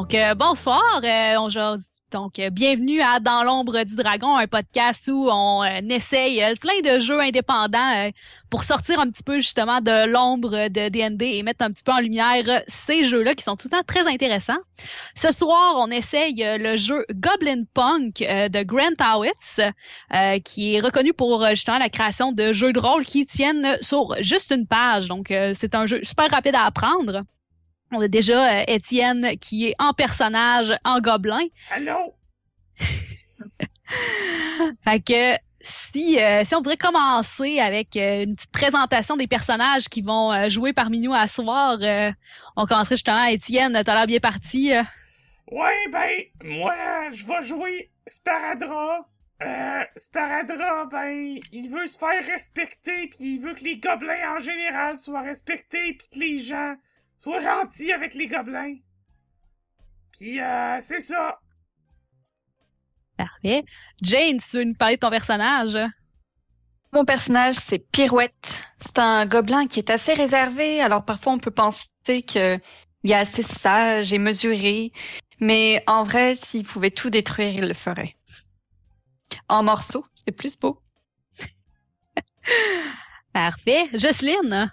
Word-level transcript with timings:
Donc, 0.00 0.14
euh, 0.14 0.34
bonsoir. 0.34 1.02
Euh. 1.04 1.76
Donc, 2.10 2.38
euh, 2.38 2.48
bienvenue 2.48 3.02
à 3.02 3.20
Dans 3.20 3.44
l'ombre 3.44 3.84
du 3.84 3.96
dragon, 3.96 4.34
un 4.34 4.46
podcast 4.46 5.10
où 5.12 5.28
on 5.30 5.62
essaye 5.90 6.42
plein 6.58 6.80
de 6.82 7.00
jeux 7.00 7.20
indépendants 7.20 8.10
pour 8.48 8.64
sortir 8.64 8.98
un 8.98 9.10
petit 9.10 9.22
peu 9.22 9.40
justement 9.40 9.82
de 9.82 10.10
l'ombre 10.10 10.68
de 10.70 10.88
D&D 10.88 11.26
et 11.26 11.42
mettre 11.42 11.66
un 11.66 11.70
petit 11.70 11.84
peu 11.84 11.92
en 11.92 12.00
lumière 12.00 12.62
ces 12.66 13.04
jeux-là 13.04 13.34
qui 13.34 13.44
sont 13.44 13.56
tout 13.56 13.68
le 13.70 13.76
temps 13.76 13.84
très 13.86 14.08
intéressants. 14.08 14.62
Ce 15.14 15.32
soir, 15.32 15.74
on 15.76 15.90
essaye 15.90 16.36
le 16.38 16.78
jeu 16.78 17.04
Goblin 17.12 17.64
Punk 17.74 18.20
de 18.20 18.62
Grant 18.62 18.96
Howitz, 19.00 19.60
qui 20.46 20.76
est 20.76 20.80
reconnu 20.80 21.12
pour 21.12 21.46
justement 21.50 21.78
la 21.78 21.90
création 21.90 22.32
de 22.32 22.54
jeux 22.54 22.72
de 22.72 22.80
rôle 22.80 23.04
qui 23.04 23.26
tiennent 23.26 23.76
sur 23.82 24.16
juste 24.20 24.50
une 24.50 24.66
page. 24.66 25.08
Donc, 25.08 25.26
c'est 25.28 25.74
un 25.74 25.84
jeu 25.84 26.00
super 26.04 26.30
rapide 26.30 26.54
à 26.54 26.64
apprendre. 26.64 27.20
On 27.92 28.00
a 28.00 28.08
déjà 28.08 28.60
euh, 28.60 28.64
Étienne 28.68 29.36
qui 29.40 29.68
est 29.68 29.74
en 29.78 29.92
personnage 29.92 30.72
en 30.84 31.00
gobelin. 31.00 31.44
Allô? 31.70 32.14
fait 34.84 35.00
que 35.00 35.36
si, 35.60 36.20
euh, 36.20 36.44
si 36.44 36.54
on 36.54 36.58
voudrait 36.58 36.76
commencer 36.76 37.58
avec 37.58 37.96
euh, 37.96 38.22
une 38.22 38.36
petite 38.36 38.52
présentation 38.52 39.16
des 39.16 39.26
personnages 39.26 39.88
qui 39.88 40.02
vont 40.02 40.48
jouer 40.48 40.72
parmi 40.72 41.00
nous 41.00 41.12
à 41.12 41.26
ce 41.26 41.42
soir, 41.42 41.78
on 42.56 42.66
commencerait 42.66 42.96
justement 42.96 43.24
à 43.24 43.32
Étienne, 43.32 43.82
t'as 43.84 43.94
l'air 43.94 44.06
bien 44.06 44.20
parti. 44.20 44.72
Ouais, 45.50 45.88
ben, 45.90 46.10
moi, 46.44 47.10
je 47.10 47.26
vais 47.26 47.42
jouer 47.42 47.90
Sparadra. 48.06 49.08
Sparadra, 49.96 50.84
ben, 50.86 51.40
il 51.52 51.68
veut 51.68 51.88
se 51.88 51.98
faire 51.98 52.24
respecter, 52.24 53.08
puis 53.08 53.34
il 53.34 53.40
veut 53.40 53.54
que 53.54 53.64
les 53.64 53.78
gobelins 53.78 54.36
en 54.36 54.38
général 54.38 54.96
soient 54.96 55.22
respectés, 55.22 55.96
puis 55.98 56.08
que 56.12 56.18
les 56.20 56.38
gens 56.38 56.76
Sois 57.20 57.40
gentil 57.40 57.92
avec 57.92 58.14
les 58.14 58.26
gobelins. 58.26 58.76
Puis, 60.12 60.40
euh, 60.40 60.78
c'est 60.80 61.00
ça. 61.00 61.38
Parfait. 63.18 63.62
Jane, 64.00 64.38
tu 64.38 64.56
veux 64.56 64.64
nous 64.64 64.74
parler 64.74 64.94
de 64.94 65.00
ton 65.00 65.10
personnage? 65.10 65.76
Mon 66.94 67.04
personnage, 67.04 67.56
c'est 67.56 67.78
Pirouette. 67.78 68.64
C'est 68.78 68.98
un 68.98 69.26
gobelin 69.26 69.66
qui 69.66 69.80
est 69.80 69.90
assez 69.90 70.14
réservé, 70.14 70.80
alors 70.80 71.04
parfois 71.04 71.34
on 71.34 71.38
peut 71.38 71.50
penser 71.50 72.22
qu'il 72.22 72.58
est 73.04 73.12
assez 73.12 73.42
sage 73.42 74.14
et 74.14 74.18
mesuré, 74.18 74.90
mais 75.40 75.84
en 75.86 76.04
vrai, 76.04 76.38
s'il 76.48 76.64
pouvait 76.64 76.90
tout 76.90 77.10
détruire, 77.10 77.52
il 77.52 77.68
le 77.68 77.74
ferait. 77.74 78.16
En 79.46 79.62
morceaux, 79.62 80.06
c'est 80.24 80.32
plus 80.32 80.58
beau. 80.58 80.80
Parfait. 83.34 83.90
Jocelyne? 83.92 84.72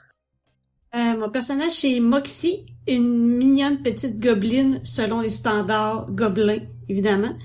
Euh, 0.98 1.17
mon 1.17 1.30
personnage, 1.30 1.72
c'est 1.72 2.00
Moxie, 2.00 2.66
une 2.88 3.38
mignonne 3.38 3.84
petite 3.84 4.20
gobeline 4.20 4.80
selon 4.84 5.22
les 5.22 5.30
standards 5.30 6.08
gobelins, 6.12 6.66
évidemment. 6.90 7.38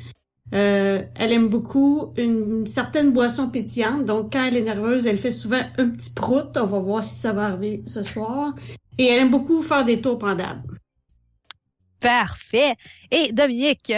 Euh, 0.55 1.03
elle 1.14 1.33
aime 1.33 1.48
beaucoup 1.48 2.13
une 2.17 2.67
certaine 2.67 3.13
boisson 3.13 3.51
pétillante, 3.51 4.05
donc 4.05 4.33
quand 4.33 4.45
elle 4.45 4.57
est 4.57 4.63
nerveuse, 4.63 5.07
elle 5.07 5.18
fait 5.18 5.30
souvent 5.30 5.63
un 5.79 5.89
petit 5.89 6.11
prout. 6.11 6.57
On 6.57 6.67
va 6.67 6.79
voir 6.79 7.02
si 7.02 7.18
ça 7.18 7.33
va 7.33 7.46
arriver 7.46 7.83
ce 7.86 8.02
soir. 8.02 8.55
Et 8.98 9.07
elle 9.07 9.20
aime 9.20 9.30
beaucoup 9.30 9.63
faire 9.63 9.84
des 9.84 10.01
tours 10.01 10.19
pendables. 10.19 10.79
Parfait. 12.01 12.74
Et 13.11 13.33
Dominique? 13.33 13.92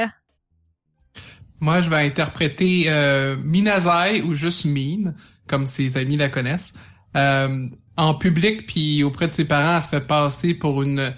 Moi, 1.60 1.80
je 1.80 1.90
vais 1.90 2.04
interpréter 2.04 2.84
euh, 2.88 3.36
Minazai 3.36 4.22
ou 4.22 4.34
juste 4.34 4.64
Mine, 4.64 5.14
comme 5.46 5.66
ses 5.66 5.96
amis 5.96 6.16
la 6.16 6.28
connaissent. 6.28 6.74
Euh, 7.16 7.68
en 7.96 8.14
public 8.14 8.66
puis 8.66 9.02
auprès 9.02 9.28
de 9.28 9.32
ses 9.32 9.44
parents, 9.44 9.76
elle 9.76 9.82
se 9.82 9.88
fait 9.88 10.06
passer 10.06 10.54
pour 10.54 10.82
une 10.82 11.12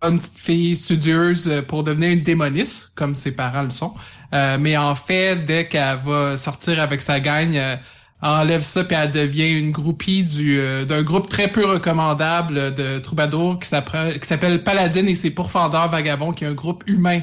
bonne 0.00 0.18
petite 0.18 0.38
fille 0.38 0.76
studieuse 0.76 1.48
euh, 1.48 1.62
pour 1.62 1.84
devenir 1.84 2.10
une 2.10 2.22
démoniste, 2.22 2.94
comme 2.94 3.14
ses 3.14 3.34
parents 3.34 3.62
le 3.62 3.70
sont. 3.70 3.94
Euh, 4.32 4.58
mais 4.58 4.76
en 4.76 4.94
fait, 4.94 5.36
dès 5.44 5.68
qu'elle 5.68 5.98
va 5.98 6.36
sortir 6.36 6.80
avec 6.80 7.00
sa 7.00 7.20
gagne, 7.20 7.56
euh, 7.56 7.76
enlève 8.20 8.62
ça 8.62 8.84
puis 8.84 8.96
elle 8.96 9.10
devient 9.10 9.58
une 9.58 9.70
groupie 9.70 10.22
du 10.22 10.58
d'un 10.86 11.02
groupe 11.02 11.28
très 11.28 11.48
peu 11.48 11.66
recommandable 11.66 12.74
de 12.74 12.98
troubadours 12.98 13.58
qui 13.60 13.68
s'appelle 13.68 14.64
Paladine 14.64 15.08
et 15.08 15.14
ses 15.14 15.30
pourfendeurs 15.30 15.90
vagabonds, 15.90 16.32
qui 16.32 16.44
est 16.44 16.46
un 16.46 16.54
groupe 16.54 16.84
humain. 16.86 17.20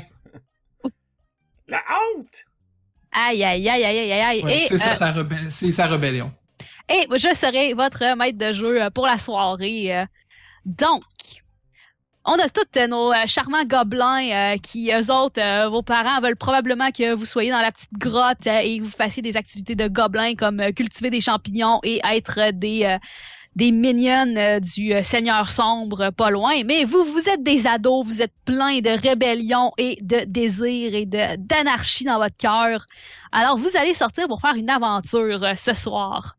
La 1.68 1.80
honte! 1.90 2.46
Aïe, 3.12 3.44
aïe, 3.44 3.68
aïe, 3.68 3.84
aïe, 3.84 4.12
aïe, 4.12 4.44
aïe. 4.46 4.66
c'est 4.68 4.78
ça, 4.78 4.94
sa, 4.94 5.72
sa 5.72 5.88
rébellion. 5.88 6.32
Et 6.94 7.08
je 7.10 7.34
serai 7.34 7.74
votre 7.74 8.18
maître 8.18 8.38
de 8.38 8.52
jeu 8.52 8.82
euh, 8.82 8.90
pour 8.90 9.08
la 9.08 9.18
soirée. 9.18 9.96
Euh. 9.96 10.06
Donc, 10.66 11.02
on 12.26 12.34
a 12.34 12.50
tous 12.50 12.80
nos 12.90 13.14
euh, 13.14 13.26
charmants 13.28 13.64
gobelins 13.64 14.58
qui, 14.58 14.92
eux 14.92 15.10
autres, 15.10 15.70
vos 15.70 15.84
parents 15.84 16.20
veulent 16.20 16.36
probablement 16.36 16.92
que 16.92 17.14
vous 17.14 17.26
soyez 17.26 17.50
dans 17.50 17.62
la 17.62 17.72
petite 17.72 17.94
grotte 17.94 18.46
et 18.46 18.80
que 18.80 18.84
vous 18.84 18.92
fassiez 18.92 19.24
des 19.24 19.38
activités 19.38 19.76
de 19.76 19.88
gobelins 19.88 20.36
comme 20.36 20.62
cultiver 20.74 21.10
des 21.10 21.22
champignons 21.22 21.80
et 21.84 22.02
être 22.04 22.52
des 22.52 22.98
des 23.58 23.72
mignonnes 23.72 24.60
du 24.62 24.94
Seigneur 25.04 25.52
sombre 25.52 26.10
pas 26.12 26.30
loin. 26.30 26.64
Mais 26.66 26.86
vous, 26.86 27.04
vous 27.04 27.28
êtes 27.28 27.44
des 27.44 27.68
ados, 27.68 28.06
vous 28.06 28.22
êtes 28.22 28.34
pleins 28.46 28.80
de 28.80 29.02
rébellion 29.02 29.74
et 29.78 29.98
de 30.02 30.24
désir 30.26 30.96
et 30.96 31.06
d'anarchie 31.06 32.06
dans 32.06 32.18
votre 32.18 32.38
cœur. 32.38 32.86
Alors, 33.34 33.58
vous 33.58 33.76
allez 33.76 33.94
sortir 33.94 34.28
pour 34.28 34.40
faire 34.40 34.56
une 34.56 34.70
aventure 34.70 35.58
ce 35.58 35.74
soir. 35.74 36.38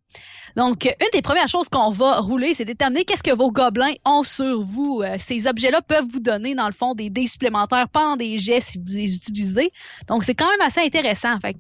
Donc, 0.57 0.85
une 0.85 1.11
des 1.13 1.23
premières 1.23 1.49
choses 1.49 1.69
qu'on 1.69 1.91
va 1.91 2.21
rouler, 2.21 2.55
c'est 2.55 2.65
déterminer 2.65 3.05
qu'est-ce 3.05 3.23
que 3.23 3.35
vos 3.35 3.51
gobelins 3.51 3.95
ont 4.05 4.23
sur 4.23 4.63
vous. 4.63 5.03
Euh, 5.03 5.17
ces 5.19 5.47
objets-là 5.47 5.83
peuvent 5.83 6.07
vous 6.11 6.21
donner, 6.21 6.55
dans 6.55 6.67
le 6.67 6.73
fond, 6.73 6.95
des 6.95 7.11
dés 7.11 7.27
supplémentaires 7.27 7.89
pendant 7.89 8.17
des 8.17 8.39
jets 8.39 8.61
si 8.61 8.79
vous 8.79 8.85
les 8.89 9.15
utilisez. 9.15 9.73
Donc, 10.09 10.25
c'est 10.25 10.35
quand 10.35 10.51
même 10.51 10.61
assez 10.61 10.81
intéressant. 10.81 11.39
Fait 11.41 11.57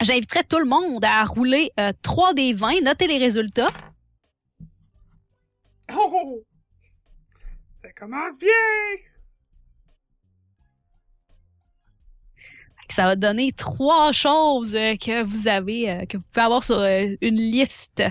j'inviterais 0.00 0.44
tout 0.44 0.58
le 0.58 0.64
monde 0.64 1.04
à 1.04 1.24
rouler 1.24 1.70
3 2.02 2.30
euh, 2.30 2.32
des 2.32 2.52
20, 2.52 2.82
notez 2.82 3.06
les 3.06 3.18
résultats. 3.18 3.70
Oh! 5.92 6.42
Ça 7.82 7.92
commence 7.92 8.38
bien! 8.38 9.09
Ça 12.92 13.04
va 13.04 13.16
donner 13.16 13.52
trois 13.52 14.12
choses 14.12 14.74
euh, 14.74 14.96
que 14.96 15.22
vous 15.22 15.48
avez, 15.48 15.90
euh, 15.90 16.06
que 16.06 16.16
vous 16.16 16.24
pouvez 16.32 16.44
avoir 16.44 16.64
sur 16.64 16.78
euh, 16.78 17.06
une 17.20 17.36
liste. 17.36 18.02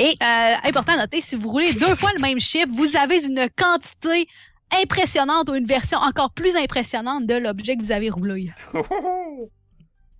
Et 0.00 0.14
important 0.20 0.92
à 0.92 0.98
noter, 0.98 1.20
si 1.20 1.34
vous 1.34 1.48
roulez 1.48 1.74
deux 1.74 1.96
fois 1.96 2.10
le 2.14 2.22
même 2.22 2.38
chiffre, 2.38 2.68
vous 2.70 2.94
avez 2.94 3.24
une 3.26 3.48
quantité 3.56 4.28
impressionnante 4.70 5.50
ou 5.50 5.56
une 5.56 5.66
version 5.66 5.98
encore 5.98 6.30
plus 6.30 6.54
impressionnante 6.54 7.26
de 7.26 7.34
l'objet 7.34 7.74
que 7.74 7.82
vous 7.82 7.92
avez 7.92 8.08
roulé. 8.10 8.52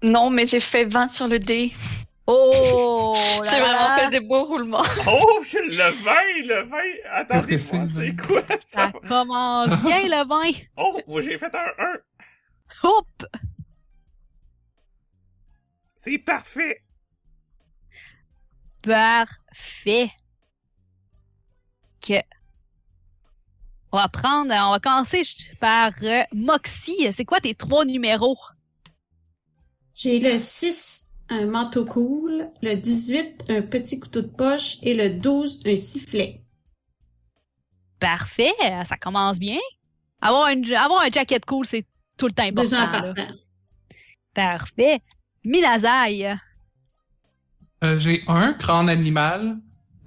Non, 0.01 0.31
mais 0.31 0.47
j'ai 0.47 0.61
fait 0.61 0.85
20 0.85 1.09
sur 1.09 1.27
le 1.27 1.41
dé. 1.41 1.73
Oh! 2.29 3.15
j'ai 3.51 3.59
vraiment 3.59 3.97
fait 3.99 4.11
des 4.11 4.21
beaux 4.21 4.45
roulements. 4.45 4.85
Oh, 5.09 5.41
le 5.41 5.91
20, 5.91 6.13
le 6.45 6.63
20. 6.69 6.77
Attendez, 7.13 7.59
c'est 7.59 8.15
quoi? 8.17 8.43
ça? 8.65 8.93
Ça 8.93 8.93
commence 9.09 9.77
bien 9.81 10.03
le 10.05 10.29
20. 10.29 10.67
Oh, 10.77 11.21
j'ai 11.21 11.37
fait 11.37 11.53
un 11.53 11.85
1. 12.85 12.89
Hop! 12.89 13.07
C'est 15.99 16.19
parfait. 16.19 16.85
Parfait. 18.85 20.13
Que. 22.01 22.23
On 23.91 23.97
va 23.97 24.09
prendre, 24.09 24.53
on 24.53 24.71
va 24.71 24.79
commencer 24.79 25.23
par 25.59 25.91
euh, 26.05 26.23
Moxie. 26.33 27.13
C'est 27.13 27.25
quoi 27.25 27.41
tes 27.41 27.57
trois 27.57 27.85
numéros? 27.85 28.39
J'ai 29.93 30.21
le 30.21 30.39
6, 30.39 31.09
un 31.31 31.47
manteau 31.47 31.85
cool, 31.85 32.49
le 32.63 32.77
18, 32.77 33.47
un 33.49 33.63
petit 33.63 33.99
couteau 33.99 34.23
de 34.23 34.29
poche 34.29 34.79
et 34.83 34.95
le 34.95 35.11
12, 35.11 35.63
un 35.67 35.75
sifflet. 35.75 36.45
Parfait, 37.99 38.55
ça 38.85 38.97
commence 38.97 39.41
bien. 39.41 39.59
Avoir, 40.21 40.51
une, 40.51 40.73
avoir 40.75 41.03
un 41.03 41.11
jacket 41.11 41.45
cool, 41.45 41.67
c'est 41.67 41.85
tout 42.17 42.27
le 42.27 42.33
temps 42.33 42.45
important. 42.45 42.87
Parfait. 44.33 45.03
Milazai. 45.45 46.37
Euh, 47.85 47.99
j'ai 47.99 48.23
un 48.27 48.53
crâne 48.55 48.89
animal, 48.89 49.59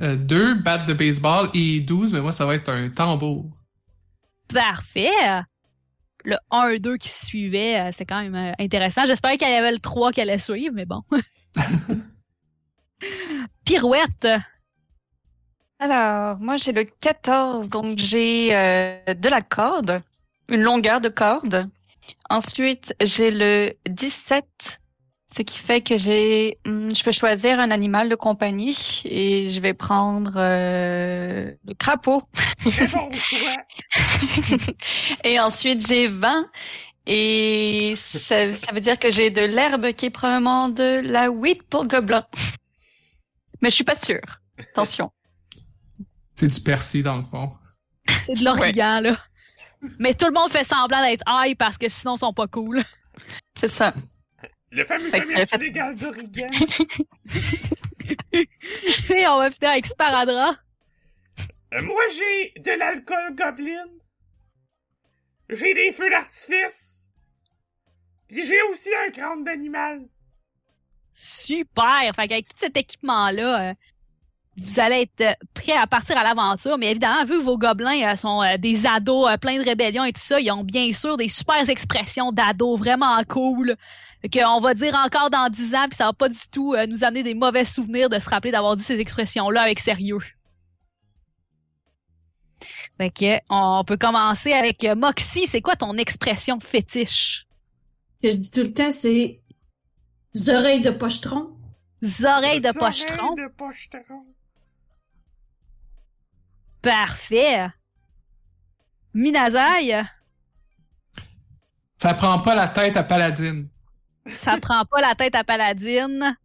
euh, 0.02 0.16
deux 0.16 0.56
battes 0.56 0.88
de 0.88 0.94
baseball 0.94 1.50
et 1.54 1.80
12, 1.82 2.14
mais 2.14 2.22
moi, 2.22 2.32
ça 2.32 2.46
va 2.46 2.56
être 2.56 2.70
un 2.70 2.90
tambour. 2.90 3.46
Parfait. 4.54 5.10
Le 6.26 6.36
1-2 6.52 6.98
qui 6.98 7.10
suivait, 7.10 7.80
euh, 7.80 7.90
c'était 7.92 8.06
quand 8.06 8.22
même 8.22 8.36
euh, 8.36 8.54
intéressant. 8.60 9.06
J'espérais 9.06 9.38
qu'il 9.38 9.48
y 9.48 9.52
avait 9.52 9.72
le 9.72 9.80
3 9.80 10.12
qui 10.12 10.22
allait 10.22 10.38
suivre, 10.38 10.74
mais 10.76 10.86
bon. 10.86 11.02
Pirouette. 13.66 14.28
Alors, 15.80 16.38
moi 16.40 16.58
j'ai 16.58 16.74
le 16.74 16.84
14, 16.84 17.70
donc 17.70 17.98
j'ai 17.98 18.56
euh, 18.56 19.14
de 19.16 19.30
la 19.30 19.42
corde, 19.42 20.02
une 20.52 20.62
longueur 20.62 21.02
de 21.02 21.10
corde. 21.10 21.70
Ensuite, 22.30 22.94
j'ai 23.02 23.32
le 23.32 23.74
17, 23.90 24.81
ce 25.36 25.42
qui 25.44 25.60
fait 25.60 25.82
que 25.82 25.98
j'ai, 25.98 26.58
hmm, 26.66 26.90
je 26.94 27.04
peux 27.04 27.12
choisir 27.12 27.60
un 27.60 27.72
animal 27.72 28.10
de 28.10 28.16
compagnie 28.16 29.02
et 29.06 29.48
je 29.48 29.62
vais 29.62 29.74
prendre 29.74 30.34
euh, 30.36 31.52
le 31.66 31.74
crapaud. 31.74 32.22
Et 35.24 35.40
ensuite, 35.40 35.88
j'ai 35.88 36.08
20 36.08 36.48
et 37.08 37.96
ça, 37.98 38.54
ça 38.54 38.72
veut 38.74 38.82
dire 38.82 39.00
que 39.00 39.10
j'ai 39.10 39.32
de 39.32 39.42
l'herbe 39.42 39.94
qui 39.94 40.08
est 40.08 40.12
probablement 40.12 40.70
de 40.70 41.00
la 41.04 41.32
wheat 41.32 41.64
pour 41.64 41.88
gobelin. 41.88 42.26
Mais 43.62 43.72
je 43.72 43.76
suis 43.76 43.84
pas 43.84 43.96
sûre. 43.96 44.40
Attention. 44.60 45.12
C'est 46.36 46.48
du 46.48 46.62
persil, 46.62 47.04
dans 47.04 47.18
le 47.18 47.24
fond. 47.24 47.54
C'est 48.22 48.36
de 48.36 48.46
l'origan, 48.46 49.02
là. 49.02 49.18
Mais 50.00 50.14
tout 50.14 50.28
le 50.28 50.32
monde 50.32 50.52
fait 50.52 50.64
semblant 50.64 51.02
d'être 51.02 51.24
high 51.28 51.58
parce 51.58 51.78
que 51.78 51.90
sinon, 51.90 52.16
ils 52.16 52.20
sont 52.20 52.34
pas 52.34 52.48
cool. 52.48 52.82
C'est 53.60 53.68
ça. 53.68 53.92
Le 54.72 54.86
fameux 54.86 55.10
Fait 55.10 55.20
commerce 55.22 55.42
elle 55.54 55.60
fait- 55.60 55.66
illégal 55.66 55.96
d'Origan. 55.96 56.50
Et 58.34 59.28
on 59.28 59.38
va 59.38 59.52
finir 59.52 59.72
avec 59.72 59.86
Sparadra. 59.86 60.56
Euh, 61.74 61.84
moi, 61.84 62.02
j'ai 62.14 62.54
de 62.62 62.72
l'alcool 62.78 63.36
goblin. 63.36 63.86
J'ai 65.50 65.74
des 65.74 65.92
feux 65.92 66.10
d'artifice. 66.10 67.12
Puis 68.30 68.46
j'ai 68.46 68.62
aussi 68.72 68.90
un 69.08 69.12
crâne 69.12 69.44
d'animal. 69.44 70.02
Super! 71.14 72.12
Fait 72.16 72.28
qu'avec 72.28 72.48
tout 72.48 72.56
cet 72.58 72.78
équipement-là, 72.78 73.72
euh, 73.72 73.74
vous 74.58 74.80
allez 74.80 75.02
être 75.02 75.22
euh, 75.22 75.34
prêts 75.54 75.74
à 75.76 75.88
partir 75.88 76.18
à 76.18 76.24
l'aventure. 76.24 76.78
Mais 76.78 76.92
évidemment, 76.92 77.26
vu 77.26 77.38
que 77.40 77.44
vos 77.44 77.58
gobelins 77.58 78.12
euh, 78.12 78.16
sont 78.16 78.42
euh, 78.42 78.58
des 78.58 78.86
ados 78.86 79.30
pleins 79.42 79.58
de 79.60 79.64
rébellion 79.66 80.06
et 80.06 80.14
tout 80.14 80.22
ça, 80.22 80.40
ils 80.40 80.50
ont 80.52 80.64
bien 80.64 80.92
sûr 80.94 81.18
des 81.18 81.28
super 81.28 81.70
expressions 81.70 82.32
d'ados 82.32 82.80
vraiment 82.80 83.18
cool. 83.28 83.76
Fait 84.22 84.30
qu'on 84.30 84.60
va 84.60 84.74
dire 84.74 84.94
encore 84.96 85.30
dans 85.32 85.50
10 85.50 85.76
ans, 85.76 85.88
puis 85.88 85.96
ça 85.96 86.06
va 86.06 86.14
pas 86.14 86.30
du 86.30 86.38
tout 86.52 86.74
euh, 86.74 86.86
nous 86.86 87.04
amener 87.04 87.24
des 87.24 87.34
mauvais 87.34 87.66
souvenirs 87.66 88.08
de 88.08 88.20
se 88.20 88.30
rappeler 88.30 88.52
d'avoir 88.52 88.76
dit 88.76 88.84
ces 88.84 89.00
expressions-là 89.00 89.62
avec 89.62 89.80
sérieux. 89.80 90.20
Fait 92.98 93.10
que 93.10 93.40
on 93.50 93.84
peut 93.84 93.98
commencer 93.98 94.54
avec 94.54 94.84
euh, 94.84 94.94
Moxie. 94.96 95.48
C'est 95.48 95.62
quoi 95.62 95.76
ton 95.76 95.98
expression 95.98 96.60
fétiche? 96.60 97.48
Que 98.22 98.30
je 98.30 98.38
dis 98.38 98.52
tout 98.52 98.62
le 98.62 98.74
temps, 98.74 98.92
c'est 98.92 99.42
oreilles 100.50 100.82
de 100.82 100.92
pochetron. 100.92 101.58
Oreilles 102.24 102.62
de 102.62 102.78
pochetron. 102.78 103.34
de 103.34 103.48
pochetron. 103.58 104.26
Parfait. 106.84 107.70
Minazaï, 109.14 110.04
Ça 111.98 112.14
prend 112.14 112.40
pas 112.40 112.56
la 112.56 112.68
tête 112.68 112.98
à 112.98 113.04
Paladine. 113.04 113.68
Ça 114.28 114.58
prend 114.58 114.86
pas 114.86 115.02
la 115.02 115.16
tête 115.16 115.36
à 115.36 115.44
Paladine. 115.44 116.36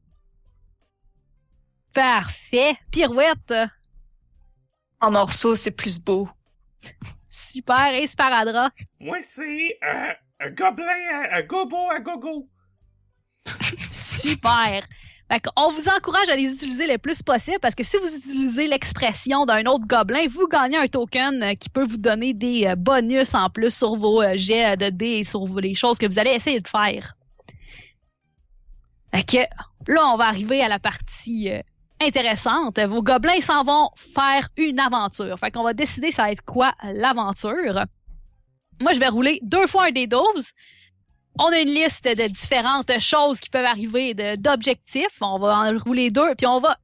Parfait. 1.93 2.76
Pirouette, 2.90 3.55
En 5.00 5.11
morceaux, 5.11 5.55
c'est 5.56 5.70
plus 5.70 5.99
beau. 5.99 6.28
super. 7.31 7.94
Et 7.94 8.06
Sparadra, 8.06 8.70
Moi, 9.00 9.19
c'est 9.23 9.78
euh, 9.82 10.12
un 10.40 10.50
gobelin, 10.50 11.28
un 11.32 11.43
gobo 11.43 11.90
à 11.90 12.00
gogo. 12.00 12.49
super. 13.90 14.82
Fait 15.29 15.43
on 15.56 15.72
vous 15.72 15.88
encourage 15.88 16.29
à 16.29 16.37
les 16.37 16.52
utiliser 16.52 16.87
le 16.87 16.99
plus 16.99 17.20
possible 17.20 17.58
parce 17.61 17.75
que 17.75 17.82
si 17.82 17.96
vous 17.96 18.14
utilisez 18.17 18.69
l'expression 18.69 19.44
d'un 19.44 19.64
autre 19.67 19.84
gobelin, 19.87 20.26
vous 20.29 20.46
gagnez 20.46 20.76
un 20.76 20.87
token 20.87 21.43
euh, 21.43 21.55
qui 21.55 21.69
peut 21.69 21.84
vous 21.84 21.96
donner 21.96 22.32
des 22.32 22.67
euh, 22.67 22.76
bonus 22.76 23.34
en 23.34 23.50
plus 23.50 23.75
sur 23.76 23.96
vos 23.96 24.22
jets 24.37 24.76
de 24.76 24.88
dés 24.90 25.19
et 25.20 25.25
sur 25.25 25.44
les 25.61 25.75
choses 25.75 25.99
que 25.99 26.06
vous 26.06 26.19
allez 26.20 26.31
essayer 26.31 26.61
de 26.61 26.69
faire. 26.69 27.14
Fait 29.16 29.24
que 29.24 29.92
là, 29.92 30.12
on 30.12 30.18
va 30.18 30.26
arriver 30.26 30.60
à 30.60 30.68
la 30.68 30.78
partie 30.78 31.50
euh, 31.50 31.62
intéressante. 32.02 32.78
Vos 32.78 33.02
gobelins 33.02 33.40
s'en 33.40 33.62
vont 33.62 33.88
faire 33.96 34.50
une 34.58 34.78
aventure. 34.78 35.38
Fait 35.38 35.50
qu'on 35.50 35.62
va 35.62 35.72
décider 35.72 36.12
ça 36.12 36.24
va 36.24 36.32
être 36.32 36.44
quoi 36.44 36.74
l'aventure. 36.82 37.86
Moi, 38.82 38.92
je 38.92 39.00
vais 39.00 39.08
rouler 39.08 39.40
deux 39.42 39.66
fois 39.66 39.86
un 39.86 39.90
des 39.90 40.06
12. 40.06 40.52
On 41.38 41.46
a 41.46 41.58
une 41.58 41.70
liste 41.70 42.04
de 42.04 42.28
différentes 42.28 43.00
choses 43.00 43.40
qui 43.40 43.48
peuvent 43.48 43.64
arriver, 43.64 44.12
d'objectifs. 44.36 45.16
On 45.22 45.38
va 45.38 45.60
en 45.60 45.78
rouler 45.78 46.10
deux, 46.10 46.34
puis 46.34 46.46
on 46.46 46.60
va. 46.60 46.76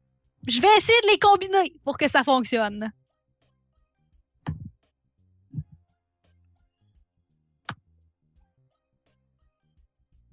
Je 0.48 0.62
vais 0.62 0.74
essayer 0.78 1.00
de 1.02 1.10
les 1.10 1.18
combiner 1.18 1.74
pour 1.84 1.98
que 1.98 2.08
ça 2.08 2.24
fonctionne. 2.24 2.90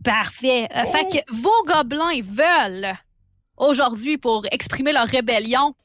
Parfait. 0.09 0.67
Euh, 0.75 0.83
Oh. 0.85 0.91
Fait 0.91 1.05
que 1.05 1.31
vos 1.31 1.63
gobelins 1.65 2.21
veulent 2.23 2.95
aujourd'hui 3.57 4.17
pour 4.17 4.45
exprimer 4.51 4.91
leur 4.91 5.07
rébellion 5.07 5.75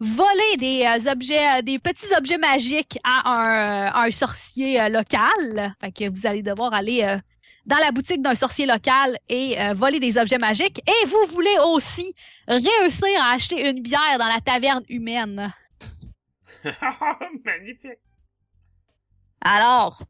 voler 0.00 0.56
des 0.56 0.84
euh, 0.84 1.12
objets, 1.12 1.58
euh, 1.58 1.62
des 1.62 1.78
petits 1.78 2.12
objets 2.16 2.38
magiques 2.38 2.98
à 3.04 3.30
un, 3.30 4.04
un 4.06 4.10
sorcier 4.10 4.80
euh, 4.80 4.88
local. 4.88 5.74
Fait 5.80 5.92
que 5.92 6.10
vous 6.10 6.26
allez 6.26 6.42
devoir 6.42 6.72
aller 6.72 7.02
euh, 7.04 7.18
dans 7.66 7.76
la 7.76 7.92
boutique 7.92 8.22
d'un 8.22 8.34
sorcier 8.34 8.66
local 8.66 9.18
et 9.28 9.60
euh, 9.60 9.74
voler 9.74 10.00
des 10.00 10.18
objets 10.18 10.38
magiques. 10.38 10.80
Et 10.88 11.06
vous 11.06 11.26
voulez 11.28 11.56
aussi 11.66 12.14
réussir 12.48 13.22
à 13.22 13.34
acheter 13.34 13.68
une 13.68 13.80
bière 13.82 14.18
dans 14.18 14.26
la 14.26 14.40
taverne 14.40 14.84
humaine. 14.88 15.52
Magnifique. 17.44 18.00
Alors. 19.42 20.02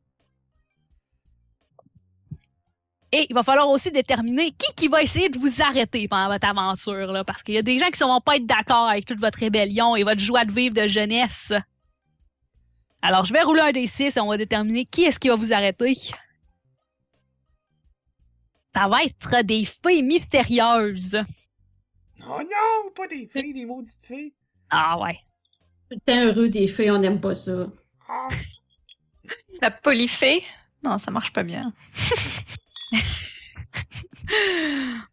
Et 3.13 3.27
il 3.29 3.35
va 3.35 3.43
falloir 3.43 3.69
aussi 3.69 3.91
déterminer 3.91 4.53
qui 4.53 4.73
qui 4.77 4.89
va 4.89 5.03
essayer 5.03 5.29
de 5.29 5.39
vous 5.39 5.63
arrêter 5.63 6.07
pendant 6.07 6.29
votre 6.29 6.47
aventure, 6.47 7.13
là, 7.13 7.25
parce 7.25 7.43
qu'il 7.43 7.55
y 7.55 7.59
a 7.59 7.63
des 7.63 7.79
gens 7.79 7.91
qui 7.91 8.03
ne 8.03 8.09
vont 8.09 8.21
pas 8.21 8.37
être 8.37 8.47
d'accord 8.47 8.89
avec 8.89 9.05
toute 9.05 9.19
votre 9.19 9.39
rébellion 9.39 9.97
et 9.97 10.05
votre 10.05 10.21
joie 10.21 10.45
de 10.45 10.53
vivre 10.53 10.75
de 10.75 10.87
jeunesse. 10.87 11.53
Alors, 13.03 13.25
je 13.25 13.33
vais 13.33 13.43
rouler 13.43 13.63
un 13.63 13.73
des 13.73 13.87
six 13.87 14.17
et 14.17 14.21
on 14.21 14.29
va 14.29 14.37
déterminer 14.37 14.85
qui 14.85 15.05
est-ce 15.05 15.19
qui 15.19 15.29
va 15.29 15.35
vous 15.35 15.53
arrêter. 15.53 15.95
Ça 18.75 18.87
va 18.87 19.03
être 19.03 19.43
des 19.45 19.65
fées 19.65 20.03
mystérieuses. 20.03 21.19
Oh 22.23 22.41
non, 22.41 22.91
pas 22.95 23.09
des 23.09 23.27
filles, 23.27 23.55
des 23.55 23.65
maudites 23.65 24.05
filles. 24.05 24.33
Ah 24.69 25.01
ouais. 25.01 25.19
Tout 25.91 25.99
heureux 26.09 26.49
des 26.49 26.69
fées, 26.69 26.91
on 26.93 26.99
n'aime 26.99 27.21
pas 27.21 27.35
ça. 27.35 27.67
Ah, 28.09 28.29
La 29.61 29.71
polyphée? 29.73 30.45
Non, 30.85 30.99
ça 30.99 31.11
marche 31.11 31.33
pas 31.33 31.43
bien. 31.43 31.73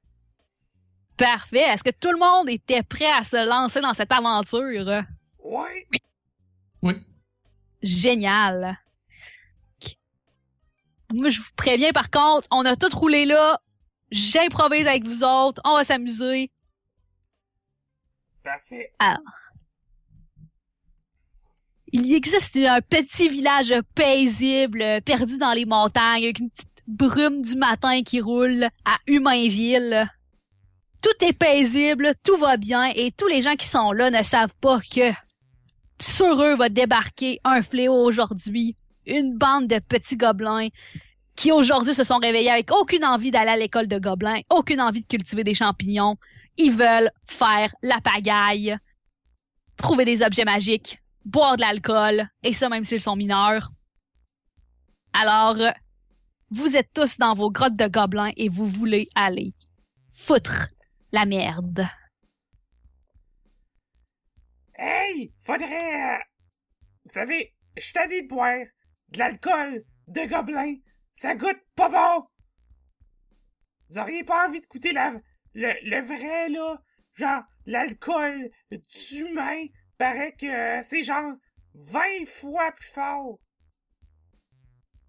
Parfait. 1.18 1.60
Est-ce 1.60 1.84
que 1.84 1.92
tout 1.92 2.12
le 2.12 2.20
monde 2.20 2.50
était 2.50 2.84
prêt 2.84 3.12
à 3.12 3.24
se 3.24 3.48
lancer 3.48 3.82
dans 3.82 3.94
cette 3.94 4.12
aventure? 4.12 5.04
ouais. 6.82 7.02
Génial. 7.82 8.78
Moi, 11.14 11.30
je 11.30 11.40
vous 11.40 11.48
préviens 11.56 11.92
par 11.92 12.12
contre, 12.12 12.48
on 12.52 12.66
a 12.66 12.76
tout 12.76 12.90
roulé 12.94 13.26
là. 13.26 13.60
J'improvise 14.12 14.88
avec 14.88 15.06
vous 15.06 15.24
autres. 15.24 15.62
On 15.66 15.76
va 15.76 15.84
s'amuser. 15.84 16.52
Parfait. 18.44 18.94
Il 21.94 22.14
existe 22.14 22.58
un 22.58 22.82
petit 22.82 23.30
village 23.30 23.74
paisible, 23.96 25.02
perdu 25.04 25.38
dans 25.38 25.54
les 25.54 25.66
montagnes, 25.66 26.24
avec 26.24 26.40
une 26.40 26.50
petite 26.50 26.77
brume 26.88 27.42
du 27.42 27.56
matin 27.56 28.02
qui 28.02 28.22
roule 28.22 28.70
à 28.86 28.98
Humainville. 29.08 30.10
Tout 31.04 31.26
est 31.26 31.34
paisible, 31.34 32.14
tout 32.24 32.38
va 32.38 32.58
bien, 32.58 32.86
et 32.96 33.12
tous 33.12 33.28
les 33.28 33.42
gens 33.42 33.56
qui 33.56 33.68
sont 33.68 33.92
là 33.92 34.10
ne 34.10 34.24
savent 34.24 34.56
pas 34.62 34.80
que 34.80 35.12
sur 36.02 36.42
eux 36.42 36.56
va 36.56 36.70
débarquer 36.70 37.40
un 37.44 37.62
fléau 37.62 37.94
aujourd'hui. 37.94 38.76
Une 39.06 39.38
bande 39.38 39.68
de 39.68 39.80
petits 39.80 40.18
gobelins 40.18 40.68
qui 41.36 41.52
aujourd'hui 41.52 41.94
se 41.94 42.04
sont 42.04 42.18
réveillés 42.18 42.50
avec 42.50 42.72
aucune 42.72 43.06
envie 43.06 43.32
d'aller 43.32 43.52
à 43.52 43.58
l'école 43.58 43.88
de 43.88 44.00
gobelins, 44.00 44.42
aucune 44.50 44.82
envie 44.82 45.02
de 45.02 45.06
cultiver 45.06 45.44
des 45.44 45.54
champignons. 45.54 46.16
Ils 46.58 46.72
veulent 46.72 47.12
faire 47.26 47.74
la 47.84 48.02
pagaille, 48.02 48.76
trouver 49.78 50.04
des 50.04 50.24
objets 50.24 50.46
magiques, 50.46 51.00
boire 51.24 51.56
de 51.56 51.62
l'alcool, 51.62 52.28
et 52.44 52.54
ça 52.54 52.70
même 52.70 52.84
s'ils 52.84 53.02
sont 53.02 53.16
mineurs. 53.16 53.70
Alors, 55.14 55.58
vous 56.50 56.76
êtes 56.78 56.92
tous 56.94 57.18
dans 57.18 57.34
vos 57.34 57.52
grottes 57.52 57.76
de 57.78 57.88
gobelins 57.88 58.32
et 58.38 58.50
vous 58.50 58.68
voulez 58.68 59.08
aller 59.16 59.54
foutre 60.14 60.68
la 61.12 61.26
merde. 61.26 61.88
Hey, 64.78 65.34
faudrait. 65.42 66.16
euh, 66.16 66.20
Vous 67.06 67.12
savez, 67.12 67.54
je 67.78 67.84
suis 67.84 67.94
tanné 67.94 68.24
de 68.24 68.28
boire 68.28 68.66
de 69.10 69.20
l'alcool 69.20 69.84
de 70.08 70.22
gobelin. 70.26 70.76
Ça 71.14 71.36
goûte 71.36 71.60
pas 71.76 71.90
bon. 71.90 72.28
Vous 73.90 73.98
auriez 74.00 74.24
pas 74.24 74.48
envie 74.48 74.62
de 74.62 74.68
goûter 74.68 74.94
le, 74.94 75.22
le 75.54 76.02
vrai, 76.02 76.48
là? 76.50 76.82
Genre, 77.16 77.44
l'alcool 77.66 78.50
d'humain 78.72 79.66
paraît 79.98 80.36
que 80.40 80.82
c'est 80.84 81.04
genre 81.04 81.34
20 81.74 82.26
fois 82.26 82.72
plus 82.72 82.88
fort. 82.88 83.40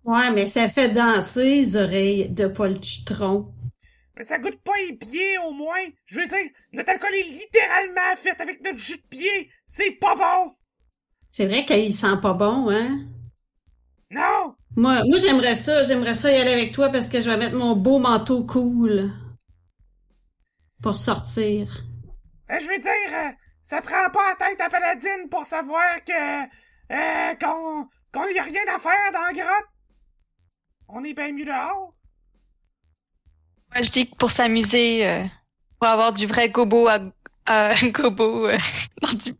Ouais, 0.08 0.30
mais 0.30 0.46
ça 0.46 0.70
fait 0.70 0.88
danser 0.88 1.44
les 1.44 1.76
oreilles 1.76 2.30
de 2.30 2.46
poltron. 2.46 3.52
Mais 4.16 4.24
ça 4.24 4.38
goûte 4.38 4.58
pas 4.62 4.72
les 4.88 4.96
pieds, 4.96 5.36
au 5.46 5.52
moins. 5.52 5.84
Je 6.06 6.20
veux 6.20 6.26
dire, 6.26 6.50
notre 6.72 6.92
alcool 6.92 7.14
est 7.14 7.28
littéralement 7.28 8.16
fait 8.16 8.40
avec 8.40 8.64
notre 8.64 8.78
jus 8.78 8.96
de 8.96 9.06
pied. 9.10 9.50
C'est 9.66 9.90
pas 10.00 10.14
bon. 10.14 10.54
C'est 11.30 11.44
vrai 11.44 11.66
qu'il 11.66 11.92
sent 11.92 12.16
pas 12.22 12.32
bon, 12.32 12.70
hein? 12.70 13.00
Non! 14.10 14.54
Moi, 14.76 15.04
moi 15.04 15.18
j'aimerais 15.18 15.54
ça, 15.54 15.82
j'aimerais 15.82 16.14
ça 16.14 16.32
y 16.32 16.36
aller 16.36 16.54
avec 16.54 16.72
toi 16.72 16.88
parce 16.88 17.08
que 17.08 17.20
je 17.20 17.28
vais 17.28 17.36
mettre 17.36 17.56
mon 17.56 17.76
beau 17.76 17.98
manteau 17.98 18.44
cool 18.44 19.12
pour 20.82 20.96
sortir. 20.96 21.84
Euh, 22.50 22.58
je 22.58 22.66
veux 22.66 22.78
dire, 22.78 22.92
euh, 23.12 23.28
ça 23.62 23.82
prend 23.82 24.08
pas 24.10 24.30
la 24.30 24.46
tête 24.46 24.60
à 24.62 24.70
Paladine 24.70 25.28
pour 25.30 25.44
savoir 25.44 26.02
que. 26.02 26.44
Euh, 26.92 27.34
qu'on. 27.34 27.86
qu'on 28.10 28.26
y 28.30 28.38
a 28.38 28.42
rien 28.42 28.62
à 28.74 28.78
faire 28.78 29.12
dans 29.12 29.20
la 29.20 29.32
grotte. 29.34 29.68
On 30.88 31.04
est 31.04 31.14
bien 31.14 31.32
mieux 31.32 31.44
dehors? 31.44 31.94
Moi, 33.72 33.82
je 33.82 33.90
dis 33.90 34.10
que 34.10 34.16
pour 34.16 34.30
s'amuser, 34.30 35.06
euh, 35.06 35.24
pour 35.78 35.88
avoir 35.88 36.12
du 36.12 36.26
vrai 36.26 36.48
gobo 36.48 36.88
à, 36.88 36.98
à 37.44 37.74
gobo, 37.90 38.48
euh, 38.48 38.56
non, 39.02 39.12
du 39.12 39.34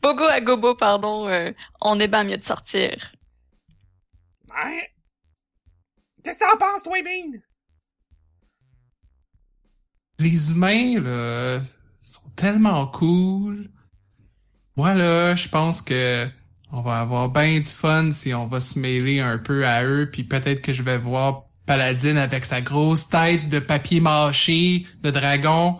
bogo 0.00 0.24
à 0.24 0.40
gobo, 0.40 0.74
pardon, 0.74 1.28
euh, 1.28 1.52
on 1.80 2.00
est 2.00 2.08
bien 2.08 2.24
mieux 2.24 2.38
de 2.38 2.44
sortir. 2.44 3.12
Ouais. 4.48 4.90
Qu'est-ce 6.22 6.38
que 6.38 6.50
t'en 6.50 6.56
penses, 6.56 6.82
toi, 6.84 7.02
Bean? 7.02 7.38
Les 10.18 10.50
humains, 10.50 11.00
là, 11.00 11.60
sont 12.00 12.30
tellement 12.30 12.86
cool. 12.86 13.70
Moi, 14.76 14.94
là, 14.94 15.34
je 15.34 15.48
pense 15.48 15.82
que 15.82 16.26
on 16.76 16.82
va 16.82 16.98
avoir 16.98 17.28
bien 17.28 17.60
du 17.60 17.68
fun 17.68 18.10
si 18.10 18.34
on 18.34 18.46
va 18.46 18.58
se 18.58 18.80
mêler 18.80 19.20
un 19.20 19.38
peu 19.38 19.64
à 19.64 19.84
eux, 19.84 20.08
puis 20.10 20.24
peut-être 20.24 20.60
que 20.60 20.72
je 20.72 20.82
vais 20.82 20.98
voir 20.98 21.44
Paladine 21.66 22.18
avec 22.18 22.44
sa 22.44 22.60
grosse 22.60 23.08
tête 23.08 23.48
de 23.48 23.60
papier 23.60 24.00
mâché, 24.00 24.84
de 25.02 25.10
dragon. 25.10 25.78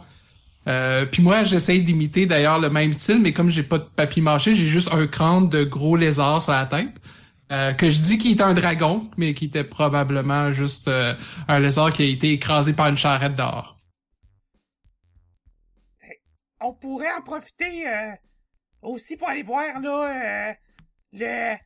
Euh, 0.69 1.05
puis 1.05 1.21
moi, 1.21 1.43
j'essaye 1.43 1.83
d'imiter 1.83 2.27
d'ailleurs 2.27 2.61
le 2.61 2.71
même 2.71 2.93
style, 2.93 3.21
mais 3.21 3.33
comme 3.33 3.51
j'ai 3.51 3.65
pas 3.65 3.79
de 3.79 3.85
papier 3.85 4.23
mâché, 4.23 4.55
j'ai 4.55 4.69
juste 4.69 4.89
un 4.93 5.07
crâne 5.09 5.49
de 5.49 5.65
gros 5.65 5.97
lézard 5.97 6.41
sur 6.41 6.53
la 6.53 6.65
tête. 6.65 7.01
Euh, 7.53 7.73
que 7.73 7.91
je 7.91 8.01
dis 8.01 8.17
qu'il 8.17 8.39
est 8.39 8.41
un 8.41 8.55
dragon, 8.55 9.11
mais 9.19 9.35
qui 9.35 9.47
était 9.47 9.65
probablement 9.65 10.53
juste 10.53 10.89
euh, 10.89 11.13
un 11.49 11.59
lézard 11.59 11.93
qui 11.93 12.03
a 12.03 12.07
été 12.07 12.31
écrasé 12.31 12.73
par 12.73 12.87
une 12.87 12.97
charrette 12.97 13.35
d'or. 13.35 13.77
On 16.61 16.73
pourrait 16.73 17.13
en 17.19 17.21
profiter 17.21 17.85
aussi 18.81 19.19
pour 19.19 19.29
aller 19.29 19.43
voir, 19.43 19.81
là, 19.81 20.55
le. 21.15 21.57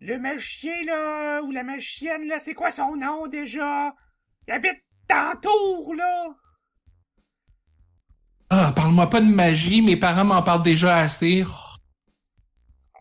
le 0.00 0.18
magicien, 0.18 0.74
là, 0.86 1.40
ou 1.42 1.50
la 1.50 1.62
magicienne, 1.62 2.26
là, 2.26 2.38
c'est 2.38 2.54
quoi 2.54 2.70
son 2.70 2.96
nom 2.96 3.26
déjà? 3.28 3.94
Il 4.46 4.52
habite 4.52 4.82
dans 5.08 5.40
Tours, 5.40 5.94
là. 5.94 6.26
Ah, 8.50 8.72
parle-moi 8.74 9.08
pas 9.10 9.20
de 9.20 9.26
magie, 9.26 9.82
mes 9.82 9.96
parents 9.96 10.24
m'en 10.24 10.42
parlent 10.42 10.62
déjà 10.62 10.98
assez. 10.98 11.44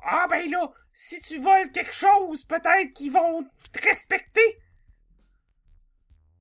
Ah, 0.03 0.25
ben 0.29 0.49
là, 0.49 0.71
si 0.93 1.19
tu 1.19 1.39
voles 1.39 1.71
quelque 1.71 1.93
chose, 1.93 2.43
peut-être 2.45 2.93
qu'ils 2.93 3.11
vont 3.11 3.43
te 3.71 3.87
respecter. 3.87 4.41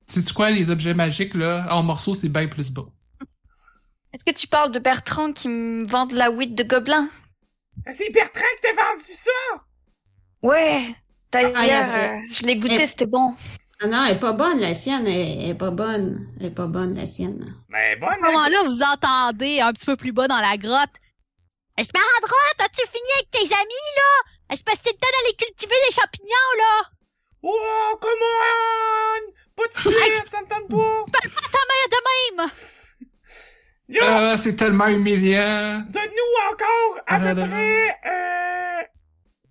Sais-tu 0.07 0.33
quoi, 0.33 0.51
les 0.51 0.69
objets 0.69 0.93
magiques, 0.93 1.33
là, 1.33 1.67
en 1.71 1.83
morceaux, 1.83 2.13
c'est 2.13 2.29
bien 2.29 2.47
plus 2.47 2.71
beau. 2.71 2.91
Est-ce 4.13 4.23
que 4.23 4.39
tu 4.39 4.47
parles 4.47 4.71
de 4.71 4.79
Bertrand 4.79 5.33
qui 5.33 5.49
me 5.49 5.85
vend 5.87 6.05
de 6.05 6.15
la 6.15 6.31
weed 6.31 6.55
de 6.55 6.63
gobelin? 6.63 7.09
C'est 7.91 8.09
Bertrand 8.09 8.45
qui 8.55 8.61
t'a 8.61 8.73
vendu 8.73 9.01
ça! 9.01 9.31
Ouais. 10.41 10.95
D'ailleurs, 11.31 11.53
Ah, 11.55 11.61
avait- 11.61 12.17
euh, 12.17 12.21
je 12.29 12.43
l'ai 12.45 12.55
goûté, 12.57 12.87
c'était 12.87 13.05
bon. 13.05 13.35
Ah 13.81 13.87
non, 13.87 14.05
elle 14.05 14.15
est 14.15 14.19
pas 14.19 14.31
bonne, 14.31 14.59
la 14.59 14.73
sienne, 14.73 15.05
elle, 15.05 15.39
elle 15.43 15.49
est 15.49 15.55
pas 15.55 15.69
bonne. 15.71 16.27
Elle 16.39 16.45
est 16.47 16.51
pas 16.55 16.67
bonne, 16.67 16.95
la 16.95 17.05
sienne. 17.05 17.55
Mais 17.69 17.95
bon, 17.97 18.07
À 18.07 18.11
ce 18.13 18.19
moment-là, 18.21 18.63
vous 18.63 18.81
entendez 18.81 19.59
un 19.59 19.73
petit 19.73 19.85
peu 19.85 19.95
plus 19.97 20.13
bas 20.13 20.27
dans 20.27 20.39
la 20.39 20.57
grotte. 20.57 20.95
Esparadra, 21.77 22.37
as-tu 22.59 22.87
fini 22.87 23.09
avec 23.15 23.31
tes 23.31 23.53
amis, 23.53 23.89
là? 23.97 24.53
Est-ce 24.53 24.63
que 24.63 24.71
c'est 24.81 24.91
le 24.91 24.97
temps 24.97 25.07
d'aller 25.21 25.35
cultiver 25.35 25.75
des 25.89 25.93
champignons, 25.93 26.53
là? 26.57 26.89
Oh, 27.43 27.97
come 27.99 28.11
on! 28.21 29.31
Pas 29.57 29.67
de 29.67 29.73
suite, 29.79 30.27
ça 30.27 30.41
me 30.41 30.47
tente 30.47 30.69
pas! 30.69 31.05
Ta 31.11 31.27
mère 31.27 31.89
de 31.91 32.37
même! 32.37 32.51
Là, 33.87 34.31
Ah, 34.31 34.37
c'est 34.37 34.55
tellement 34.55 34.87
humiliant. 34.87 35.83
donne-nous 35.89 36.51
encore 36.51 36.99
à 37.07 37.19
peu 37.19 37.23
Paradra. 37.35 37.47
près, 37.47 37.99
euh, 38.05 38.83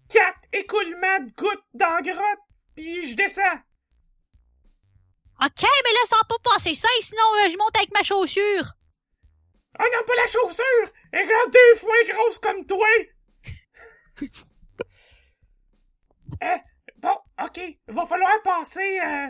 quatre 0.08 0.40
écoulements 0.52 1.20
de 1.20 1.30
gouttes 1.36 1.64
dans 1.74 1.94
la 1.94 2.02
grotte, 2.02 2.40
puis 2.74 3.08
je 3.08 3.14
descends. 3.16 3.58
Ok, 5.40 5.62
mais 5.62 5.90
va 6.10 6.24
pas 6.28 6.50
passer 6.52 6.74
ça, 6.74 6.88
sinon 7.00 7.22
euh, 7.44 7.50
je 7.50 7.56
monte 7.58 7.76
avec 7.76 7.92
ma 7.92 8.02
chaussure. 8.02 8.72
Oh 9.78 9.82
non, 9.92 10.04
pas 10.06 10.14
la 10.16 10.26
chaussure! 10.26 10.92
Elle 11.12 11.28
est 11.28 11.50
deux 11.52 11.74
fois 11.78 11.94
grosse 12.08 12.38
comme 12.38 12.64
toi! 12.66 12.86
euh, 16.42 16.58
bon, 16.98 17.16
ok, 17.44 17.60
va 17.88 18.04
falloir 18.06 18.42
passer, 18.42 19.00
euh, 19.00 19.28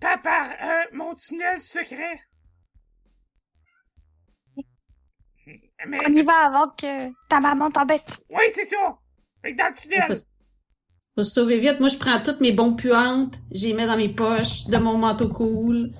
par, 0.00 0.20
par 0.22 0.44
euh, 0.50 0.84
mon 0.92 1.14
tunnel 1.14 1.58
secret. 1.60 2.20
Mais, 5.88 5.98
On 6.06 6.14
y 6.14 6.22
va 6.22 6.46
avant 6.46 6.68
que 6.76 7.10
ta 7.28 7.40
maman 7.40 7.70
t'embête. 7.70 8.24
oui, 8.30 8.44
c'est 8.50 8.64
ça! 8.64 8.76
Fait 9.42 9.52
que 9.52 9.58
dans 9.58 9.68
le 9.68 9.74
Faut, 9.74 9.80
tunnel, 9.82 10.20
faut 11.16 11.24
se 11.24 11.32
sauver 11.32 11.58
vite. 11.58 11.80
Moi, 11.80 11.88
je 11.88 11.96
prends 11.98 12.20
toutes 12.22 12.40
mes 12.40 12.52
bons 12.52 12.74
puantes, 12.74 13.38
je 13.52 13.66
les 13.66 13.74
mets 13.74 13.86
dans 13.86 13.96
mes 13.96 14.08
poches 14.08 14.66
de 14.66 14.76
mon 14.78 14.96
manteau 14.98 15.28
cool. 15.28 15.90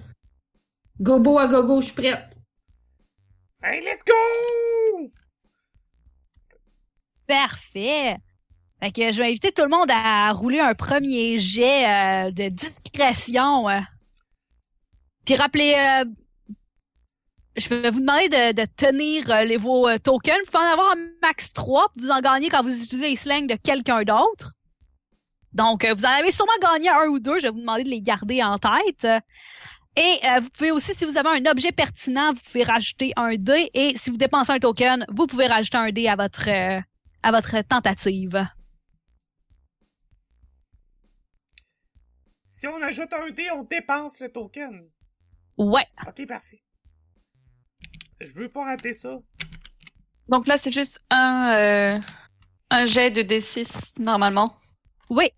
Gobo 1.00 1.38
à 1.38 1.48
gogo, 1.48 1.80
je 1.80 1.86
suis 1.86 1.94
prête. 1.96 2.36
hey, 3.64 3.80
let's 3.84 4.04
go! 4.04 5.10
Parfait. 7.26 8.16
Fait 8.80 8.90
que 8.92 9.12
je 9.12 9.18
vais 9.18 9.28
inviter 9.28 9.52
tout 9.52 9.62
le 9.62 9.68
monde 9.68 9.90
à 9.90 10.32
rouler 10.32 10.60
un 10.60 10.74
premier 10.74 11.38
jet 11.38 11.86
euh, 12.26 12.30
de 12.32 12.48
discrétion. 12.48 13.68
euh. 13.68 13.78
Puis 15.24 15.36
rappelez, 15.36 15.74
euh, 15.74 16.04
je 17.56 17.68
vais 17.68 17.90
vous 17.90 18.00
demander 18.00 18.28
de, 18.28 18.52
de 18.52 18.66
tenir 18.76 19.30
euh, 19.30 19.44
les, 19.44 19.56
vos 19.56 19.88
euh, 19.88 19.98
tokens. 19.98 20.38
Vous 20.46 20.52
pouvez 20.52 20.64
en 20.64 20.72
avoir 20.72 20.92
un 20.92 21.06
max 21.22 21.52
3, 21.52 21.90
puis 21.94 22.04
vous 22.04 22.10
en 22.10 22.20
gagnez 22.20 22.48
quand 22.48 22.62
vous 22.62 22.82
utilisez 22.84 23.10
les 23.10 23.16
slangs 23.16 23.46
de 23.46 23.56
quelqu'un 23.56 24.02
d'autre. 24.02 24.52
Donc, 25.52 25.84
euh, 25.84 25.94
vous 25.94 26.06
en 26.06 26.10
avez 26.10 26.32
sûrement 26.32 26.52
gagné 26.60 26.88
un 26.88 27.06
ou 27.08 27.18
deux. 27.18 27.38
Je 27.38 27.42
vais 27.42 27.50
vous 27.50 27.60
demander 27.60 27.84
de 27.84 27.90
les 27.90 28.00
garder 28.00 28.42
en 28.42 28.56
tête. 28.58 29.06
Et 29.96 30.20
euh, 30.24 30.40
vous 30.40 30.48
pouvez 30.48 30.70
aussi, 30.70 30.94
si 30.94 31.04
vous 31.04 31.18
avez 31.18 31.28
un 31.28 31.50
objet 31.50 31.70
pertinent, 31.70 32.32
vous 32.32 32.40
pouvez 32.40 32.64
rajouter 32.64 33.12
un 33.16 33.36
dé. 33.36 33.70
Et 33.74 33.96
si 33.96 34.10
vous 34.10 34.16
dépensez 34.16 34.52
un 34.52 34.58
token, 34.58 35.04
vous 35.10 35.26
pouvez 35.26 35.46
rajouter 35.46 35.76
un 35.76 35.90
dé 35.90 36.08
à 36.08 36.16
votre, 36.16 36.48
euh, 36.48 36.80
à 37.22 37.30
votre 37.30 37.60
tentative. 37.62 38.46
Si 42.44 42.66
on 42.66 42.80
ajoute 42.80 43.12
un 43.12 43.30
dé, 43.30 43.50
on 43.50 43.64
dépense 43.64 44.20
le 44.20 44.32
token. 44.32 44.88
Ouais. 45.58 45.86
Ok, 46.06 46.26
parfait. 46.26 46.62
Je 48.22 48.32
veux 48.32 48.48
pas 48.48 48.64
rater 48.64 48.94
ça. 48.94 49.18
Donc 50.28 50.46
là, 50.46 50.56
c'est 50.56 50.70
juste 50.72 50.98
un, 51.10 51.56
euh, 51.58 52.00
un 52.70 52.84
jet 52.84 53.10
de 53.10 53.22
D6, 53.22 53.92
normalement. 53.98 54.54
Oui. 55.10 55.28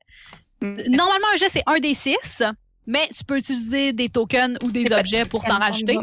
Normalement, 0.60 1.28
un 1.32 1.36
jet, 1.36 1.48
c'est 1.48 1.62
un 1.66 1.78
des 1.78 1.94
six, 1.94 2.42
mais 2.86 3.08
tu 3.16 3.24
peux 3.24 3.38
utiliser 3.38 3.92
des 3.92 4.08
tokens 4.08 4.58
ou 4.62 4.70
des 4.70 4.86
C'est 4.86 4.94
objets 4.94 5.24
pour 5.24 5.44
t'en 5.44 5.58
rajouter. 5.58 5.98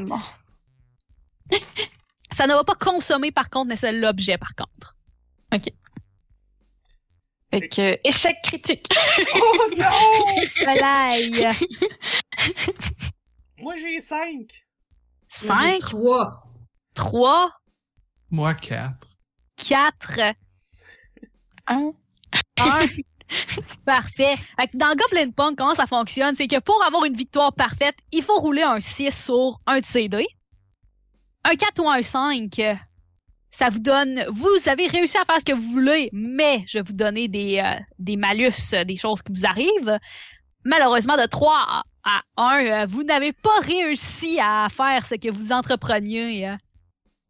Ça 2.31 2.47
ne 2.47 2.53
va 2.53 2.63
pas 2.63 2.75
consommer, 2.75 3.31
par 3.31 3.49
contre, 3.49 3.69
nécessairement 3.69 4.07
l'objet, 4.07 4.37
par 4.37 4.55
contre. 4.55 4.95
Fait 7.51 7.67
que, 7.67 7.99
échec 8.07 8.37
critique. 8.43 8.87
Oh 9.35 9.69
non! 9.77 9.85
Volaille. 10.65 11.51
Moi 13.57 13.75
j'ai 13.75 13.99
cinq. 13.99 14.65
Moi, 15.45 15.71
j'ai 15.71 15.79
Cinq, 17.01 17.07
Trois. 17.07 17.47
trois, 17.47 17.51
Moi, 18.29 18.53
quatre. 18.53 19.07
quatre, 19.57 20.19
Un. 21.67 21.91
un. 22.59 22.85
Parfait. 23.85 24.35
Fait 24.59 24.67
que 24.67 24.77
dans 24.77 24.93
Goblin 24.95 25.31
Punk, 25.31 25.57
comment 25.57 25.73
ça 25.75 25.87
fonctionne? 25.87 26.35
C'est 26.35 26.47
que 26.47 26.59
pour 26.59 26.83
avoir 26.83 27.05
une 27.05 27.15
victoire 27.15 27.53
parfaite, 27.53 27.95
il 28.11 28.21
faut 28.23 28.39
rouler 28.39 28.63
un 28.63 28.79
6 28.79 29.25
sur 29.25 29.59
un 29.67 29.79
de 29.79 29.85
ces 29.85 30.09
dés. 30.09 30.27
Un 31.45 31.55
4 31.55 31.79
ou 31.83 31.89
un 31.89 32.01
5. 32.01 32.61
ça 33.49 33.69
vous 33.69 33.79
donne, 33.79 34.25
vous 34.29 34.69
avez 34.69 34.87
réussi 34.87 35.17
à 35.17 35.25
faire 35.25 35.39
ce 35.39 35.45
que 35.45 35.53
vous 35.53 35.71
voulez, 35.71 36.09
mais 36.13 36.63
je 36.67 36.77
vais 36.79 36.83
vous 36.83 36.93
donner 36.93 37.27
des, 37.29 37.59
euh, 37.59 37.79
des 37.99 38.17
malus, 38.17 38.73
euh, 38.73 38.83
des 38.83 38.97
choses 38.97 39.21
qui 39.21 39.31
vous 39.33 39.45
arrivent. 39.45 39.97
Malheureusement, 40.65 41.17
de 41.17 41.25
3 41.25 41.83
à 42.03 42.21
1, 42.37 42.65
euh, 42.65 42.85
vous 42.85 43.03
n'avez 43.03 43.31
pas 43.33 43.59
réussi 43.61 44.39
à 44.41 44.67
faire 44.69 45.05
ce 45.05 45.15
que 45.15 45.31
vous 45.31 45.51
entrepreniez. 45.53 46.55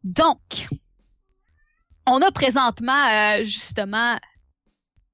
Donc, 0.04 0.68
on 2.06 2.20
a 2.22 2.30
présentement, 2.32 2.92
euh, 2.92 3.44
justement, 3.44 4.18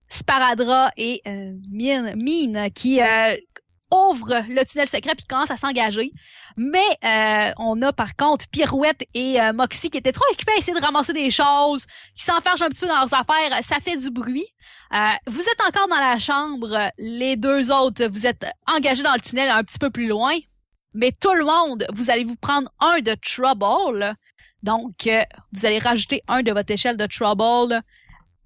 Sparadra 0.09 0.91
et 0.97 1.21
euh, 1.27 1.53
Mine, 1.71 2.15
Mine 2.17 2.71
qui 2.75 3.03
euh, 3.03 3.35
ouvrent 3.93 4.43
le 4.49 4.65
tunnel 4.65 4.89
secret 4.89 5.15
puis 5.15 5.27
commencent 5.27 5.51
à 5.51 5.57
s'engager. 5.57 6.13
Mais 6.57 6.79
euh, 7.05 7.53
on 7.59 7.81
a 7.83 7.93
par 7.93 8.17
contre 8.17 8.49
Pirouette 8.49 9.05
et 9.15 9.41
euh, 9.41 9.53
Moxie 9.53 9.91
qui 9.91 9.99
étaient 9.99 10.13
trop 10.13 10.25
occupés 10.33 10.53
à 10.53 10.57
essayer 10.57 10.79
de 10.79 10.85
ramasser 10.85 11.13
des 11.13 11.31
choses, 11.31 11.87
qui 12.17 12.25
s'enfergent 12.25 12.63
un 12.63 12.69
petit 12.69 12.81
peu 12.81 12.89
dans 12.89 12.99
leurs 12.99 13.15
affaires. 13.15 13.63
Ça 13.63 13.77
fait 13.81 13.97
du 13.97 14.11
bruit. 14.11 14.47
Euh, 14.93 14.99
vous 15.27 15.43
êtes 15.43 15.61
encore 15.67 15.89
dans 15.89 16.01
la 16.01 16.19
chambre. 16.19 16.91
Les 16.99 17.37
deux 17.37 17.71
autres, 17.71 18.07
vous 18.07 18.27
êtes 18.27 18.47
engagés 18.67 19.03
dans 19.03 19.15
le 19.15 19.21
tunnel 19.21 19.51
un 19.51 19.63
petit 19.63 19.79
peu 19.79 19.91
plus 19.91 20.09
loin. 20.09 20.37
Mais 20.95 21.13
tout 21.13 21.35
le 21.35 21.45
monde, 21.45 21.87
vous 21.93 22.11
allez 22.11 22.25
vous 22.25 22.37
prendre 22.37 22.71
un 22.81 23.01
de 23.01 23.15
Trouble. 23.23 24.17
Donc, 24.63 25.07
euh, 25.07 25.23
vous 25.53 25.67
allez 25.67 25.79
rajouter 25.79 26.23
un 26.29 26.43
de 26.43 26.53
votre 26.53 26.73
échelle 26.73 26.97
de 26.97 27.07
Trouble. 27.07 27.81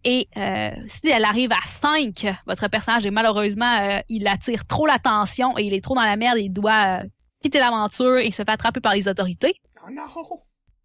Et 0.05 0.29
euh, 0.37 0.71
si 0.89 1.09
elle 1.09 1.25
arrive 1.25 1.53
à 1.53 1.65
5, 1.67 2.27
votre 2.47 2.69
personnage 2.69 3.07
est 3.07 3.11
malheureusement, 3.11 3.81
euh, 3.83 4.01
il 4.09 4.27
attire 4.27 4.67
trop 4.67 4.87
l'attention 4.87 5.57
et 5.57 5.63
il 5.63 5.75
est 5.75 5.81
trop 5.81 5.95
dans 5.95 6.03
la 6.03 6.17
merde, 6.17 6.39
il 6.39 6.53
doit 6.53 7.03
quitter 7.41 7.61
l'aventure 7.61 8.19
et 8.19 8.31
se 8.31 8.43
fait 8.43 8.51
attraper 8.51 8.81
par 8.81 8.95
les 8.95 9.09
autorités. 9.09 9.55
Oh 9.85 9.91
non! 9.91 10.03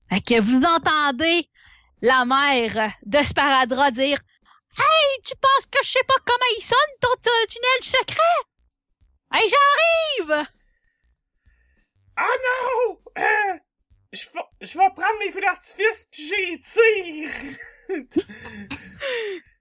Fait 0.10 0.22
que 0.22 0.40
vous 0.40 0.62
entendez 0.62 1.50
la 2.02 2.26
mère 2.26 2.92
de 3.06 3.18
Sparadra 3.24 3.92
dire 3.92 4.18
Hey, 4.78 5.22
tu 5.26 5.34
penses 5.42 5.66
que 5.72 5.80
je 5.84 5.90
sais 5.90 6.04
pas 6.08 6.14
comment 6.24 6.38
il 6.58 6.64
sonne 6.64 6.78
ton 7.02 7.17
mes 15.20 15.32
feux 15.32 15.42
d'artifice 15.42 16.08
puis 16.12 16.28
j'ai 16.28 16.60
tire! 16.60 17.30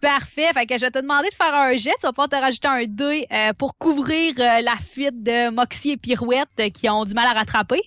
Parfait. 0.00 0.52
Fait 0.52 0.66
que 0.66 0.76
je 0.76 0.82
vais 0.82 0.90
te 0.90 0.98
demander 0.98 1.28
de 1.28 1.34
faire 1.34 1.54
un 1.54 1.74
jet. 1.74 1.92
Tu 1.98 2.06
vas 2.06 2.12
pouvoir 2.12 2.28
te 2.28 2.36
rajouter 2.36 2.68
un 2.68 2.84
2 2.84 3.22
euh, 3.30 3.52
pour 3.54 3.76
couvrir 3.76 4.34
euh, 4.38 4.60
la 4.60 4.76
fuite 4.76 5.22
de 5.22 5.50
Moxie 5.50 5.92
et 5.92 5.96
Pirouette 5.96 6.48
euh, 6.60 6.70
qui 6.70 6.88
ont 6.88 7.04
du 7.04 7.14
mal 7.14 7.26
à 7.26 7.32
rattraper. 7.32 7.80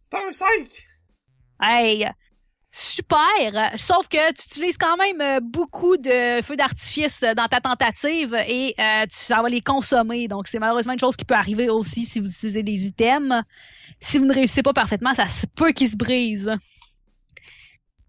C'est 0.00 0.16
un 0.16 0.32
5! 0.32 0.46
Hey! 1.62 2.08
Super! 2.78 3.72
Sauf 3.76 4.06
que 4.08 4.32
tu 4.34 4.44
utilises 4.48 4.76
quand 4.76 4.98
même 4.98 5.40
beaucoup 5.40 5.96
de 5.96 6.42
feux 6.42 6.56
d'artifice 6.56 7.20
dans 7.20 7.48
ta 7.48 7.60
tentative 7.60 8.34
et 8.34 8.74
euh, 8.78 9.04
tu, 9.04 9.16
ça 9.16 9.40
va 9.40 9.48
les 9.48 9.62
consommer. 9.62 10.28
Donc, 10.28 10.46
c'est 10.46 10.58
malheureusement 10.58 10.92
une 10.92 10.98
chose 10.98 11.16
qui 11.16 11.24
peut 11.24 11.34
arriver 11.34 11.70
aussi 11.70 12.04
si 12.04 12.20
vous 12.20 12.28
utilisez 12.28 12.62
des 12.62 12.86
items. 12.86 13.42
Si 14.00 14.18
vous 14.18 14.24
ne 14.26 14.34
réussissez 14.34 14.62
pas 14.62 14.72
parfaitement, 14.72 15.14
ça 15.14 15.26
se 15.28 15.46
peut 15.46 15.72
qu'ils 15.72 15.88
se 15.90 15.96
brisent. 15.96 16.54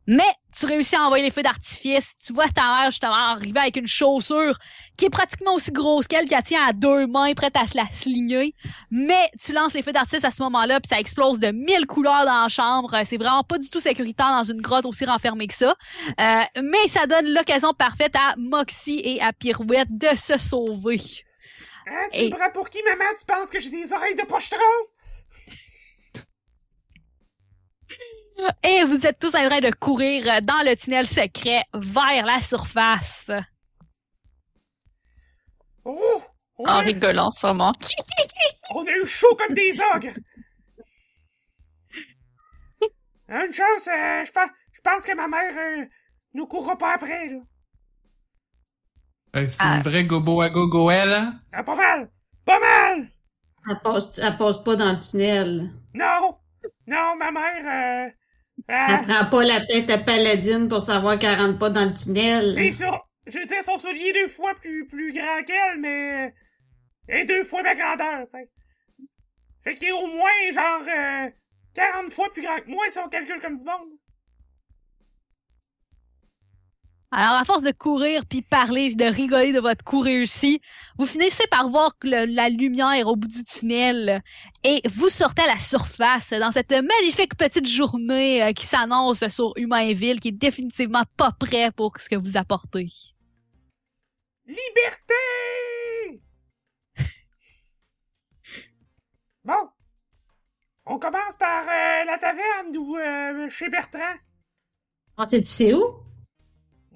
Mais 0.09 0.27
tu 0.57 0.65
réussis 0.65 0.95
à 0.95 1.01
envoyer 1.01 1.25
les 1.25 1.31
feux 1.31 1.43
d'artifice. 1.43 2.13
Tu 2.25 2.31
vois 2.31 2.47
ta 2.47 2.61
mère 2.63 2.91
justement 2.91 3.11
arriver 3.13 3.59
avec 3.59 3.75
une 3.75 3.87
chaussure 3.87 4.57
qui 4.97 5.03
est 5.03 5.09
pratiquement 5.09 5.55
aussi 5.55 5.69
grosse 5.73 6.07
qu'elle, 6.07 6.25
qui 6.27 6.33
la 6.33 6.41
tient 6.41 6.65
à 6.65 6.71
deux 6.71 7.07
mains, 7.07 7.33
prête 7.33 7.57
à 7.57 7.67
se 7.67 7.75
la 7.75 7.85
sligner. 7.91 8.53
Mais 8.89 9.29
tu 9.43 9.51
lances 9.51 9.73
les 9.73 9.81
feux 9.81 9.91
d'artifice 9.91 10.23
à 10.23 10.31
ce 10.31 10.41
moment-là, 10.43 10.79
puis 10.79 10.87
ça 10.87 10.99
explose 11.01 11.39
de 11.41 11.51
mille 11.51 11.85
couleurs 11.87 12.25
dans 12.25 12.41
la 12.43 12.47
chambre. 12.47 12.93
Euh, 12.93 13.01
C'est 13.03 13.17
vraiment 13.17 13.43
pas 13.43 13.57
du 13.57 13.69
tout 13.69 13.81
sécuritaire 13.81 14.27
dans 14.29 14.45
une 14.45 14.61
grotte 14.61 14.85
aussi 14.85 15.03
renfermée 15.03 15.47
que 15.47 15.53
ça. 15.55 15.75
Euh, 16.21 16.41
mais 16.63 16.87
ça 16.87 17.05
donne 17.05 17.33
l'occasion 17.33 17.73
parfaite 17.73 18.15
à 18.15 18.33
Moxie 18.37 19.01
et 19.03 19.21
à 19.21 19.33
Pirouette 19.33 19.89
de 19.91 20.15
se 20.15 20.37
sauver. 20.37 21.01
Hein, 21.85 22.07
tu 22.13 22.19
Et- 22.19 22.29
me 22.29 22.35
prends 22.35 22.51
pour 22.53 22.69
qui, 22.69 22.79
maman? 22.83 23.03
Tu 23.19 23.25
penses 23.25 23.49
que 23.49 23.59
j'ai 23.59 23.71
des 23.71 23.91
oreilles 23.91 24.15
de 24.15 24.23
pochetron? 24.23 24.61
Et 28.63 28.83
vous 28.83 29.05
êtes 29.07 29.19
tous 29.19 29.35
en 29.35 29.47
train 29.47 29.61
de 29.61 29.71
courir 29.71 30.27
euh, 30.27 30.41
dans 30.41 30.63
le 30.63 30.75
tunnel 30.75 31.07
secret 31.07 31.63
vers 31.73 32.25
la 32.25 32.41
surface. 32.41 33.31
Oh! 35.85 36.21
On 36.59 36.65
En 36.65 36.77
a, 36.77 36.79
rigolant 36.79 37.31
sûrement. 37.31 37.73
on 38.71 38.85
a 38.85 38.91
eu 38.91 39.05
chaud 39.05 39.35
comme 39.35 39.53
des 39.53 39.79
ogres! 39.95 40.17
Une 43.29 43.51
chose, 43.53 43.87
euh, 43.89 44.23
je 44.25 44.31
pense, 44.31 44.49
je 44.71 44.81
pense 44.81 45.05
que 45.05 45.13
ma 45.15 45.27
mère 45.27 45.53
euh, 45.57 45.85
nous 46.33 46.47
courra 46.47 46.77
pas 46.77 46.93
après, 46.93 47.27
là. 47.27 47.39
Euh, 49.35 49.47
C'est 49.49 49.57
Ah. 49.61 49.75
une 49.77 49.81
vraie 49.81 50.05
gobo 50.05 50.41
à 50.41 50.49
gogo 50.49 50.89
elle, 50.89 51.13
hein? 51.13 51.39
Ah, 51.51 51.63
pas 51.63 51.75
mal! 51.75 52.09
Pas 52.45 52.59
mal! 52.59 53.09
Elle 53.69 53.79
passe, 53.81 54.17
elle 54.17 54.37
passe 54.37 54.63
pas 54.63 54.75
dans 54.77 54.93
le 54.93 54.99
tunnel. 54.99 55.69
Non! 55.93 56.37
Non, 56.87 57.15
ma 57.17 57.31
mère, 57.31 58.11
euh... 58.69 58.73
Elle 58.89 58.99
ah, 58.99 59.03
prend 59.07 59.25
pas 59.29 59.43
la 59.43 59.65
tête 59.65 59.89
à 59.89 59.97
Paladine 59.97 60.67
pour 60.67 60.81
savoir 60.81 61.17
qu'elle 61.17 61.39
rentre 61.39 61.57
pas 61.57 61.69
dans 61.69 61.85
le 61.85 61.93
tunnel. 61.93 62.53
c'est 62.55 62.71
ça! 62.71 63.01
Je 63.25 63.39
veux 63.39 63.45
dire, 63.45 63.63
son 63.63 63.77
soulier 63.77 64.09
est 64.09 64.13
deux 64.13 64.27
fois 64.27 64.53
plus, 64.61 64.87
plus 64.87 65.13
grand 65.13 65.43
qu'elle, 65.45 65.79
mais... 65.79 66.33
Et 67.09 67.25
deux 67.25 67.43
fois 67.43 67.61
ma 67.61 67.75
grandeur, 67.75 68.25
tu 68.29 68.37
sais. 68.37 68.49
Fait 69.63 69.73
qu'il 69.73 69.89
est 69.89 69.91
au 69.91 70.07
moins, 70.07 70.31
genre, 70.53 70.81
euh, 70.87 71.29
40 71.77 72.11
fois 72.11 72.31
plus 72.33 72.41
grand 72.41 72.57
que 72.57 72.69
moi 72.69 72.85
si 72.89 72.97
on 72.99 73.07
calcule 73.07 73.39
comme 73.39 73.55
du 73.55 73.63
monde. 73.63 73.89
Alors, 77.09 77.35
à 77.39 77.45
force 77.45 77.63
de 77.63 77.71
courir 77.71 78.25
puis 78.25 78.41
parler, 78.41 78.93
de 78.93 79.05
rigoler 79.05 79.53
de 79.53 79.61
votre 79.61 79.83
coup 79.85 80.01
réussi, 80.01 80.59
vous 80.97 81.05
finissez 81.05 81.47
par 81.47 81.69
voir 81.69 81.97
que 81.97 82.07
le- 82.09 82.25
la 82.25 82.49
lumière 82.49 83.07
au 83.07 83.15
bout 83.15 83.29
du 83.29 83.45
tunnel 83.45 84.21
et 84.65 84.81
vous 84.89 85.07
sortez 85.07 85.43
à 85.43 85.47
la 85.47 85.57
surface 85.59 86.31
dans 86.33 86.51
cette 86.51 86.71
magnifique 86.71 87.37
petite 87.37 87.65
journée 87.67 88.43
euh, 88.43 88.51
qui 88.51 88.65
s'annonce 88.65 89.25
sur 89.29 89.53
Humainville, 89.55 90.19
qui 90.19 90.27
est 90.29 90.31
définitivement 90.33 91.03
pas 91.15 91.31
prêt 91.31 91.71
pour 91.71 91.93
ce 91.97 92.09
que 92.09 92.17
vous 92.17 92.35
apportez. 92.35 92.87
Liberté! 94.45 95.13
bon. 99.45 99.69
On 100.85 100.99
commence 100.99 101.37
par 101.37 101.63
euh, 101.63 102.03
la 102.05 102.17
taverne 102.17 102.75
ou 102.77 102.97
euh, 102.97 103.47
chez 103.49 103.69
Bertrand? 103.69 104.15
On 105.17 105.25
sait, 105.27 105.39
tu 105.41 105.47
sais 105.47 105.73
où? 105.73 105.83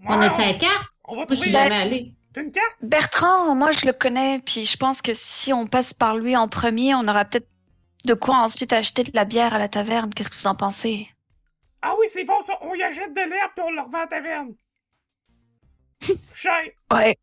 On 0.08 0.20
Ouais, 0.20 0.26
a-tu 0.26 0.42
la 0.42 0.54
carte? 0.54 0.86
on 1.06 1.16
va 1.16 1.26
Moi, 1.28 1.36
je 1.36 1.42
suis 1.42 1.52
trouver 1.52 1.52
jamais 1.52 1.76
allée. 1.76 2.16
T'as 2.34 2.42
une 2.44 2.52
carte? 2.52 2.78
Bertrand, 2.82 3.56
moi 3.56 3.72
je 3.72 3.86
le 3.88 3.94
connais, 3.94 4.40
puis 4.40 4.66
je 4.66 4.78
pense 4.78 5.02
que 5.02 5.14
si 5.16 5.52
on 5.54 5.68
passe 5.68 5.94
par 5.96 6.18
lui 6.18 6.36
en 6.38 6.48
premier, 6.48 6.94
on 6.96 7.08
aura 7.08 7.26
peut-être 7.26 7.50
de 8.06 8.14
quoi 8.14 8.38
ensuite 8.38 8.74
acheter 8.74 9.04
de 9.04 9.12
la 9.16 9.26
bière 9.26 9.54
à 9.54 9.60
la 9.60 9.70
taverne. 9.70 10.14
Qu'est-ce 10.14 10.30
que 10.32 10.38
vous 10.38 10.48
en 10.48 10.56
pensez? 10.56 11.10
Ah 11.84 11.94
oui, 12.00 12.08
c'est 12.08 12.24
bon 12.24 12.42
ça. 12.42 12.58
On 12.62 12.74
y 12.74 12.82
achète 12.82 13.14
de 13.14 13.22
l'herbe 13.22 13.52
puis 13.56 13.64
on 13.64 13.70
le 13.72 13.82
revend 13.82 14.00
à 14.00 14.02
la 14.02 14.08
taverne. 14.08 14.56
Cher. 16.34 16.72
Ouais. 16.92 17.18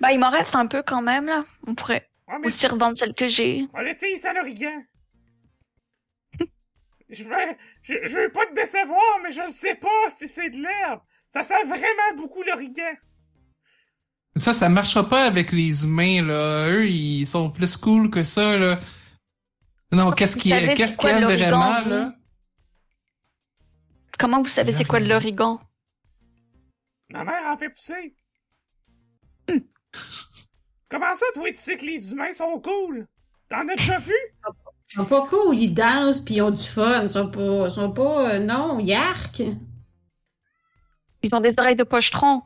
Bah, 0.00 0.12
il 0.12 0.18
m'en 0.20 0.30
reste 0.30 0.54
un 0.56 0.66
peu 0.66 0.82
quand 0.82 1.02
même, 1.02 1.26
là. 1.26 1.44
On 1.66 1.74
pourrait 1.74 2.08
Ouais, 2.28 2.38
aussi 2.42 2.66
revendre 2.66 2.96
celle 2.96 3.14
que 3.14 3.28
j'ai. 3.28 3.68
on 3.74 3.78
va 3.78 3.82
laisser 3.84 4.16
ça 4.18 4.32
l'origan. 4.32 4.82
je 7.08 7.24
veux, 7.24 7.56
je, 7.82 7.94
je 8.04 8.18
veux 8.18 8.30
pas 8.32 8.46
te 8.46 8.54
décevoir, 8.54 9.20
mais 9.22 9.32
je 9.32 9.42
ne 9.42 9.50
sais 9.50 9.74
pas 9.74 10.10
si 10.10 10.28
c'est 10.28 10.50
de 10.50 10.62
l'herbe. 10.62 11.00
Ça 11.32 11.42
sent 11.42 11.64
vraiment 11.64 12.14
beaucoup 12.14 12.42
l'origan. 12.42 12.92
Ça, 14.36 14.52
ça 14.52 14.68
marchera 14.68 15.08
pas 15.08 15.24
avec 15.24 15.50
les 15.50 15.82
humains, 15.84 16.20
là. 16.22 16.68
Eux, 16.68 16.86
ils 16.90 17.24
sont 17.24 17.50
plus 17.50 17.74
cool 17.78 18.10
que 18.10 18.22
ça, 18.22 18.58
là. 18.58 18.78
Non, 19.92 20.10
qu'est-ce 20.12 20.34
Vous 20.34 20.40
qui 20.42 20.48
savez 20.50 20.74
qu'est-ce 20.74 20.92
c'est 20.92 20.98
quoi 20.98 21.14
qu'il 21.14 21.20
y 21.20 21.24
a 21.24 21.28
l'origan, 21.28 21.58
vraiment, 21.58 21.82
vous? 21.84 21.88
là? 21.88 22.14
Comment 24.18 24.42
vous 24.42 24.48
savez 24.48 24.72
c'est 24.72 24.84
quoi 24.84 25.00
de 25.00 25.08
l'origan? 25.08 25.58
Ma 27.08 27.24
mère 27.24 27.46
en 27.46 27.56
fait 27.56 27.70
pousser. 27.70 28.14
Comment 30.90 31.14
ça, 31.14 31.24
toi, 31.34 31.48
tu 31.48 31.56
sais 31.56 31.78
que 31.78 31.86
les 31.86 32.12
humains 32.12 32.32
sont 32.34 32.60
cool? 32.60 33.08
T'en 33.48 33.66
as 33.68 33.74
déjà 33.74 33.98
vu? 33.98 34.12
Ils 34.92 34.96
sont 34.96 35.06
pas 35.06 35.26
cool, 35.26 35.56
ils 35.58 35.72
dansent 35.72 36.20
pis 36.20 36.34
ils 36.34 36.42
ont 36.42 36.50
du 36.50 36.62
fun. 36.62 37.04
Ils 37.04 37.08
sont 37.08 37.30
pas, 37.30 37.64
ils 37.66 37.70
sont 37.70 37.90
pas, 37.90 38.34
euh, 38.34 38.38
non, 38.38 38.78
yark. 38.78 39.40
Ils 41.22 41.34
ont 41.34 41.40
des 41.40 41.54
oreilles 41.56 41.76
de 41.76 41.84
pochetron. 41.84 42.42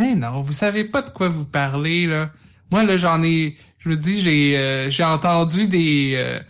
Eh 0.00 0.14
non, 0.14 0.40
vous 0.40 0.52
savez 0.52 0.84
pas 0.84 1.02
de 1.02 1.10
quoi 1.10 1.28
vous 1.28 1.46
parlez, 1.46 2.06
là. 2.06 2.30
Moi, 2.70 2.84
là, 2.84 2.96
j'en 2.96 3.22
ai... 3.22 3.56
Je 3.78 3.88
vous 3.88 3.96
dis, 3.96 4.20
j'ai 4.20 4.58
euh, 4.58 4.90
j'ai 4.90 5.04
entendu 5.04 5.66
des... 5.68 6.14
euh, 6.16 6.40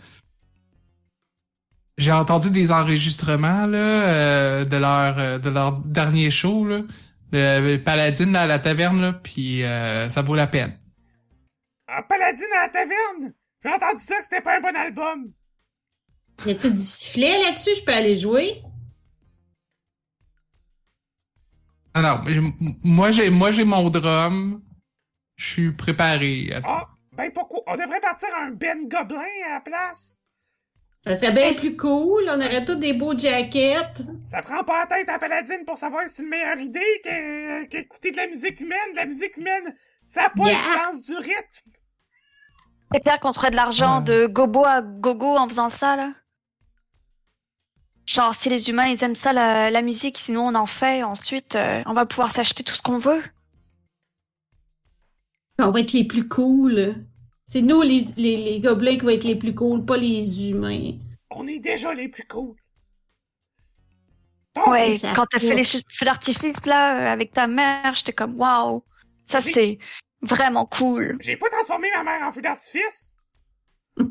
j'ai 1.97 2.11
entendu 2.11 2.49
des 2.51 2.71
enregistrements, 2.71 3.65
là, 3.67 3.77
euh, 3.77 4.65
de 4.65 4.77
leur 4.77 5.17
euh, 5.19 5.37
de 5.39 5.49
leur 5.49 5.73
dernier 5.79 6.31
show, 6.31 6.65
là. 6.65 6.81
Le 7.31 7.77
Paladine, 7.77 8.31
là, 8.31 8.41
à 8.41 8.47
la 8.47 8.59
taverne, 8.59 9.01
là, 9.01 9.13
puis 9.13 9.63
euh, 9.63 10.09
ça 10.09 10.21
vaut 10.21 10.35
la 10.35 10.47
peine. 10.47 10.77
En 11.87 12.03
paladine 12.03 12.45
à 12.57 12.63
la 12.63 12.69
taverne! 12.69 13.33
J'ai 13.63 13.69
entendu 13.69 14.03
ça 14.03 14.15
que 14.17 14.23
c'était 14.23 14.41
pas 14.41 14.57
un 14.57 14.61
bon 14.61 14.75
album. 14.75 15.31
Y 16.45 16.51
a-tu 16.51 16.71
du 16.71 16.77
sifflet 16.77 17.43
là-dessus? 17.43 17.71
Je 17.79 17.83
peux 17.83 17.93
aller 17.93 18.15
jouer? 18.15 18.61
Non, 22.01 22.19
mais 22.25 22.33
j'ai- 22.33 22.41
moi 22.83 23.11
j'ai 23.11 23.29
moi 23.29 23.51
j'ai 23.51 23.63
mon 23.65 23.89
drum. 23.89 24.61
Je 25.35 25.47
suis 25.47 25.71
préparé. 25.71 26.51
à 26.53 26.61
tout. 26.61 26.67
Ah, 26.69 26.89
ben 27.13 27.31
pourquoi? 27.31 27.61
On 27.67 27.75
devrait 27.75 27.99
partir 28.01 28.27
un 28.41 28.51
Ben 28.51 28.87
Gobelin 28.87 29.21
à 29.47 29.53
la 29.55 29.61
place. 29.61 30.19
Ça 31.05 31.17
serait 31.17 31.31
bien 31.31 31.53
plus 31.53 31.77
cool. 31.77 32.23
On 32.29 32.35
aurait 32.41 32.65
tous 32.65 32.75
des 32.75 32.91
beaux 32.91 33.17
jackets. 33.17 34.01
Ça 34.25 34.41
prend 34.41 34.63
pas 34.65 34.79
la 34.81 34.87
tête 34.97 35.07
à 35.09 35.17
Paladine 35.17 35.63
pour 35.65 35.77
savoir 35.77 36.03
si 36.09 36.15
c'est 36.15 36.23
une 36.23 36.29
meilleure 36.29 36.59
idée 36.59 37.01
que- 37.05 37.65
qu'écouter 37.67 38.11
de 38.11 38.17
la 38.17 38.27
musique 38.27 38.59
humaine. 38.59 38.91
De 38.91 38.97
la 38.97 39.05
musique 39.05 39.37
humaine, 39.37 39.73
ça 40.05 40.23
a 40.25 40.29
pas 40.29 40.43
Yeah. 40.47 40.57
le 40.57 40.61
sens 40.93 41.05
du 41.05 41.15
rythme. 41.15 41.71
C'est 42.91 42.99
clair 43.01 43.19
qu'on 43.21 43.31
se 43.31 43.39
ferait 43.39 43.51
de 43.51 43.55
l'argent 43.55 43.99
Ouais. 43.99 44.03
de 44.03 44.25
gobo 44.27 44.65
à 44.65 44.81
gogo 44.81 45.37
en 45.37 45.47
faisant 45.47 45.69
ça, 45.69 45.95
là. 45.95 46.11
Genre, 48.09 48.33
si 48.33 48.49
les 48.49 48.69
humains, 48.71 48.87
ils 48.87 49.03
aiment 49.03 49.13
ça, 49.13 49.33
la, 49.33 49.69
la 49.69 49.81
musique, 49.83 50.17
sinon 50.17 50.47
on 50.47 50.55
en 50.55 50.65
fait, 50.65 51.03
ensuite, 51.03 51.55
euh, 51.55 51.83
on 51.85 51.93
va 51.93 52.07
pouvoir 52.07 52.31
s'acheter 52.31 52.63
tout 52.63 52.73
ce 52.73 52.81
qu'on 52.81 52.97
veut. 52.97 53.21
On 55.59 55.69
va 55.69 55.81
être 55.81 55.93
les 55.93 56.05
plus 56.05 56.27
cool. 56.27 57.05
C'est 57.45 57.61
nous, 57.61 57.83
les, 57.83 58.05
les, 58.17 58.37
les 58.37 58.59
gobelins, 58.61 58.93
qui 58.97 59.01
vont 59.03 59.09
être 59.09 59.23
les 59.25 59.35
plus 59.35 59.53
cool, 59.53 59.85
pas 59.85 59.95
les 59.97 60.49
humains. 60.49 60.93
On 61.29 61.45
est 61.47 61.59
déjà 61.59 61.93
les 61.93 62.07
plus 62.09 62.25
cool. 62.25 62.55
Donc, 64.55 64.65
Ouais, 64.67 64.95
quand 65.15 65.27
t'as 65.29 65.39
fait- 65.39 65.49
fait 65.49 65.55
les 65.55 65.63
feux 65.63 66.05
d'artifice, 66.05 66.65
là, 66.65 66.97
euh, 66.97 67.13
avec 67.13 67.31
ta 67.31 67.45
mère, 67.45 67.93
j'étais 67.93 68.13
comme, 68.13 68.39
waouh, 68.39 68.83
ça 69.29 69.39
Oui. 69.45 69.51
c'est 69.53 69.77
vraiment 70.23 70.65
cool. 70.65 71.15
j'ai 71.21 71.37
pas 71.37 71.49
transformé 71.49 71.89
ma 71.95 72.03
mère 72.03 72.27
en 72.27 72.31
feu 72.31 72.41
d'artifice. 72.41 73.15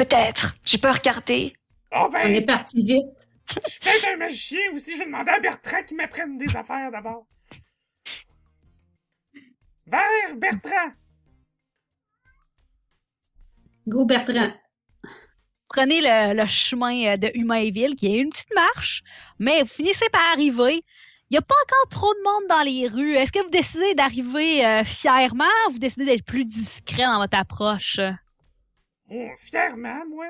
Peut-être, 0.00 0.54
j'ai 0.64 0.78
pas 0.78 0.92
regardé. 0.92 1.52
Oh 1.92 2.08
On 2.10 2.16
est 2.16 2.40
ben, 2.40 2.56
parti 2.56 2.82
vite. 2.82 3.04
je 3.46 3.70
suis 3.70 3.80
peut-être 3.80 4.08
un 4.14 4.16
magicien 4.16 4.58
aussi. 4.72 4.94
Je 4.94 5.00
vais 5.00 5.04
demander 5.04 5.30
à 5.30 5.40
Bertrand 5.40 5.82
qu'il 5.86 5.98
m'apprenne 5.98 6.38
des 6.38 6.56
affaires 6.56 6.90
d'abord. 6.90 7.26
Vers 9.86 10.36
Bertrand. 10.36 10.92
Go 13.88 14.06
Bertrand. 14.06 14.54
Prenez 15.68 16.00
le, 16.00 16.34
le 16.34 16.46
chemin 16.46 17.12
euh, 17.12 17.16
de 17.16 17.30
Humainville, 17.34 17.94
qui 17.94 18.06
est 18.06 18.20
une 18.20 18.30
petite 18.30 18.54
marche, 18.54 19.02
mais 19.38 19.60
vous 19.60 19.68
finissez 19.68 20.08
par 20.08 20.22
arriver. 20.32 20.82
Il 21.28 21.32
n'y 21.34 21.38
a 21.38 21.42
pas 21.42 21.54
encore 21.66 21.90
trop 21.90 22.14
de 22.14 22.22
monde 22.24 22.48
dans 22.48 22.62
les 22.62 22.88
rues. 22.88 23.16
Est-ce 23.16 23.32
que 23.32 23.42
vous 23.42 23.50
décidez 23.50 23.94
d'arriver 23.94 24.64
euh, 24.64 24.82
fièrement 24.82 25.44
ou 25.68 25.72
vous 25.72 25.78
décidez 25.78 26.06
d'être 26.06 26.24
plus 26.24 26.46
discret 26.46 27.04
dans 27.04 27.18
votre 27.18 27.36
approche? 27.36 28.00
Oh, 29.10 29.28
fièrement, 29.38 30.02
moi. 30.08 30.26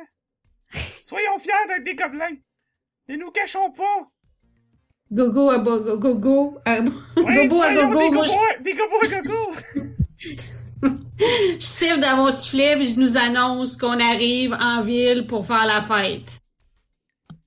Soyons 1.03 1.39
fiers 1.39 1.53
d'être 1.69 1.85
des 1.85 1.95
gobelins. 1.95 2.37
Ne 3.09 3.17
nous 3.17 3.31
cachons 3.31 3.71
pas. 3.73 4.09
Gogo 5.13 5.51
à 5.51 5.59
bo- 5.59 5.81
go 5.81 5.97
go 5.99 6.15
go. 6.15 6.59
à- 6.65 6.79
Oui, 7.17 7.49
gogo 7.49 7.63
à 7.63 7.73
gogo. 7.75 8.25
des 8.61 8.75
gobos 8.75 9.03
à- 9.03 9.21
gogo. 9.21 9.53
je 11.21 11.57
siffle 11.59 11.99
dans 12.01 12.17
mon 12.17 12.31
sifflet 12.31 12.77
puis 12.77 12.87
je 12.87 13.01
nous 13.01 13.17
annonce 13.17 13.77
qu'on 13.77 13.99
arrive 14.01 14.53
en 14.55 14.83
ville 14.83 15.27
pour 15.27 15.45
faire 15.47 15.67
la 15.67 15.83
fête. 15.83 16.39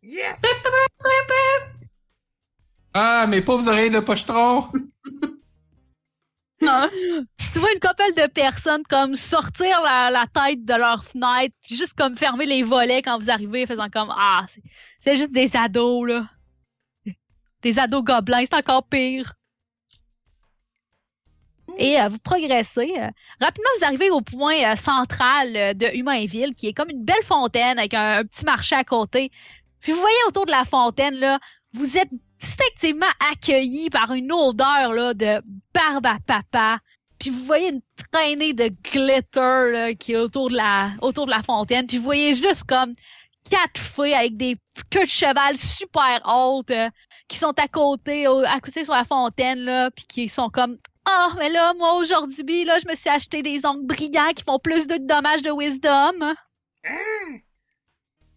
Yes. 0.02 0.42
Ah, 2.94 3.26
mes 3.28 3.42
pauvres 3.42 3.68
oreilles 3.70 3.90
de 3.90 4.00
pochetron! 4.02 4.68
Tu 7.54 7.60
vois 7.60 7.72
une 7.74 7.80
couple 7.80 8.14
de 8.22 8.28
personnes 8.28 8.84
comme 8.90 9.16
sortir 9.16 9.82
la, 9.82 10.26
tête 10.34 10.66
de 10.66 10.74
leur 10.74 11.04
fenêtre, 11.06 11.56
puis 11.64 11.76
juste 11.76 11.94
comme 11.94 12.18
fermer 12.18 12.46
les 12.46 12.64
volets 12.64 13.02
quand 13.02 13.20
vous 13.20 13.30
arrivez, 13.30 13.66
faisant 13.66 13.90
comme 13.90 14.14
Ah, 14.16 14.46
c'est- 15.00 15.16
juste 15.16 15.32
des 15.32 15.56
ados, 15.56 16.08
là. 16.08 16.28
Des 17.62 17.80
ados 17.80 18.04
gobelins, 18.04 18.42
c'est 18.44 18.56
encore 18.56 18.84
pire. 18.88 19.34
Et 21.78 22.00
euh, 22.00 22.08
vous 22.10 22.20
progressez. 22.20 22.94
euh, 22.98 23.10
rapidement, 23.40 23.70
vous 23.80 23.86
arrivez 23.86 24.10
au 24.12 24.22
point 24.22 24.74
euh, 24.74 24.76
central 24.76 25.76
de 25.78 25.96
Humainville, 25.96 26.54
qui 26.54 26.68
est 26.68 26.74
comme 26.74 26.90
une 26.90 27.04
belle 27.04 27.24
fontaine 27.24 27.80
avec 27.80 27.94
un, 27.94 28.20
un 28.20 28.24
petit 28.26 28.46
marché 28.46 28.76
à 28.76 28.84
côté. 28.84 29.32
Puis 29.80 29.92
vous 29.92 30.00
voyez 30.00 30.16
autour 30.28 30.46
de 30.46 30.52
la 30.52 30.66
fontaine, 30.66 31.16
là, 31.16 31.40
vous 31.74 31.98
êtes 31.98 32.10
distinctivement 32.44 33.12
accueillis 33.32 33.90
par 33.90 34.12
une 34.14 34.32
odeur 34.32 34.92
là, 34.94 35.14
de 35.14 35.42
barbe 35.74 36.06
à 36.06 36.18
papa. 36.26 36.80
Puis 37.20 37.30
vous 37.30 37.46
voyez 37.46 37.70
une 37.70 37.82
traînée 38.12 38.54
de 38.54 38.70
glitter 38.92 39.72
là, 39.72 39.94
qui 39.94 40.12
est 40.12 40.18
autour 40.18 40.50
de 40.50 40.58
la 40.58 40.92
autour 41.02 41.26
de 41.26 41.32
la 41.32 41.42
fontaine. 41.42 41.88
Puis 41.88 41.98
vous 41.98 42.04
voyez 42.04 42.36
juste 42.36 42.66
comme 42.66 42.94
quatre 43.50 43.80
fées 43.80 44.14
avec 44.14 44.36
des 44.36 44.58
queues 44.90 45.06
de 45.06 45.10
cheval 45.10 45.58
super 45.58 46.22
hautes 46.26 46.72
euh, 46.72 46.90
qui 47.30 47.38
sont 47.38 47.54
à 47.58 47.68
côté, 47.68 48.26
à 48.28 48.60
côté 48.60 48.84
sur 48.84 48.94
la 48.94 49.06
fontaine 49.06 49.60
là, 49.60 49.90
puis 49.92 50.06
qui 50.06 50.28
sont 50.28 50.50
comme 50.50 50.78
ah 51.06 51.34
mais 51.38 51.50
là 51.50 51.74
moi 51.78 51.96
aujourd'hui 51.96 52.64
là 52.64 52.78
je 52.80 52.88
me 52.88 52.96
suis 52.96 53.10
acheté 53.10 53.42
des 53.42 53.66
ongles 53.66 53.86
brillants 53.86 54.34
qui 54.36 54.44
font 54.44 54.60
plus 54.60 54.88
de 54.88 54.98
dommages 54.98 55.42
de 55.42 55.52
wisdom. 55.52 56.34
Hein? 56.84 57.40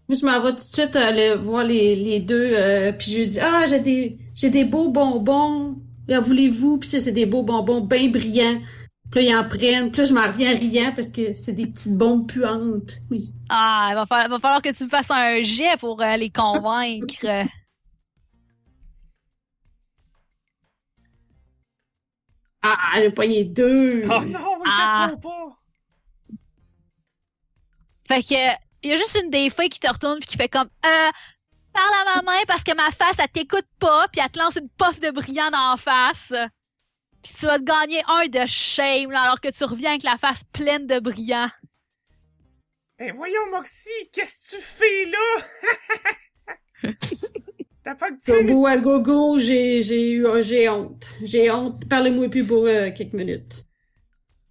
Moi, 0.09 0.17
je 0.21 0.25
m'en 0.27 0.41
vais 0.41 0.53
tout 0.53 0.59
de 0.59 0.63
suite 0.63 0.95
aller 0.97 1.35
voir 1.35 1.65
les, 1.65 1.97
les 1.97 2.21
deux, 2.21 2.51
euh, 2.55 2.93
puis 2.93 3.11
je 3.11 3.19
lui 3.19 3.27
dis, 3.27 3.41
ah, 3.41 3.65
j'ai 3.69 3.81
des, 3.81 4.17
j'ai 4.35 4.51
des 4.51 4.65
beaux 4.65 4.91
bonbons. 4.91 5.77
Là, 6.07 6.21
voulez-vous? 6.21 6.79
Puis 6.79 6.89
ça, 6.89 7.01
c'est 7.01 7.11
des 7.13 7.27
beaux 7.27 7.43
bonbons 7.43 7.81
bien 7.81 8.09
brillants. 8.09 8.61
Puis 9.11 9.25
là, 9.25 9.31
ils 9.31 9.37
en 9.37 9.49
prennent. 9.49 9.91
Puis 9.91 10.03
là, 10.03 10.05
je 10.05 10.15
m'en 10.15 10.27
reviens 10.27 10.51
riant 10.57 10.93
parce 10.95 11.09
que 11.09 11.35
c'est 11.37 11.53
des 11.53 11.67
petites 11.67 11.97
bombes 11.97 12.29
puantes. 12.29 12.93
Oui. 13.11 13.33
Ah, 13.49 13.89
il 13.91 13.95
va 13.97 14.07
falloir, 14.07 14.29
va 14.29 14.39
falloir 14.39 14.63
que 14.63 14.73
tu 14.73 14.85
me 14.85 14.89
fasses 14.89 15.11
un 15.11 15.43
jet 15.43 15.77
pour 15.81 16.01
euh, 16.01 16.17
les 16.17 16.31
convaincre. 16.31 17.27
Ah, 22.63 22.95
j'ai 22.97 23.11
pogné 23.11 23.45
deux. 23.45 24.03
Oh 24.07 24.25
non, 24.25 24.41
Ah. 24.67 25.07
ne 25.09 25.15
le 25.15 25.21
pas. 25.21 25.57
Fait 28.09 28.23
que 28.23 28.66
il 28.83 28.91
y 28.91 28.93
a 28.93 28.97
juste 28.97 29.19
une 29.23 29.31
des 29.31 29.51
filles 29.51 29.69
qui 29.69 29.81
te 29.81 29.89
retourne 29.89 30.19
puis 30.19 30.29
qui 30.29 30.37
fait 30.37 30.49
comme 30.49 30.69
euh 30.85 31.11
parle 31.73 32.09
à 32.09 32.17
ma 32.17 32.23
main 32.23 32.41
parce 32.47 32.65
que 32.65 32.75
ma 32.75 32.91
face 32.91 33.19
elle 33.19 33.29
t'écoute 33.29 33.67
pas 33.79 34.07
puis 34.09 34.23
elle 34.25 34.31
te 34.31 34.39
lance 34.39 34.57
une 34.57 34.69
puff 34.71 35.01
de 35.01 35.11
brillant 35.11 35.51
dans 35.51 35.71
la 35.71 35.77
face. 35.77 36.33
Puis 37.23 37.35
tu 37.39 37.47
vas 37.47 37.59
te 37.59 37.65
gagner 37.65 38.03
un 38.07 38.27
de 38.29 38.47
shame 38.47 39.11
là, 39.11 39.23
alors 39.23 39.41
que 39.41 39.49
tu 39.49 39.65
reviens 39.65 39.91
avec 39.91 40.05
la 40.05 40.17
face 40.17 40.45
pleine 40.53 40.87
de 40.87 41.01
brillant. 41.01 41.49
Ben 42.99 43.13
voyons, 43.15 43.51
Moxie, 43.51 43.91
qu'est-ce 44.13 44.57
que 44.57 44.57
tu 44.57 44.63
fais 44.63 45.05
là? 45.05 45.37
T'as 47.85 47.95
pas 47.95 48.11
que 48.11 48.21
tu... 48.25 48.45
Gogo 48.47 48.67
à 48.67 48.79
gogo, 48.79 49.39
j'ai, 49.39 49.83
j'ai 49.83 50.13
eu, 50.13 50.27
j'ai 50.41 50.69
honte. 50.69 51.07
J'ai 51.23 51.51
honte. 51.51 51.87
Parlez-moi 51.89 52.29
plus 52.31 52.45
pour 52.45 52.65
euh, 52.65 52.91
quelques 52.91 53.13
minutes. 53.13 53.66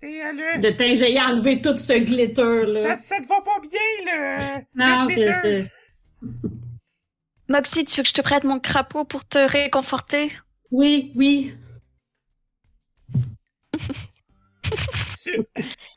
Euh, 0.03 0.31
le... 0.33 0.59
De 0.61 0.69
temps, 0.69 0.93
j'ai 0.95 1.19
enlevé 1.19 1.61
tout 1.61 1.77
ce 1.77 1.93
glitter, 1.93 2.65
là. 2.67 2.81
Ça, 2.81 2.97
ça 2.97 3.17
te 3.21 3.27
va 3.27 3.41
pas 3.41 3.59
bien, 3.61 3.79
le... 4.05 4.65
Non, 4.75 5.07
le 5.07 5.15
c'est, 5.15 5.71
Moxie, 7.47 7.85
tu 7.85 7.97
veux 7.97 8.03
que 8.03 8.09
je 8.09 8.13
te 8.13 8.21
prête 8.21 8.43
mon 8.43 8.59
crapaud 8.59 9.05
pour 9.05 9.25
te 9.25 9.37
réconforter? 9.37 10.31
oui, 10.71 11.11
oui. 11.15 11.53
Tu- 15.23 15.45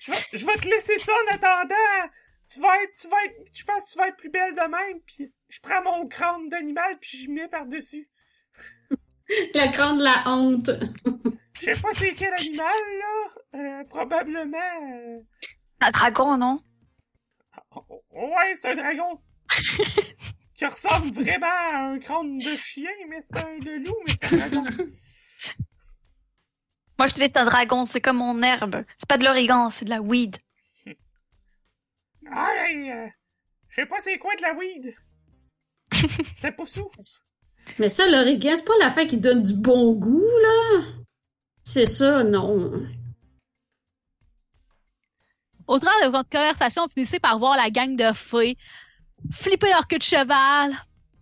Je 0.01 0.13
vais, 0.13 0.19
je 0.33 0.47
vais 0.47 0.55
te 0.55 0.69
laisser 0.69 0.99
ça 0.99 1.13
en 1.13 1.35
attendant. 1.35 2.11
Tu 2.53 2.61
vas 2.61 2.83
être, 2.83 2.93
tu 2.99 3.09
vas 3.09 3.17
être, 3.27 3.51
je 3.53 3.65
pense 3.65 3.85
que 3.85 3.93
tu 3.93 3.99
vas 3.99 4.09
être 4.09 4.17
plus 4.17 4.31
belle 4.31 4.55
de 4.55 4.61
même. 4.61 5.01
Puis 5.07 5.33
je 5.49 5.61
prends 5.61 5.83
mon 5.83 6.07
crâne 6.07 6.49
d'animal 6.49 6.99
puis 7.01 7.19
je 7.25 7.31
mets 7.31 7.49
par 7.49 7.67
dessus. 7.67 8.09
La 9.55 9.69
grande 9.75 10.01
la 10.01 10.23
honte. 10.27 10.71
Je 11.69 11.75
sais 11.75 11.83
pas 11.83 11.93
c'est 11.93 12.15
quel 12.15 12.33
animal 12.33 12.75
là. 12.99 13.29
Euh, 13.57 13.85
probablement. 13.85 14.57
euh, 14.91 15.21
Un 15.81 15.91
dragon, 15.91 16.39
non? 16.39 16.61
oh, 17.77 17.85
oh, 17.91 18.03
Ouais, 18.15 18.55
c'est 18.55 18.71
un 18.71 18.75
dragon. 18.75 19.21
qui 20.55 20.65
ressemble 20.65 21.13
vraiment 21.13 21.47
à 21.47 21.77
un 21.77 21.99
crâne 21.99 22.39
de 22.39 22.57
chien, 22.57 22.91
mais 23.09 23.21
c'est 23.21 23.37
un 23.37 23.59
de 23.59 23.85
loup, 23.87 23.97
mais 24.07 24.13
c'est 24.21 24.33
un 24.33 24.49
dragon. 24.49 24.65
Moi, 26.99 27.07
je 27.07 27.15
te 27.15 27.21
dis, 27.25 27.31
un 27.35 27.45
dragon, 27.45 27.85
c'est 27.85 28.01
comme 28.01 28.17
mon 28.17 28.43
herbe. 28.43 28.85
C'est 28.97 29.09
pas 29.09 29.19
de 29.19 29.25
l'origan, 29.25 29.69
c'est 29.71 29.85
de 29.85 29.91
la 29.91 30.01
weed. 30.01 30.37
Ah, 32.33 32.51
hey, 32.67 32.91
euh, 32.91 33.07
je 33.69 33.75
sais 33.77 33.87
pas 33.87 34.01
c'est 34.01 34.19
quoi 34.19 34.35
de 34.37 34.43
la 34.43 34.55
weed. 34.55 34.97
c'est 36.37 36.53
pas 36.53 36.67
sous. 36.67 36.91
Mais 37.79 37.89
ça, 37.89 38.09
l'origan, 38.09 38.57
c'est 38.57 38.65
pas 38.65 38.73
l'affaire 38.81 39.07
qui 39.07 39.19
donne 39.19 39.45
du 39.45 39.55
bon 39.55 39.93
goût, 39.93 40.25
là. 40.43 40.83
C'est 41.71 41.85
ça, 41.85 42.25
non. 42.25 42.73
Au 45.67 45.79
travers 45.79 46.09
de 46.09 46.17
votre 46.17 46.31
conversation, 46.31 46.85
vous 46.85 46.93
finissez 46.95 47.21
par 47.21 47.39
voir 47.39 47.59
la 47.59 47.69
gang 47.69 47.95
de 47.95 48.11
fées 48.15 48.57
flipper 49.31 49.69
leur 49.69 49.87
queue 49.87 49.99
de 49.99 50.03
cheval. 50.03 50.73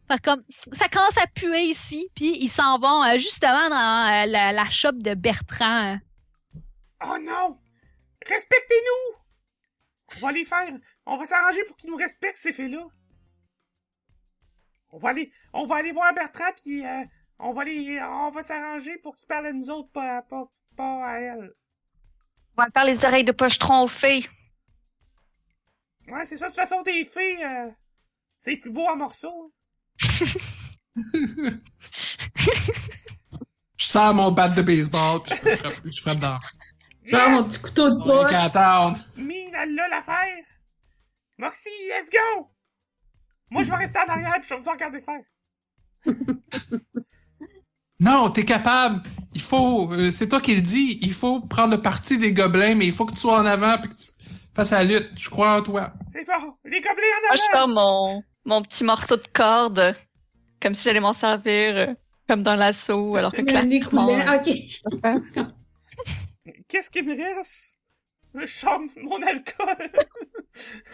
Fait 0.06 0.22
comme 0.22 0.44
ça 0.70 0.88
commence 0.88 1.18
à 1.18 1.26
puer 1.26 1.62
ici, 1.62 2.08
puis 2.14 2.38
ils 2.40 2.48
s'en 2.48 2.78
vont 2.78 3.02
euh, 3.02 3.18
justement 3.18 3.68
dans 3.68 4.22
euh, 4.22 4.26
la, 4.26 4.52
la 4.52 4.68
shop 4.68 4.92
de 4.92 5.14
Bertrand. 5.14 5.98
Oh 7.04 7.18
non! 7.20 7.58
Respectez-nous! 8.24 9.18
On 10.16 10.26
va 10.26 10.30
les 10.30 10.44
faire. 10.44 10.68
on 11.06 11.16
va 11.16 11.24
s'arranger 11.24 11.64
pour 11.64 11.76
qu'ils 11.76 11.90
nous 11.90 11.96
respectent, 11.96 12.36
ces 12.36 12.52
filles-là. 12.52 12.86
On 14.92 14.98
va 14.98 15.08
aller, 15.08 15.32
on 15.52 15.64
va 15.64 15.74
aller 15.74 15.90
voir 15.90 16.14
Bertrand, 16.14 16.52
puis 16.62 16.86
euh, 16.86 17.02
on 17.38 17.52
va 17.52 17.62
aller, 17.62 18.00
on 18.02 18.30
va 18.30 18.42
s'arranger 18.42 18.96
pour 18.98 19.16
qu'ils 19.16 19.26
parlent 19.26 19.46
à 19.46 19.52
nous 19.52 19.70
autres, 19.70 19.90
pas, 19.92 20.22
pas, 20.22 20.50
pas 20.76 21.06
à 21.06 21.18
elle. 21.18 21.52
On 22.56 22.62
va 22.62 22.70
faire 22.70 22.84
les 22.84 23.04
oreilles 23.04 23.24
de 23.24 23.32
pochetron 23.32 23.82
aux 23.82 23.88
filles. 23.88 24.28
Ouais, 26.08 26.24
c'est 26.24 26.36
ça, 26.36 26.46
de 26.46 26.50
toute 26.50 26.60
façon, 26.60 26.82
des 26.82 27.04
filles, 27.04 27.44
euh, 27.44 27.70
c'est 28.38 28.56
plus 28.56 28.70
beau 28.70 28.86
en 28.86 28.96
morceaux. 28.96 29.52
Je 33.76 33.84
sors 33.84 34.14
mon 34.14 34.32
bat 34.32 34.48
de 34.48 34.62
baseball, 34.62 35.22
puis 35.22 35.34
je 35.44 35.56
frappe, 35.56 35.74
je 35.84 36.00
frappe 36.00 36.18
dans. 36.18 36.38
Sors 37.04 37.28
mon 37.28 37.42
petit 37.42 37.60
couteau 37.60 37.90
de 37.90 38.02
poche. 38.02 39.06
Mine, 39.16 39.54
elle 39.54 39.74
l'a 39.74 39.88
l'affaire. 39.88 40.44
Moxie, 41.38 41.68
let's 41.88 42.08
go! 42.10 42.50
Moi, 43.50 43.62
je 43.62 43.70
vais 43.70 43.76
rester 43.84 43.98
en 43.98 44.06
arrière, 44.06 44.34
puis 44.40 44.48
je 44.48 44.54
vais 44.54 44.60
vous 44.60 44.68
en 44.68 44.72
regarder 44.72 45.00
faire. 45.00 45.22
Non, 48.00 48.30
t'es 48.30 48.44
capable. 48.44 49.02
Il 49.34 49.40
faut, 49.40 49.92
euh, 49.92 50.10
c'est 50.10 50.28
toi 50.28 50.40
qui 50.40 50.54
le 50.54 50.60
dis, 50.62 50.98
il 51.02 51.12
faut 51.12 51.40
prendre 51.40 51.76
le 51.76 51.82
parti 51.82 52.18
des 52.18 52.32
gobelins, 52.32 52.74
mais 52.74 52.86
il 52.86 52.92
faut 52.92 53.04
que 53.06 53.12
tu 53.12 53.18
sois 53.18 53.38
en 53.38 53.46
avant 53.46 53.78
puis 53.78 53.90
que 53.90 53.94
tu 53.94 54.04
fasses 54.54 54.70
la 54.72 54.84
lutte. 54.84 55.10
Je 55.18 55.28
crois 55.30 55.58
en 55.58 55.62
toi. 55.62 55.92
C'est 56.10 56.24
bon, 56.26 56.54
les 56.64 56.80
gobelins 56.80 57.16
en 57.24 57.26
Moi, 57.28 57.36
je 57.36 57.42
avant! 57.56 57.66
sors 57.66 57.68
mon, 57.68 58.22
mon 58.44 58.62
petit 58.62 58.84
morceau 58.84 59.16
de 59.16 59.26
corde, 59.32 59.94
comme 60.60 60.74
si 60.74 60.84
j'allais 60.84 61.00
m'en 61.00 61.12
servir, 61.12 61.76
euh, 61.76 61.94
comme 62.28 62.42
dans 62.42 62.54
l'assaut, 62.54 63.16
alors 63.16 63.32
que 63.32 63.42
clairement, 63.42 64.08
euh, 64.10 64.36
Ok. 64.36 65.46
Qu'est-ce 66.68 66.90
qu'il 66.90 67.04
me 67.06 67.16
reste? 67.16 67.80
Je 68.34 68.44
chante 68.46 68.90
mon 69.02 69.22
alcool. 69.22 69.90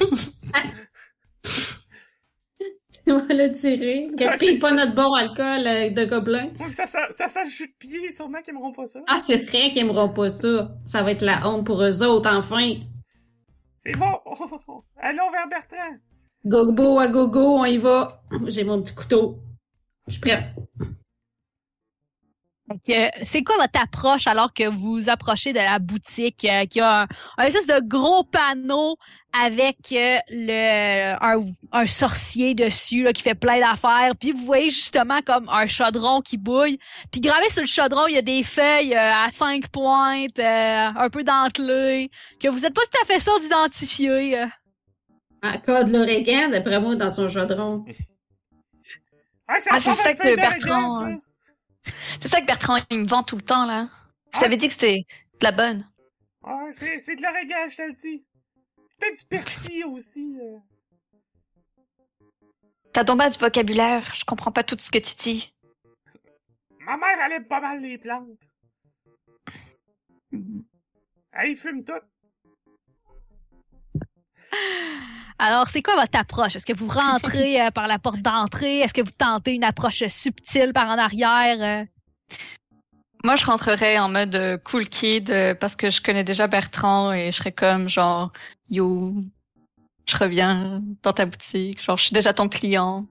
On 3.06 3.18
va 3.18 3.34
le 3.34 3.52
tirer. 3.52 4.08
Gaspille 4.14 4.58
pas 4.58 4.72
notre 4.72 4.94
bon 4.94 5.12
alcool 5.14 5.66
euh, 5.66 5.90
de 5.90 6.04
gobelin? 6.04 6.50
Ça, 6.70 6.86
ça, 6.86 7.28
ça 7.28 7.44
jus 7.44 7.66
de 7.66 7.74
pied, 7.78 8.12
sûrement 8.12 8.40
qu'ils 8.42 8.54
aimeront 8.54 8.72
pas 8.72 8.86
ça. 8.86 9.00
Ah, 9.06 9.18
c'est 9.18 9.44
vrai 9.44 9.70
qu'ils 9.70 9.78
aimeront 9.78 10.10
pas 10.10 10.30
ça. 10.30 10.72
Ça 10.86 11.02
va 11.02 11.12
être 11.12 11.22
la 11.22 11.48
honte 11.48 11.66
pour 11.66 11.82
eux 11.82 12.02
autres, 12.02 12.30
enfin. 12.32 12.74
C'est 13.76 13.92
bon, 13.92 14.12
allons 14.96 15.30
vers 15.30 15.48
Bertrand. 15.48 15.96
Gogo 16.44 16.98
à 16.98 17.08
gogo, 17.08 17.58
on 17.58 17.64
y 17.64 17.78
va. 17.78 18.22
J'ai 18.46 18.64
mon 18.64 18.82
petit 18.82 18.94
couteau. 18.94 19.38
Je 20.06 20.12
suis 20.12 20.20
prête. 20.20 20.44
Fait 22.70 23.10
que, 23.18 23.24
C'est 23.24 23.42
quoi 23.42 23.56
votre 23.56 23.80
approche 23.80 24.26
alors 24.26 24.52
que 24.54 24.68
vous 24.68 25.08
approchez 25.08 25.52
de 25.52 25.58
la 25.58 25.78
boutique 25.78 26.44
euh, 26.44 26.64
qui 26.64 26.80
a 26.80 27.02
un, 27.02 27.06
un 27.38 27.44
espèce 27.44 27.66
de 27.66 27.80
gros 27.86 28.22
panneau 28.24 28.96
avec 29.32 29.78
euh, 29.92 30.18
le 30.30 31.14
un, 31.20 31.44
un 31.72 31.86
sorcier 31.86 32.54
dessus 32.54 33.02
là, 33.02 33.12
qui 33.12 33.22
fait 33.22 33.34
plein 33.34 33.58
d'affaires 33.58 34.14
puis 34.18 34.32
vous 34.32 34.44
voyez 34.44 34.70
justement 34.70 35.20
comme 35.26 35.48
un 35.48 35.66
chaudron 35.66 36.20
qui 36.20 36.36
bouille 36.38 36.78
puis 37.10 37.20
gravé 37.20 37.48
sur 37.48 37.62
le 37.62 37.66
chaudron 37.66 38.06
il 38.06 38.14
y 38.14 38.18
a 38.18 38.22
des 38.22 38.42
feuilles 38.42 38.94
euh, 38.94 39.24
à 39.24 39.26
cinq 39.32 39.68
pointes 39.68 40.38
euh, 40.38 40.88
un 40.94 41.08
peu 41.10 41.24
dentelées 41.24 42.10
que 42.40 42.48
vous 42.48 42.64
êtes 42.64 42.74
pas 42.74 42.82
tout 42.82 42.98
à 43.02 43.06
fait 43.06 43.18
sûr 43.20 43.40
d'identifier 43.40 44.38
euh. 44.38 44.46
Encore 45.44 45.84
de 45.84 45.92
l'origan, 45.92 46.50
d'après 46.50 46.78
moi, 46.80 46.94
dans 46.94 47.10
son 47.10 47.28
chaudron. 47.28 47.84
Ah, 49.48 49.56
c'est 49.58 49.70
Ah, 49.72 49.80
ça 49.80 49.94
que 49.94 50.16
feuille 50.22 50.36
Bertrand, 50.36 51.04
euh, 51.04 51.16
C'est 52.20 52.28
ça 52.28 52.40
que 52.40 52.46
Bertrand, 52.46 52.78
il 52.90 53.00
me 53.00 53.08
vend 53.08 53.22
tout 53.22 53.36
le 53.36 53.42
temps, 53.42 53.64
là. 53.66 53.88
Ah, 54.32 54.38
J'avais 54.40 54.54
c'est- 54.56 54.60
dit 54.60 54.66
que 54.68 54.72
c'était 54.74 55.06
de 55.40 55.44
la 55.44 55.52
bonne. 55.52 55.86
Ah, 56.44 56.66
c'est, 56.70 56.98
c'est 56.98 57.16
de 57.16 57.22
l'origan, 57.22 57.68
je 57.68 57.76
te 57.76 57.82
le 57.82 57.92
dis. 57.92 58.24
Peut-être 58.98 59.18
du 59.18 59.24
persil 59.26 59.84
aussi. 59.86 60.36
euh. 60.40 60.58
T'as 62.92 63.04
donc 63.04 63.18
bien 63.18 63.30
du 63.30 63.38
vocabulaire, 63.38 64.12
je 64.14 64.24
comprends 64.24 64.52
pas 64.52 64.62
tout 64.62 64.76
ce 64.78 64.90
que 64.90 64.98
tu 64.98 65.14
dis. 65.16 65.52
Ma 66.80 66.96
mère, 66.96 67.18
elle 67.24 67.32
aime 67.32 67.46
pas 67.46 67.60
mal 67.60 67.80
les 67.80 67.96
plantes. 67.98 68.26
Elle 71.32 71.56
fume 71.56 71.84
tout. 71.84 71.92
alors 75.38 75.68
c'est 75.68 75.82
quoi 75.82 75.96
votre 75.96 76.18
approche? 76.18 76.56
Est-ce 76.56 76.66
que 76.66 76.74
vous 76.76 76.88
rentrez 76.88 77.62
euh, 77.62 77.70
par 77.70 77.86
la 77.86 77.98
porte 77.98 78.20
d'entrée? 78.20 78.80
Est-ce 78.80 78.92
que 78.94 79.00
vous 79.02 79.10
tentez 79.12 79.52
une 79.54 79.64
approche 79.64 80.06
subtile 80.08 80.72
par 80.74 80.88
en 80.88 80.98
arrière 80.98 81.82
euh? 81.82 81.86
Moi, 83.24 83.36
je 83.36 83.46
rentrerais 83.46 83.98
en 83.98 84.08
mode 84.08 84.34
euh, 84.34 84.58
cool 84.58 84.88
kid 84.88 85.30
euh, 85.30 85.54
parce 85.54 85.76
que 85.76 85.90
je 85.90 86.00
connais 86.02 86.24
déjà 86.24 86.46
Bertrand 86.48 87.12
et 87.12 87.30
je 87.30 87.36
serais 87.36 87.52
comme 87.52 87.88
genre, 87.88 88.32
yo, 88.68 89.14
je 90.08 90.16
reviens 90.16 90.82
dans 91.02 91.12
ta 91.12 91.24
boutique, 91.26 91.80
genre, 91.82 91.96
je 91.96 92.04
suis 92.06 92.14
déjà 92.14 92.32
ton 92.32 92.48
client. 92.48 93.06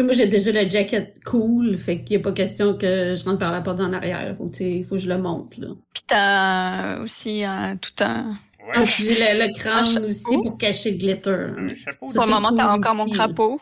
Moi, 0.00 0.12
j'ai 0.12 0.26
déjà 0.28 0.52
le 0.52 0.70
jacket 0.70 1.16
cool, 1.24 1.76
fait 1.76 2.02
qu'il 2.04 2.16
n'y 2.16 2.22
a 2.22 2.24
pas 2.24 2.32
question 2.32 2.74
que 2.78 3.14
je 3.16 3.24
rentre 3.24 3.40
par 3.40 3.50
la 3.50 3.60
porte 3.60 3.80
en 3.80 3.92
arrière. 3.92 4.32
Faut 4.36 4.46
que, 4.46 4.56
tu 4.56 4.58
sais, 4.58 4.82
faut 4.88 4.94
que 4.94 5.00
je 5.02 5.08
le 5.08 5.18
monte, 5.18 5.56
là. 5.58 5.68
Puis 5.92 6.02
t'as 6.06 7.00
aussi 7.00 7.42
un, 7.42 7.76
tout 7.76 7.90
un... 8.04 8.28
Ouais, 8.64 8.74
Ah, 8.74 8.84
j'ai 8.84 9.14
le, 9.16 9.44
le 9.46 9.52
crâne 9.52 9.98
Un 10.04 10.08
aussi 10.08 10.36
pour 10.40 10.56
cacher 10.56 10.92
le 10.92 10.98
glitter. 10.98 11.30
un 11.30 11.74
chapeau. 11.74 12.08
Ça, 12.10 12.20
Pour 12.20 12.26
le 12.28 12.32
moment, 12.32 12.54
t'as 12.56 12.70
encore 12.72 12.94
mon 12.94 13.06
crapaud. 13.06 13.60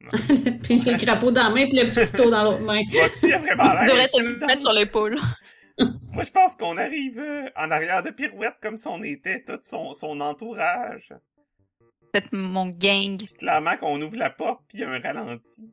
puis 0.62 0.80
j'ai 0.80 0.92
le 0.92 0.98
crapaud 0.98 1.30
dans 1.30 1.44
la 1.44 1.50
main, 1.50 1.66
puis 1.66 1.78
le 1.78 1.88
petit 1.90 2.10
couteau 2.10 2.30
dans 2.30 2.44
l'autre 2.44 2.60
main. 2.62 2.80
Voici, 2.92 3.32
a 3.32 3.38
vraiment 3.38 3.72
l'air 3.72 3.80
Tu 3.82 3.88
devrais 3.88 4.08
te 4.08 4.20
le 4.20 4.46
mettre 4.46 4.62
sur 4.62 4.72
l'épaule. 4.72 5.18
Moi, 6.12 6.22
je 6.24 6.30
pense 6.30 6.56
qu'on 6.56 6.76
arrive 6.76 7.18
euh, 7.20 7.48
en 7.56 7.70
arrière 7.70 8.02
de 8.02 8.10
Pirouette 8.10 8.56
comme 8.62 8.76
si 8.76 8.88
on 8.88 9.02
était 9.02 9.42
tout 9.44 9.58
son, 9.62 9.92
son 9.92 10.20
entourage. 10.20 11.12
Peut-être 12.12 12.32
mon 12.32 12.66
gang. 12.66 13.18
Puis 13.18 13.26
clairement 13.34 13.76
qu'on 13.76 14.00
ouvre 14.00 14.16
la 14.16 14.30
porte, 14.30 14.62
puis 14.68 14.78
il 14.78 14.80
y 14.80 14.84
a 14.84 14.90
un 14.90 15.00
ralenti. 15.00 15.68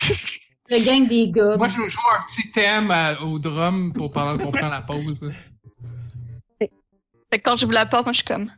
Le 0.70 0.84
gang 0.84 1.06
des 1.06 1.30
gars. 1.30 1.56
Moi, 1.56 1.66
je 1.66 1.76
joue 1.88 2.00
un 2.18 2.24
petit 2.26 2.50
thème 2.52 2.90
à- 2.90 3.20
au 3.22 3.38
drum 3.38 3.92
pour 3.92 4.10
pendant 4.12 4.38
qu'on 4.42 4.52
prend 4.52 4.68
la 4.68 4.80
pause. 4.80 5.30
Fait 6.58 7.38
que 7.38 7.42
quand 7.42 7.56
j'ouvre 7.56 7.72
la 7.72 7.86
porte, 7.86 8.04
moi, 8.06 8.12
je 8.12 8.18
suis 8.18 8.26
comme... 8.26 8.50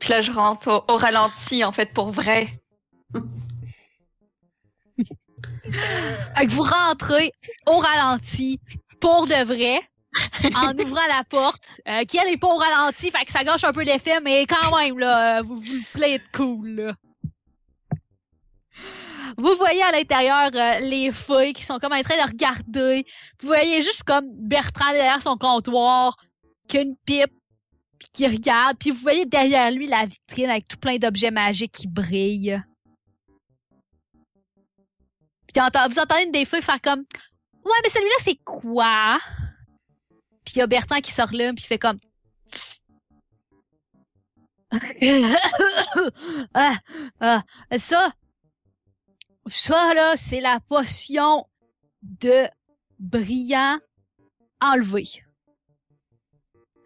Puis 0.00 0.10
là, 0.10 0.20
je 0.20 0.32
rentre 0.32 0.84
au, 0.88 0.92
au 0.92 0.96
ralenti, 0.96 1.62
en 1.62 1.72
fait, 1.72 1.92
pour 1.92 2.10
vrai. 2.10 2.48
Fait 6.36 6.46
que 6.46 6.50
vous 6.50 6.62
rentrez 6.62 7.32
au 7.66 7.78
ralenti 7.78 8.60
pour 9.00 9.26
de 9.26 9.44
vrai 9.44 9.80
en 10.54 10.76
ouvrant 10.78 11.06
la 11.08 11.24
porte 11.24 11.62
euh, 11.88 12.04
qui 12.04 12.18
elle 12.18 12.32
est 12.32 12.40
pas 12.40 12.48
au 12.48 12.56
ralenti 12.56 13.10
fait 13.10 13.24
que 13.24 13.32
ça 13.32 13.44
gâche 13.44 13.64
un 13.64 13.72
peu 13.72 13.82
l'effet 13.82 14.20
mais 14.20 14.44
quand 14.46 14.76
même 14.76 14.98
là 14.98 15.38
euh, 15.38 15.42
vous 15.42 15.56
vous 15.56 15.82
plaît 15.94 16.20
cool 16.32 16.68
là. 16.68 16.94
Vous 19.38 19.54
voyez 19.56 19.82
à 19.82 19.92
l'intérieur 19.92 20.50
euh, 20.54 20.80
les 20.80 21.10
feuilles 21.10 21.54
qui 21.54 21.64
sont 21.64 21.78
comme 21.78 21.94
en 21.94 22.02
train 22.02 22.16
de 22.16 22.30
regarder. 22.30 23.06
Vous 23.40 23.46
voyez 23.46 23.80
juste 23.80 24.02
comme 24.02 24.26
Bertrand 24.30 24.92
derrière 24.92 25.22
son 25.22 25.38
comptoir 25.38 26.16
qui 26.68 26.78
a 26.78 26.82
une 26.82 26.96
pipe 27.06 27.32
puis 27.98 28.08
qui 28.12 28.26
regarde 28.26 28.76
puis 28.78 28.90
vous 28.90 29.00
voyez 29.00 29.24
derrière 29.24 29.70
lui 29.70 29.86
la 29.86 30.04
vitrine 30.04 30.50
avec 30.50 30.68
tout 30.68 30.76
plein 30.76 30.98
d'objets 30.98 31.30
magiques 31.30 31.72
qui 31.72 31.88
brillent. 31.88 32.62
Puis 35.52 35.62
vous 35.90 35.98
entendez 35.98 36.24
une 36.24 36.32
des 36.32 36.44
feuilles 36.44 36.62
faire 36.62 36.80
comme 36.80 37.04
Ouais, 37.64 37.78
mais 37.82 37.88
celui-là, 37.90 38.16
c'est 38.18 38.38
quoi? 38.44 39.20
Puis 40.44 40.54
il 40.56 40.58
y 40.58 40.62
a 40.62 40.66
Bertrand 40.66 41.00
qui 41.00 41.12
sort 41.12 41.32
là, 41.32 41.52
puis 41.52 41.64
il 41.64 41.66
fait 41.66 41.78
comme 41.78 41.98
ah, 46.54 46.76
ah, 47.20 47.42
ça, 47.78 48.12
ça 49.48 49.94
là, 49.94 50.14
c'est 50.16 50.40
la 50.40 50.60
potion 50.60 51.46
de 52.02 52.48
brillant 52.98 53.78
enlevé. 54.60 55.04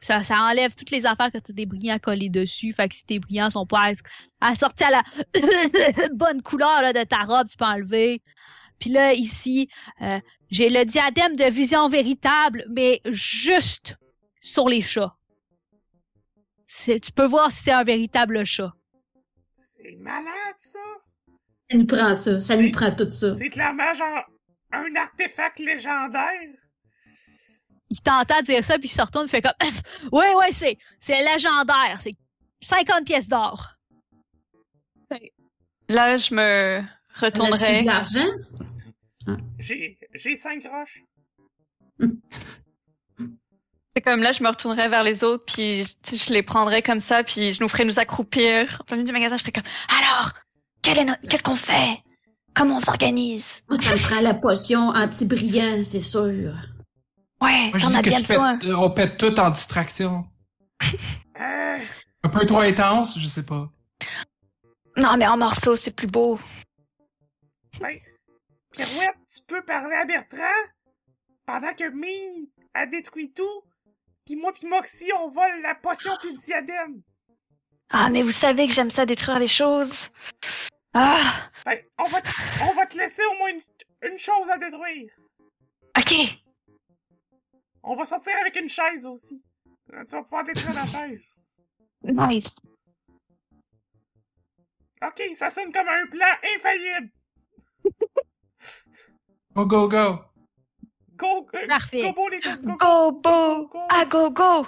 Ça, 0.00 0.22
ça 0.24 0.37
enlève 0.40 0.74
toutes 0.74 0.90
les 0.90 1.07
affaires 1.07 1.33
que 1.33 1.38
t'as 1.38 1.52
des 1.52 1.66
brillants 1.66 1.98
collés 1.98 2.29
dessus. 2.29 2.72
Fait 2.72 2.88
que 2.88 2.94
si 2.94 3.05
tes 3.05 3.18
brillants 3.18 3.50
sont 3.50 3.66
pas 3.66 3.92
assortis 4.40 4.85
à 4.85 4.90
la 4.90 5.02
bonne 6.14 6.42
couleur 6.42 6.83
là, 6.83 6.92
de 6.92 7.02
ta 7.02 7.20
robe, 7.20 7.48
tu 7.48 7.57
peux 7.57 7.64
enlever. 7.64 8.22
Puis 8.79 8.91
là, 8.91 9.12
ici, 9.15 9.69
euh, 10.03 10.19
j'ai 10.51 10.69
le 10.69 10.85
diadème 10.85 11.35
de 11.37 11.45
vision 11.45 11.89
véritable, 11.89 12.65
mais 12.71 13.01
juste 13.07 13.97
sur 14.41 14.69
les 14.69 14.83
chats. 14.83 15.15
C'est- 16.67 17.01
Tu 17.01 17.12
peux 17.12 17.27
voir 17.27 17.51
si 17.53 17.62
c'est 17.65 17.73
un 17.73 17.85
véritable 17.85 18.45
chat. 18.45 18.73
C'est 19.62 19.97
malade, 20.01 20.55
ça! 20.57 20.79
Ça 21.71 21.77
nous 21.77 21.87
prend 21.87 22.15
ça. 22.15 22.41
Ça 22.41 22.57
nous 22.57 22.71
prend 22.71 22.91
tout 22.93 23.11
ça. 23.11 23.31
C'est 23.37 23.49
clairement 23.49 23.93
genre 23.95 24.25
un 24.73 24.95
artefact 24.97 25.59
légendaire. 25.59 26.41
Il 27.89 28.01
t'entend 28.01 28.43
dire 28.43 28.65
ça, 28.65 28.79
puis 28.79 28.89
il 28.89 28.93
se 28.93 29.01
retourne, 29.01 29.27
il 29.27 29.31
fait 29.31 29.43
comme 29.43 29.53
Ouais, 30.12 30.35
ouais, 30.35 30.53
c'est, 30.53 30.77
c'est 30.99 31.23
légendaire, 31.23 31.99
c'est 32.01 32.15
50 32.62 33.05
pièces 33.05 33.29
d'or. 33.29 33.75
Là, 35.89 36.17
je 36.17 36.35
me 36.35 36.83
On 37.22 37.26
a-tu 37.26 37.40
retournerai. 37.40 37.81
de 37.83 37.87
l'argent? 37.87 38.26
J'ai, 39.59 39.98
j'ai 40.14 40.37
cinq 40.37 40.64
roches. 40.70 41.02
C'est 43.94 44.02
comme 44.02 44.20
là, 44.20 44.33
je 44.33 44.42
me 44.42 44.48
retournerais 44.48 44.88
vers 44.90 45.02
les 45.02 45.24
autres, 45.24 45.44
puis 45.46 45.85
je 46.07 46.33
les 46.33 46.42
prendrais 46.42 46.83
comme 46.83 47.00
ça, 47.00 47.24
puis 47.24 47.55
je 47.55 47.62
nous 47.62 47.68
ferais 47.68 47.85
nous 47.87 47.98
accroupir. 47.98 48.79
En 48.81 48.85
plein 48.85 48.96
milieu 48.96 49.07
du 49.07 49.12
magasin, 49.12 49.37
je 49.37 49.42
ferais 49.42 49.52
comme 49.52 49.62
Alors, 49.88 50.33
quel 50.83 50.98
est 50.98 51.05
no- 51.07 51.14
qu'est-ce 51.31 51.42
qu'on 51.42 51.57
fait? 51.57 52.02
Comment 52.55 52.76
on 52.76 52.81
s'organise? 52.81 53.62
Moi, 53.68 53.79
ça 53.81 53.94
me 53.94 54.00
prend 54.09 54.20
la 54.20 54.35
potion 54.35 54.88
anti-brillant, 54.90 55.83
c'est 55.83 56.00
sûr. 56.00 56.55
Ouais, 57.40 57.70
Moi, 57.70 57.79
je 57.79 57.85
t'en 57.85 57.88
dis 57.90 57.96
as 57.96 58.02
que 58.02 58.09
bien 58.11 58.20
besoin. 58.20 58.57
pète- 58.59 58.74
on 58.74 58.90
pète 58.90 59.16
tout 59.18 59.40
en 59.40 59.50
distraction. 59.50 60.26
Euh, 61.38 61.76
Un 62.22 62.29
peu 62.31 62.46
trop 62.46 62.61
intense, 62.61 63.18
je 63.18 63.26
sais 63.29 63.44
pas. 63.44 63.70
Non, 64.96 65.18
mais 65.18 65.26
en 65.26 65.37
morceaux, 65.37 65.76
c'est 65.76 65.94
plus 65.94 66.07
beau. 66.07 66.40
Ben, 67.81 67.99
Pirouette, 68.73 69.17
tu 69.35 69.43
peux 69.47 69.62
parler 69.65 69.97
à 69.97 70.05
Bertrand 70.05 70.62
pendant 71.47 71.73
que 71.73 71.89
Mine 71.91 72.47
a 72.75 72.87
détruit 72.87 73.33
tout, 73.33 73.62
puis 74.25 74.37
moi 74.37 74.53
puis 74.53 74.67
Moxie, 74.67 75.12
on 75.15 75.29
vole 75.29 75.61
la 75.62 75.75
potion 75.75 76.12
puis 76.21 76.33
le 76.33 76.39
diadème. 76.39 77.03
Ah, 77.91 78.11
mais 78.11 78.23
vous 78.23 78.33
savez 78.33 78.67
que 78.67 78.73
j'aime 78.73 78.91
ça 78.91 79.07
détruire 79.07 79.39
les 79.39 79.47
choses. 79.47 80.11
Ah, 80.93 81.49
Ben, 81.65 81.79
on 81.99 82.05
va, 82.05 82.21
t- 82.21 82.31
on 82.69 82.73
va 82.75 82.87
te 82.87 82.97
laisser 82.99 83.23
au 83.25 83.35
moins 83.39 83.51
une, 83.51 84.11
une 84.11 84.19
chose 84.19 84.51
à 84.51 84.59
détruire. 84.59 85.12
ok. 85.99 86.15
On 87.89 87.95
va 87.95 88.05
sortir 88.05 88.33
avec 88.41 88.57
une 88.57 88.69
chaise 88.69 89.07
aussi. 89.07 89.41
Euh, 89.93 90.05
Tu 90.05 90.17
vas 90.17 90.23
pouvoir 90.23 90.43
détruire 90.43 90.75
la 90.75 90.85
chaise. 91.09 91.39
Nice. 92.03 92.47
Ok, 95.07 95.23
ça 95.35 95.51
sonne 95.51 95.73
comme 95.73 95.89
un 95.89 96.07
plan 96.09 96.27
infaillible. 96.57 97.11
Go, 99.57 99.64
go, 99.64 99.88
go. 99.88 100.19
Go, 101.16 101.47
Parfait. 101.69 102.03
go, 102.03 102.12
go, 102.12 102.29
les 102.29 102.40
go, 102.40 102.57
go, 102.62 102.77
go. 102.77 103.12
Go, 103.23 103.66
Go. 103.73 103.87
à 103.88 104.05
go, 104.05 104.31
go. 104.31 104.66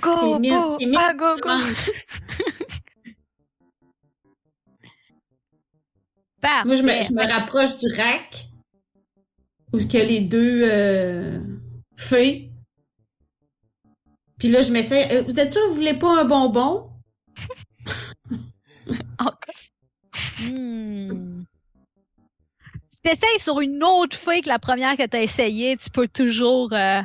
Go, 0.00 0.38
mine- 0.38 0.96
à 0.96 1.12
go, 1.14 1.36
go. 1.42 1.50
Parfait. 6.40 6.66
Moi, 6.66 6.76
je 6.76 6.82
me, 6.82 7.02
je 7.02 7.12
me 7.12 7.32
rapproche 7.32 7.76
du 7.78 7.86
rack 7.96 8.44
où 9.72 9.78
il 9.78 9.92
y 9.92 9.96
a 10.00 10.04
les 10.04 10.20
deux 10.20 10.62
euh, 10.70 11.40
feuilles. 11.96 12.52
Puis 14.38 14.48
là, 14.48 14.62
je 14.62 14.70
m'essaie. 14.72 15.12
euh, 15.16 15.22
vous 15.22 15.40
êtes 15.40 15.50
sûr 15.52 15.60
que 15.62 15.68
vous 15.70 15.74
voulez 15.74 15.94
pas 15.98 16.20
un 16.20 16.24
bonbon? 16.24 16.90
Hmm. 20.40 21.42
Si 23.06 23.12
t'essayes 23.12 23.38
sur 23.38 23.60
une 23.60 23.84
autre 23.84 24.16
feuille 24.16 24.40
que 24.42 24.48
la 24.48 24.58
première 24.58 24.96
que 24.96 25.06
t'as 25.06 25.22
essayé, 25.22 25.76
tu 25.76 25.90
peux 25.90 26.08
toujours... 26.08 26.72
euh, 26.72 27.00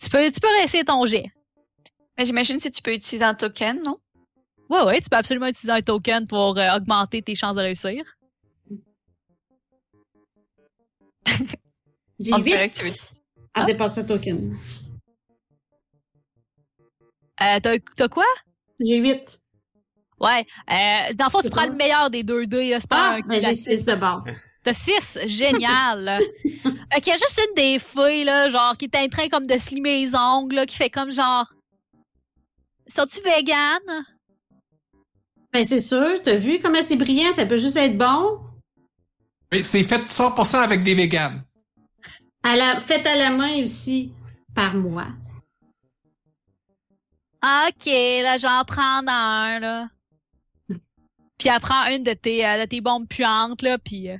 Tu 0.00 0.08
peux, 0.08 0.30
tu 0.32 0.40
peux 0.40 0.48
réessayer 0.48 0.82
ton 0.82 1.04
jet. 1.04 1.30
Mais 2.16 2.24
j'imagine 2.24 2.58
si 2.58 2.70
tu 2.70 2.80
peux 2.80 2.94
utiliser 2.94 3.24
un 3.24 3.34
token, 3.34 3.82
non? 3.84 3.98
Ouais, 4.70 4.82
ouais, 4.82 4.98
tu 5.02 5.10
peux 5.10 5.16
absolument 5.16 5.48
utiliser 5.48 5.72
un 5.72 5.82
token 5.82 6.26
pour 6.26 6.56
euh, 6.56 6.74
augmenter 6.74 7.20
tes 7.20 7.34
chances 7.34 7.56
de 7.56 7.60
réussir. 7.60 8.02
J'ai 12.18 12.30
tu 12.30 12.42
veux- 12.42 12.90
en 13.56 13.64
dépassant 13.66 14.00
le 14.00 14.06
token. 14.06 14.56
Euh, 17.42 17.60
t'as, 17.62 17.78
t'as 17.94 18.08
quoi? 18.08 18.24
J'ai 18.82 18.96
8. 18.96 19.38
Ouais. 20.18 20.46
Euh, 20.70 21.12
dans 21.14 21.26
le 21.26 21.30
fond, 21.30 21.42
tu 21.42 21.50
prends 21.50 21.66
le 21.66 21.74
meilleur 21.74 22.08
des 22.08 22.22
deux 22.22 22.46
dés. 22.46 22.70
là, 22.70 22.80
C'est 22.80 22.88
pas 22.88 23.10
Ah, 23.10 23.16
un 23.16 23.20
mais 23.26 23.40
j'ai 23.40 23.54
6 23.54 23.84
de 23.84 23.94
bord. 23.96 24.24
T'as 24.62 24.74
6, 24.74 25.18
génial. 25.26 26.20
ok, 26.64 27.06
y 27.06 27.10
a 27.10 27.16
juste 27.16 27.40
une 27.48 27.54
des 27.54 27.78
feuilles, 27.78 28.24
là, 28.24 28.50
genre, 28.50 28.76
qui 28.76 28.84
est 28.86 28.96
en 28.96 29.08
train 29.08 29.28
comme 29.28 29.46
de 29.46 29.56
slimer 29.56 30.00
les 30.02 30.14
ongles, 30.14 30.56
là, 30.56 30.66
qui 30.66 30.76
fait 30.76 30.90
comme 30.90 31.10
genre... 31.10 31.50
Sont-tu 32.86 33.20
vegan? 33.22 34.04
Ben, 35.52 35.64
c'est 35.66 35.80
sûr, 35.80 36.20
t'as 36.22 36.36
vu 36.36 36.58
comment 36.60 36.82
c'est 36.82 36.96
brillant, 36.96 37.32
ça 37.32 37.46
peut 37.46 37.56
juste 37.56 37.76
être 37.76 37.96
bon. 37.96 38.40
Mais 39.50 39.62
c'est 39.62 39.82
fait 39.82 40.02
100% 40.02 40.56
avec 40.56 40.82
des 40.82 40.94
véganes. 40.94 41.42
À 42.42 42.56
la, 42.56 42.80
fait 42.80 43.06
à 43.06 43.16
la 43.16 43.30
main 43.30 43.62
aussi, 43.62 44.12
par 44.54 44.74
moi. 44.74 45.06
Ok, 47.42 47.86
là, 47.86 48.36
je 48.36 48.42
vais 48.42 48.52
en 48.52 48.64
prendre 48.64 49.10
un, 49.10 49.58
là. 49.58 49.88
Puis 51.38 51.48
elle 51.48 51.60
prend 51.60 51.86
une 51.86 52.02
de 52.02 52.12
tes, 52.12 52.46
euh, 52.46 52.60
de 52.60 52.66
tes 52.66 52.82
bombes 52.82 53.08
puantes, 53.08 53.62
là, 53.62 53.78
puis... 53.78 54.10
euh, 54.10 54.18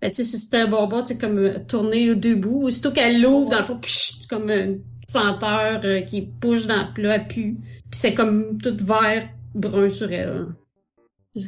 Ben, 0.00 0.10
tu 0.10 0.16
sais, 0.16 0.24
si 0.24 0.38
c'est 0.38 0.54
un 0.56 0.66
bonbon, 0.68 1.02
tu 1.02 1.08
sais, 1.08 1.18
comme 1.18 1.38
euh, 1.38 2.14
deux 2.14 2.36
bouts. 2.36 2.64
Aussitôt 2.64 2.92
qu'elle 2.92 3.20
l'ouvre, 3.20 3.50
dans 3.50 3.58
le 3.58 3.64
fond, 3.64 3.78
psh, 3.78 4.26
comme 4.28 4.50
une 4.50 4.78
senteur 5.08 5.80
euh, 5.84 6.00
qui 6.02 6.22
push 6.40 6.66
dans 6.66 6.86
le 6.86 6.92
plat, 6.92 7.18
pue. 7.18 7.56
Puis 7.90 8.00
c'est 8.00 8.14
comme 8.14 8.58
tout 8.60 8.76
vert, 8.80 9.28
brun 9.54 9.88
sur 9.88 10.12
elle. 10.12 10.28
hein. 10.28 10.56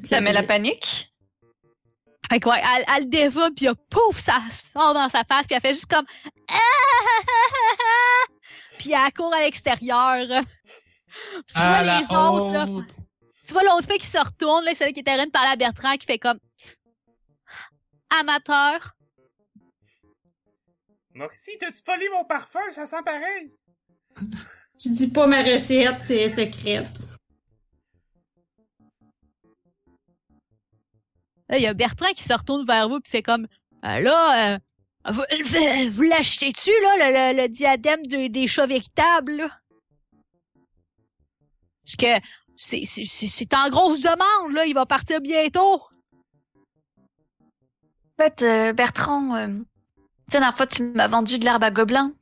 Ça 0.04 0.20
met 0.20 0.32
la 0.32 0.42
panique? 0.42 1.12
Fait 2.30 2.38
que 2.38 2.48
ouais, 2.48 2.60
elle, 2.62 2.84
elle 2.96 3.04
le 3.04 3.10
dévoile, 3.10 3.52
puis 3.54 3.66
pouf, 3.88 4.20
ça 4.20 4.38
sort 4.50 4.94
dans 4.94 5.08
sa 5.08 5.24
face, 5.24 5.46
puis 5.46 5.56
elle 5.56 5.60
fait 5.60 5.72
juste 5.72 5.90
comme... 5.90 6.04
Puis 8.78 8.92
elle 8.92 9.12
court 9.12 9.34
à 9.34 9.40
l'extérieur. 9.42 10.26
Tu 11.48 11.58
vois 11.60 11.82
les 11.82 12.04
autres, 12.04 12.52
là. 12.52 12.66
Tu 13.46 13.52
vois 13.52 13.62
l'autre 13.64 13.86
fille 13.88 13.98
qui 13.98 14.06
se 14.06 14.18
retourne, 14.18 14.64
là, 14.64 14.74
celle 14.74 14.92
qui 14.92 15.00
était 15.00 15.10
en 15.10 15.16
train 15.16 15.26
de 15.26 15.30
parler 15.32 15.50
à 15.52 15.56
Bertrand, 15.56 15.96
qui 15.96 16.06
fait 16.06 16.18
comme 16.18 16.38
amateur. 18.10 18.94
Moxie, 21.14 21.56
t'as-tu 21.58 21.80
volé 21.86 22.08
mon 22.10 22.24
parfum? 22.24 22.60
Ça 22.70 22.86
sent 22.86 23.02
pareil. 23.04 23.52
Je 24.82 24.88
dis 24.90 25.10
pas 25.12 25.26
ma 25.26 25.42
recette, 25.42 26.02
c'est 26.02 26.28
secrète. 26.30 26.96
Là, 31.48 31.58
il 31.58 31.62
y 31.62 31.66
a 31.66 31.74
Bertrand 31.74 32.12
qui 32.14 32.22
se 32.22 32.32
retourne 32.32 32.64
vers 32.64 32.88
vous 32.88 33.00
puis 33.00 33.10
fait 33.10 33.22
comme 33.22 33.46
Euh, 33.82 33.98
là, 34.00 34.54
euh, 34.54 34.58
vous, 35.10 35.22
vous- 35.44 35.90
vous 35.90 36.02
l'achetez-tu 36.02 36.70
là, 36.82 36.96
le, 36.98 37.34
le- 37.34 37.42
le 37.42 37.48
diadème 37.48 38.02
de- 38.06 38.26
des 38.28 38.46
chats 38.46 38.66
véritables 38.66 39.32
là? 39.36 39.48
Parce 41.82 41.96
que 41.96 42.26
c'est 42.56 43.54
en 43.54 43.70
grosse 43.70 44.02
demande 44.02 44.52
là, 44.52 44.66
il 44.66 44.74
va 44.74 44.84
partir 44.84 45.20
bientôt. 45.22 45.80
En 48.20 48.22
fait, 48.22 48.42
euh, 48.42 48.74
Bertrand, 48.74 49.34
euh, 49.34 49.46
la 49.46 50.30
dernière 50.30 50.54
fois, 50.54 50.66
tu 50.66 50.82
m'as 50.82 51.08
vendu 51.08 51.38
de 51.38 51.44
l'herbe 51.44 51.64
à 51.64 51.70
gobelin. 51.70 52.12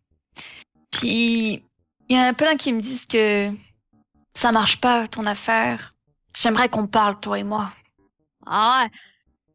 Puis, 0.93 1.61
il 2.09 2.17
y 2.17 2.21
en 2.21 2.23
a 2.23 2.35
plein 2.35 2.57
qui 2.57 2.73
me 2.73 2.81
disent 2.81 3.07
que 3.07 3.51
ça 4.33 4.53
marche 4.53 4.81
pas, 4.81 5.09
ton 5.09 5.27
affaire. 5.27 5.91
J'aimerais 6.37 6.69
qu'on 6.69 6.87
parle, 6.87 7.19
toi 7.19 7.41
et 7.41 7.43
moi. 7.43 7.73
Ah, 8.47 8.87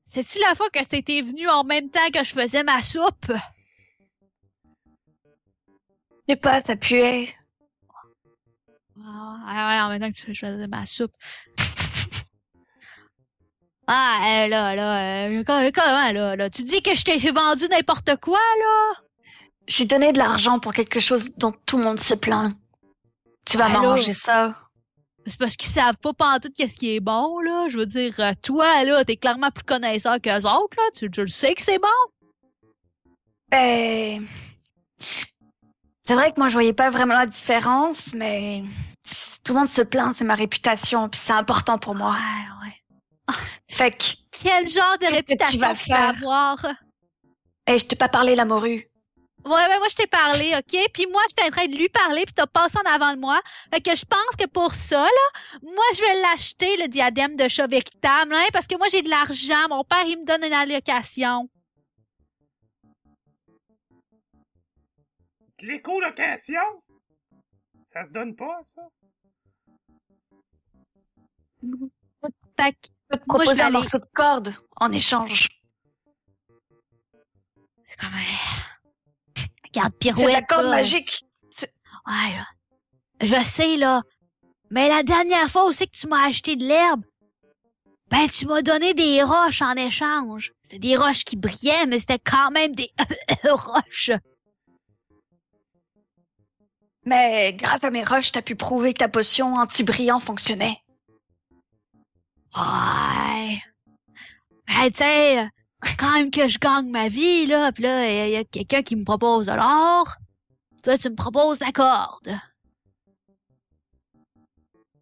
c'est-tu 0.03 0.37
la 0.39 0.53
fois 0.53 0.69
que 0.69 0.83
t'étais 0.83 1.21
venu 1.21 1.47
en 1.47 1.63
même 1.63 1.89
temps 1.89 2.11
que 2.13 2.25
je 2.25 2.33
faisais 2.33 2.63
ma 2.63 2.81
soupe? 2.81 3.31
Je 6.27 6.33
sais 6.33 6.35
pas, 6.35 6.61
ça 6.61 6.75
puait. 6.75 7.33
Ah, 9.01 9.37
ouais, 9.47 9.53
ouais, 9.53 9.81
en 9.81 9.87
même 9.87 10.01
temps 10.01 10.09
que 10.09 10.31
tu 10.31 10.35
faisais 10.35 10.67
ma 10.67 10.85
soupe. 10.85 11.13
Ah, 13.87 14.43
euh, 14.45 14.47
là, 14.47 14.75
là, 14.75 15.27
euh, 15.27 15.43
co- 15.43 15.71
comment, 15.73 16.11
là, 16.11 16.35
là? 16.35 16.49
Tu 16.49 16.63
dis 16.63 16.81
que 16.81 16.95
je 16.95 17.03
t'ai 17.03 17.17
vendu 17.31 17.65
n'importe 17.69 18.15
quoi, 18.21 18.39
là? 18.39 18.93
J'ai 19.67 19.85
donné 19.85 20.13
de 20.13 20.17
l'argent 20.17 20.59
pour 20.59 20.73
quelque 20.73 20.99
chose 20.99 21.33
dont 21.37 21.51
tout 21.65 21.77
le 21.77 21.83
monde 21.83 21.99
se 21.99 22.13
plaint. 22.15 22.55
Tu 23.45 23.57
vas 23.57 23.65
Allô? 23.65 23.79
m'arranger 23.81 24.13
ça. 24.13 24.55
C'est 25.25 25.37
parce 25.37 25.55
qu'ils 25.55 25.69
savent 25.69 25.97
pas 25.97 26.13
pantoute 26.13 26.53
qu'est-ce 26.55 26.77
qui 26.77 26.95
est 26.95 26.99
bon, 26.99 27.39
là. 27.39 27.67
Je 27.69 27.77
veux 27.77 27.85
dire, 27.85 28.13
euh, 28.19 28.33
toi, 28.41 28.83
là, 28.83 29.03
t'es 29.05 29.15
clairement 29.17 29.51
plus 29.51 29.63
connaisseur 29.63 30.17
qu'eux 30.21 30.45
autres, 30.45 30.77
là. 30.77 30.83
Tu, 30.95 31.09
tu 31.09 31.21
le 31.21 31.27
sais 31.27 31.55
que 31.55 31.61
c'est 31.61 31.79
bon? 31.79 31.87
Ben, 33.51 34.27
c'est 36.07 36.15
vrai 36.15 36.31
que 36.31 36.39
moi 36.39 36.49
je 36.49 36.53
voyais 36.53 36.73
pas 36.73 36.89
vraiment 36.89 37.15
la 37.15 37.27
différence, 37.27 38.13
mais 38.13 38.63
tout 39.43 39.53
le 39.53 39.59
monde 39.59 39.69
se 39.71 39.81
plaint, 39.81 40.15
c'est 40.17 40.23
ma 40.25 40.35
réputation, 40.35 41.07
puis 41.07 41.19
c'est 41.23 41.33
important 41.33 41.77
pour 41.77 41.95
moi. 41.95 42.11
Ouais, 42.11 42.67
ouais. 42.67 42.82
Fait 43.69 43.91
que, 43.91 44.05
Quel 44.31 44.67
genre 44.67 44.97
de 44.99 45.05
Qu'est-ce 45.05 45.23
que 45.23 45.35
tu 45.35 45.57
réputation 45.57 45.57
vas 45.57 45.75
tu 45.75 45.87
peux 45.89 45.95
faire? 45.95 46.03
avoir? 46.03 46.65
hey, 47.67 47.77
je 47.79 47.85
t'ai 47.87 47.95
pas 47.97 48.09
parlé 48.09 48.35
la 48.35 48.45
morue. 48.45 48.89
Ouais, 49.45 49.51
ouais, 49.51 49.77
moi, 49.79 49.87
je 49.89 49.95
t'ai 49.95 50.07
parlé, 50.07 50.53
OK? 50.57 50.77
Puis 50.93 51.05
moi, 51.07 51.21
j'étais 51.29 51.43
en 51.43 51.49
train 51.49 51.65
de 51.67 51.75
lui 51.77 51.89
parler, 51.89 52.23
puis 52.25 52.33
t'as 52.33 52.47
passé 52.47 52.77
en 52.77 52.89
avant 52.89 53.13
de 53.13 53.19
moi. 53.19 53.41
Fait 53.73 53.81
que 53.81 53.93
je 53.95 54.05
pense 54.05 54.35
que 54.39 54.47
pour 54.47 54.73
ça, 54.73 55.03
là, 55.03 55.39
moi, 55.61 55.83
je 55.95 56.01
vais 56.01 56.21
l'acheter, 56.21 56.77
le 56.77 56.87
diadème 56.87 57.35
de 57.35 57.47
chat 57.49 57.67
véritable, 57.67 58.33
hein, 58.33 58.45
parce 58.53 58.67
que 58.67 58.77
moi, 58.77 58.87
j'ai 58.89 59.01
de 59.01 59.09
l'argent. 59.09 59.67
Mon 59.69 59.83
père, 59.83 60.05
il 60.05 60.17
me 60.17 60.25
donne 60.25 60.43
une 60.45 60.53
allocation. 60.53 61.49
L'écolocation? 65.61 66.83
Ça 67.85 68.03
se 68.03 68.11
donne 68.11 68.35
pas, 68.35 68.61
ça? 68.61 68.81
Fait 72.57 72.73
que, 72.73 72.89
peux 73.17 73.19
te 73.19 73.25
proposer 73.25 73.61
un 73.61 73.65
aller- 73.65 73.73
morceau 73.73 73.97
de 73.97 74.05
corde 74.13 74.55
en 74.77 74.91
échange. 74.91 75.49
c'est 77.87 77.99
comme, 77.99 78.13
euh, 78.13 79.41
regarde, 79.65 79.93
C'est 80.01 80.09
de 80.09 80.15
la 80.15 80.15
pirouette, 80.15 80.45
corde 80.47 80.63
là. 80.65 80.69
magique. 80.71 81.23
Ouais, 81.61 82.35
là. 82.35 82.47
Je 83.21 83.43
sais, 83.43 83.77
là. 83.77 84.01
Mais 84.71 84.89
la 84.89 85.03
dernière 85.03 85.49
fois 85.49 85.65
aussi 85.65 85.85
que 85.87 85.95
tu 85.95 86.07
m'as 86.07 86.25
acheté 86.27 86.55
de 86.55 86.65
l'herbe, 86.65 87.03
ben, 88.09 88.27
tu 88.27 88.45
m'as 88.47 88.61
donné 88.61 88.93
des 88.93 89.23
roches 89.23 89.61
en 89.61 89.73
échange. 89.75 90.51
C'était 90.63 90.79
des 90.79 90.97
roches 90.97 91.23
qui 91.23 91.35
brillaient, 91.37 91.85
mais 91.87 91.99
c'était 91.99 92.19
quand 92.19 92.51
même 92.51 92.73
des 92.75 92.91
roches. 93.49 94.11
Mais 97.05 97.53
grâce 97.53 97.83
à 97.83 97.89
mes 97.89 98.03
roches, 98.03 98.31
t'as 98.31 98.41
pu 98.41 98.55
prouver 98.55 98.93
que 98.93 98.99
ta 98.99 99.09
potion 99.09 99.53
anti-brillant 99.55 100.19
fonctionnait. 100.19 100.77
Ouais. 102.55 103.61
Ben, 104.67 104.89
tu 104.91 104.97
sais, 104.97 105.49
quand 105.97 106.13
même 106.13 106.31
que 106.31 106.47
je 106.47 106.59
gagne 106.59 106.89
ma 106.89 107.07
vie, 107.07 107.47
là, 107.47 107.71
pis 107.71 107.81
là, 107.81 108.25
il 108.27 108.31
y 108.31 108.35
a 108.35 108.43
quelqu'un 108.43 108.83
qui 108.83 108.95
me 108.95 109.03
propose 109.03 109.47
de 109.47 109.53
l'or. 109.53 110.15
Toi, 110.83 110.97
tu 110.97 111.09
me 111.09 111.15
proposes 111.15 111.59
la 111.59 111.71
corde. 111.71 112.37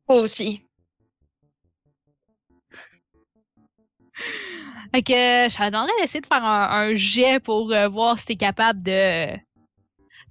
Moi 0.08 0.22
aussi. 0.22 0.62
Fait 4.94 5.04
que 5.04 5.14
je 5.14 5.58
t'attendrais 5.58 5.94
d'essayer 6.02 6.22
de 6.22 6.28
faire 6.28 6.44
un, 6.44 6.90
un 6.90 6.96
jet 6.96 7.40
pour 7.40 7.72
euh, 7.72 7.88
voir 7.88 8.20
si 8.20 8.26
t'es 8.26 8.36
capable 8.36 8.84
de. 8.84 9.34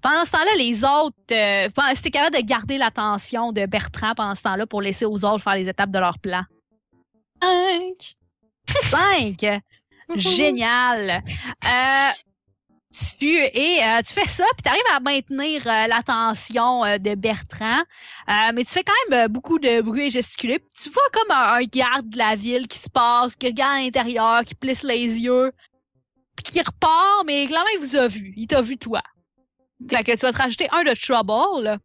Pendant 0.03 0.25
ce 0.25 0.33
temps-là, 0.33 0.55
les 0.57 0.85
autres, 0.85 1.17
euh, 1.33 1.69
si 1.95 2.03
t'es 2.03 2.11
capable 2.11 2.37
de 2.37 2.43
garder 2.43 2.79
l'attention 2.79 3.53
de 3.53 3.67
Bertrand 3.67 4.15
pendant 4.15 4.35
ce 4.35 4.43
temps-là 4.43 4.67
pour 4.67 4.81
laisser 4.83 5.05
aux 5.05 5.25
autres 5.25 5.43
faire 5.43 5.55
les 5.55 5.69
étapes 5.69 5.91
de 5.91 5.99
leur 5.99 6.19
plan. 6.19 6.45
Cinq. 7.43 8.17
Cinq! 8.67 9.47
Génial! 10.17 11.23
Euh, 11.65 12.09
tu, 12.93 13.27
et, 13.27 13.81
euh, 13.85 14.03
tu 14.05 14.13
fais 14.13 14.27
ça, 14.27 14.45
puis 14.57 14.63
tu 14.65 14.69
arrives 14.69 14.83
à 14.93 14.99
maintenir 15.01 15.65
euh, 15.67 15.87
l'attention 15.87 16.85
euh, 16.85 16.99
de 16.99 17.15
Bertrand, 17.15 17.83
Euh, 18.29 18.51
mais 18.55 18.65
tu 18.65 18.73
fais 18.73 18.83
quand 18.85 18.93
même 19.11 19.29
beaucoup 19.29 19.59
de 19.61 19.81
bruit 19.81 20.07
et 20.07 20.11
gesticuler. 20.11 20.59
Puis 20.59 20.69
Tu 20.85 20.91
vois 20.91 21.03
comme 21.13 21.31
un, 21.31 21.55
un 21.55 21.63
garde 21.63 22.11
de 22.11 22.19
la 22.19 22.35
ville 22.35 22.67
qui 22.67 22.79
se 22.81 22.91
passe, 22.91 23.37
qui 23.37 23.47
regarde 23.47 23.79
à 23.79 23.83
l'intérieur, 23.83 24.45
qui 24.45 24.55
plisse 24.57 24.83
les 24.83 25.21
yeux, 25.23 25.53
puis 26.37 26.53
qui 26.53 26.61
repart, 26.61 27.25
mais 27.27 27.47
clairement, 27.47 27.71
il 27.75 27.81
vous 27.81 27.97
a 27.97 28.09
vu. 28.09 28.35
Il 28.37 28.47
t'a 28.49 28.61
vu 28.61 28.77
toi. 28.77 29.03
Fait 29.89 30.05
que 30.05 30.13
tu 30.13 30.19
vas 30.19 30.33
te 30.33 30.39
rajouter 30.39 30.69
un 30.73 30.83
de 30.83 30.95
trouble. 30.95 31.79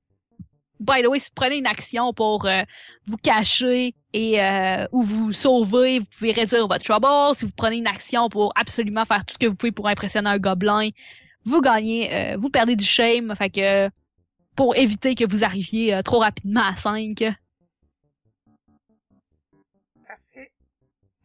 By 0.79 1.01
the 1.01 1.07
way, 1.07 1.19
si 1.19 1.29
vous 1.29 1.35
prenez 1.35 1.57
une 1.57 1.67
action 1.67 2.13
pour 2.13 2.45
euh, 2.45 2.63
vous 3.05 3.17
cacher 3.17 3.95
et 4.13 4.41
euh, 4.41 4.85
ou 4.91 5.03
vous 5.03 5.31
sauver, 5.31 5.99
vous 5.99 6.05
pouvez 6.17 6.31
réduire 6.31 6.67
votre 6.67 6.83
trouble. 6.83 7.35
Si 7.35 7.45
vous 7.45 7.51
prenez 7.55 7.77
une 7.77 7.87
action 7.87 8.27
pour 8.27 8.51
absolument 8.55 9.05
faire 9.05 9.23
tout 9.25 9.35
ce 9.35 9.39
que 9.39 9.47
vous 9.47 9.55
pouvez 9.55 9.71
pour 9.71 9.87
impressionner 9.87 10.29
un 10.29 10.37
gobelin, 10.37 10.89
vous 11.45 11.61
gagnez, 11.61 12.13
euh, 12.13 12.37
vous 12.37 12.49
perdez 12.49 12.75
du 12.75 12.83
shame. 12.83 13.33
Fait 13.35 13.49
que 13.49 13.89
pour 14.55 14.75
éviter 14.75 15.15
que 15.15 15.25
vous 15.29 15.43
arriviez 15.45 16.01
trop 16.03 16.19
rapidement 16.19 16.63
à 16.63 16.75
5. 16.75 17.23
Parfait. 20.05 20.51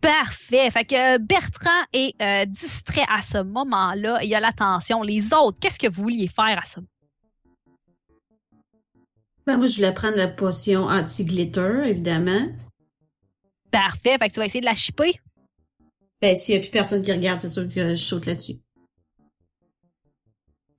Parfait. 0.01 0.71
Fait 0.71 0.85
que 0.85 1.19
Bertrand 1.19 1.85
est 1.93 2.47
distrait 2.47 3.07
à 3.09 3.21
ce 3.21 3.39
moment-là. 3.39 4.23
Il 4.23 4.29
y 4.29 4.35
a 4.35 4.41
l'attention. 4.41 5.03
Les 5.03 5.33
autres, 5.33 5.59
qu'est-ce 5.61 5.79
que 5.79 5.89
vous 5.89 6.03
vouliez 6.05 6.29
faire 6.29 6.59
à 6.59 6.65
ce 6.65 6.81
moment? 6.81 6.89
Ben, 9.47 9.57
moi, 9.57 9.67
je 9.67 9.77
voulais 9.77 9.95
prendre 9.95 10.17
la 10.17 10.29
potion 10.29 10.85
anti-glitter, 10.85 11.83
évidemment. 11.87 12.49
Parfait. 13.71 14.17
Fait 14.19 14.29
que 14.29 14.35
tu 14.35 14.41
vas 14.41 14.47
essayer 14.47 14.61
de 14.61 14.67
la 14.67 14.75
chipper. 14.75 15.15
Ben, 16.21 16.37
s'il 16.37 16.55
y 16.55 16.59
a 16.59 16.61
plus 16.61 16.71
personne 16.71 17.03
qui 17.03 17.13
regarde, 17.13 17.41
c'est 17.41 17.49
sûr 17.49 17.69
que 17.73 17.91
je 17.91 17.95
saute 17.95 18.27
là-dessus. 18.27 18.59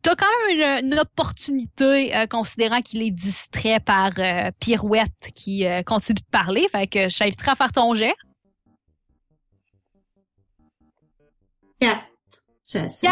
T'as 0.04 0.16
quand 0.16 0.26
même 0.48 0.82
une, 0.84 0.94
une 0.94 1.00
opportunité, 1.00 2.16
euh, 2.16 2.26
considérant 2.26 2.82
qu'il 2.82 3.04
est 3.04 3.12
distrait 3.12 3.80
par 3.80 4.12
euh, 4.18 4.50
Pirouette 4.60 5.32
qui 5.36 5.66
euh, 5.66 5.84
continue 5.84 6.22
de 6.22 6.32
parler. 6.32 6.68
Fait 6.72 6.88
que 6.88 7.08
je 7.08 7.20
t'inviterai 7.20 7.52
à 7.52 7.56
faire 7.56 7.72
ton 7.72 7.94
jet. 7.94 8.16
Quatre. 11.80 12.06
C'est 12.64 13.08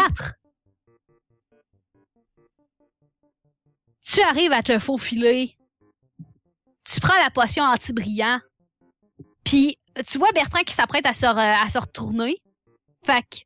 Tu 4.12 4.20
arrives 4.22 4.52
à 4.52 4.62
te 4.62 4.78
faufiler. 4.78 5.56
Tu 6.84 7.00
prends 7.00 7.18
la 7.22 7.30
potion 7.30 7.62
anti-brillant. 7.62 8.40
Puis, 9.44 9.78
tu 10.08 10.18
vois 10.18 10.32
Bertrand 10.32 10.62
qui 10.64 10.74
s'apprête 10.74 11.06
à 11.06 11.12
se, 11.12 11.26
à 11.26 11.68
se 11.68 11.78
retourner. 11.78 12.36
Fait 13.04 13.22
que, 13.22 13.38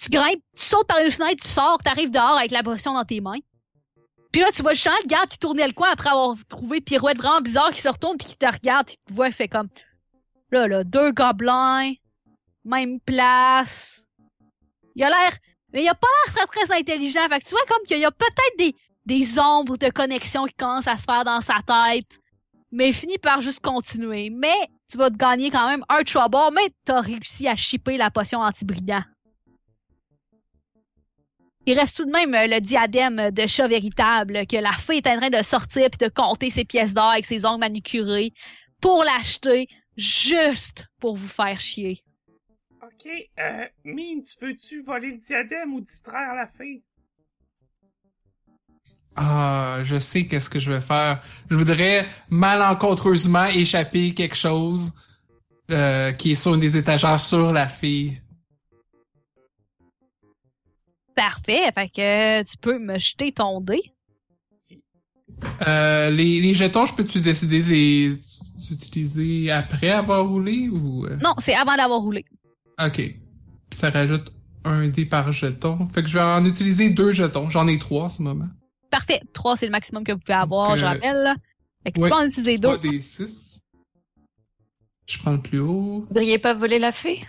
tu 0.00 0.10
grimpes, 0.10 0.42
tu 0.54 0.62
sautes 0.62 0.86
par 0.86 0.98
une 0.98 1.10
fenêtre, 1.10 1.42
tu 1.42 1.48
sors, 1.48 1.78
t'arrives 1.78 2.10
dehors 2.10 2.36
avec 2.36 2.50
la 2.50 2.62
potion 2.62 2.92
dans 2.92 3.04
tes 3.04 3.20
mains. 3.20 3.38
Puis 4.30 4.42
là, 4.42 4.50
tu 4.52 4.62
vois 4.62 4.74
justement 4.74 4.96
le 5.02 5.06
gars 5.06 5.26
qui 5.30 5.38
tournait 5.38 5.66
le 5.66 5.72
coin 5.72 5.90
après 5.90 6.10
avoir 6.10 6.36
trouvé 6.48 6.80
Pirouette 6.80 7.16
vraiment 7.16 7.40
bizarre 7.40 7.70
qui 7.70 7.80
se 7.80 7.88
retourne 7.88 8.16
puis 8.18 8.28
qui 8.28 8.36
te 8.36 8.46
regarde, 8.46 8.90
il 8.90 8.96
te 8.96 9.12
voit, 9.12 9.30
fait 9.30 9.48
comme, 9.48 9.68
là, 10.50 10.66
là, 10.66 10.84
deux 10.84 11.12
gobelins, 11.12 11.92
même 12.64 13.00
place. 13.00 14.08
Il 14.96 15.04
a 15.04 15.08
l'air 15.08 15.38
mais 15.72 15.82
il 15.82 15.88
a 15.88 15.94
pas 15.94 16.06
l'air 16.06 16.34
très 16.34 16.66
très 16.66 16.78
intelligent. 16.78 17.28
Fait 17.28 17.40
que 17.40 17.46
tu 17.46 17.50
vois 17.50 17.66
comme 17.68 17.82
qu'il 17.84 17.98
y 17.98 18.04
a 18.04 18.12
peut-être 18.12 18.58
des, 18.58 18.76
des 19.06 19.38
ombres 19.38 19.76
de 19.76 19.90
connexion 19.90 20.46
qui 20.46 20.54
commencent 20.54 20.88
à 20.88 20.98
se 20.98 21.04
faire 21.04 21.24
dans 21.24 21.40
sa 21.40 21.56
tête. 21.66 22.18
Mais 22.72 22.92
finit 22.92 23.18
par 23.18 23.40
juste 23.40 23.60
continuer. 23.60 24.30
Mais 24.30 24.68
tu 24.90 24.98
vas 24.98 25.10
te 25.10 25.16
gagner 25.16 25.50
quand 25.50 25.68
même 25.68 25.84
un 25.88 26.02
trouble, 26.02 26.54
mais 26.54 26.70
t'as 26.84 27.00
réussi 27.00 27.46
à 27.46 27.54
shipper 27.54 27.96
la 27.96 28.10
potion 28.10 28.40
anti-brillant. 28.40 29.04
Il 31.66 31.78
reste 31.78 31.96
tout 31.96 32.04
de 32.04 32.10
même 32.10 32.34
euh, 32.34 32.46
le 32.46 32.60
diadème 32.60 33.30
de 33.30 33.46
chat 33.46 33.66
véritable 33.66 34.46
que 34.46 34.56
la 34.56 34.72
fée 34.72 34.98
est 34.98 35.06
en 35.06 35.16
train 35.16 35.30
de 35.30 35.42
sortir 35.42 35.88
puis 35.90 36.06
de 36.06 36.12
compter 36.12 36.50
ses 36.50 36.66
pièces 36.66 36.92
d'or 36.92 37.12
avec 37.12 37.24
ses 37.24 37.46
ongles 37.46 37.60
manucurés 37.60 38.32
pour 38.82 39.02
l'acheter 39.02 39.66
juste 39.96 40.84
pour 41.00 41.16
vous 41.16 41.28
faire 41.28 41.58
chier. 41.60 42.02
Ok, 42.82 43.08
euh, 43.38 43.66
Mine, 43.84 44.22
tu 44.24 44.44
veux-tu 44.44 44.82
voler 44.82 45.12
le 45.12 45.16
diadème 45.16 45.72
ou 45.72 45.80
distraire 45.80 46.34
la 46.34 46.46
fille? 46.46 46.82
Ah, 49.16 49.78
je 49.84 49.98
sais 49.98 50.26
qu'est-ce 50.26 50.50
que 50.50 50.58
je 50.58 50.72
vais 50.72 50.80
faire. 50.80 51.22
Je 51.48 51.56
voudrais 51.56 52.06
malencontreusement 52.30 53.46
échapper 53.46 54.12
quelque 54.12 54.34
chose 54.34 54.92
euh, 55.70 56.12
qui 56.12 56.32
est 56.32 56.34
sur 56.34 56.54
une 56.54 56.60
des 56.60 56.76
étagères 56.76 57.20
sur 57.20 57.52
la 57.52 57.68
fille. 57.68 58.20
Parfait, 61.14 61.70
fait 61.72 61.88
que 61.88 62.42
tu 62.42 62.56
peux 62.56 62.78
me 62.80 62.98
jeter 62.98 63.30
ton 63.30 63.60
dé. 63.60 63.80
Euh, 65.66 66.10
les, 66.10 66.40
les 66.40 66.54
jetons, 66.54 66.86
je 66.86 66.94
peux-tu 66.94 67.20
décider 67.20 67.62
de 67.62 67.68
les 67.68 68.10
utiliser 68.70 69.50
après 69.50 69.90
avoir 69.90 70.26
roulé 70.26 70.68
ou... 70.68 71.06
euh? 71.06 71.16
Non, 71.22 71.34
c'est 71.38 71.54
avant 71.54 71.76
d'avoir 71.76 72.00
roulé. 72.00 72.24
Ok. 72.84 72.96
Puis 72.96 73.18
ça 73.70 73.90
rajoute 73.90 74.32
un 74.64 74.88
dé 74.88 75.06
par 75.06 75.30
jeton. 75.30 75.86
Fait 75.88 76.02
que 76.02 76.08
je 76.08 76.18
vais 76.18 76.24
en 76.24 76.44
utiliser 76.44 76.90
deux 76.90 77.12
jetons. 77.12 77.50
J'en 77.50 77.68
ai 77.68 77.78
trois 77.78 78.04
en 78.04 78.08
ce 78.08 78.22
moment. 78.22 78.48
Parfait. 78.94 79.20
3, 79.32 79.56
c'est 79.56 79.66
le 79.66 79.72
maximum 79.72 80.04
que 80.04 80.12
vous 80.12 80.18
pouvez 80.18 80.34
avoir, 80.34 80.70
Donc, 80.70 80.78
je 80.78 80.84
euh, 80.84 80.88
rappelle. 80.88 81.16
là. 81.22 81.34
Fait 81.84 81.92
que 81.92 82.00
ouais. 82.00 82.08
tu 82.08 82.10
peux 82.14 82.16
en 82.20 82.26
utiliser 82.26 82.58
deux. 82.58 82.76
3 82.76 82.78
des 82.78 83.00
6. 83.00 83.60
Je 85.06 85.18
prends 85.18 85.32
le 85.32 85.42
plus 85.42 85.58
haut. 85.58 86.00
Vous 86.00 86.06
voudriez 86.08 86.38
pas 86.38 86.54
voler 86.54 86.78
la 86.78 86.92
fée? 86.92 87.26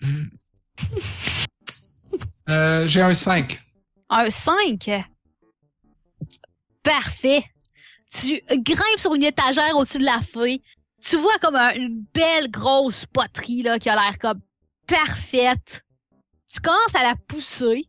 Euh, 2.48 2.86
j'ai 2.88 3.00
un 3.00 3.14
5. 3.14 3.60
Un 4.10 4.28
5. 4.28 4.90
Parfait. 6.82 7.44
Tu 8.12 8.42
grimpes 8.50 8.98
sur 8.98 9.14
une 9.14 9.22
étagère 9.22 9.76
au-dessus 9.76 9.98
de 9.98 10.04
la 10.04 10.20
feuille. 10.20 10.60
Tu 11.02 11.16
vois 11.16 11.38
comme 11.40 11.54
un- 11.54 11.72
une 11.74 12.04
belle 12.12 12.50
grosse 12.50 13.06
poterie 13.06 13.62
là, 13.62 13.78
qui 13.78 13.88
a 13.88 13.94
l'air 13.94 14.18
comme 14.18 14.40
parfaite. 14.86 15.84
Tu 16.52 16.60
commences 16.60 16.94
à 16.94 17.02
la 17.04 17.14
pousser. 17.28 17.88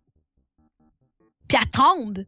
Puis 1.48 1.58
elle 1.60 1.70
tombe. 1.72 2.24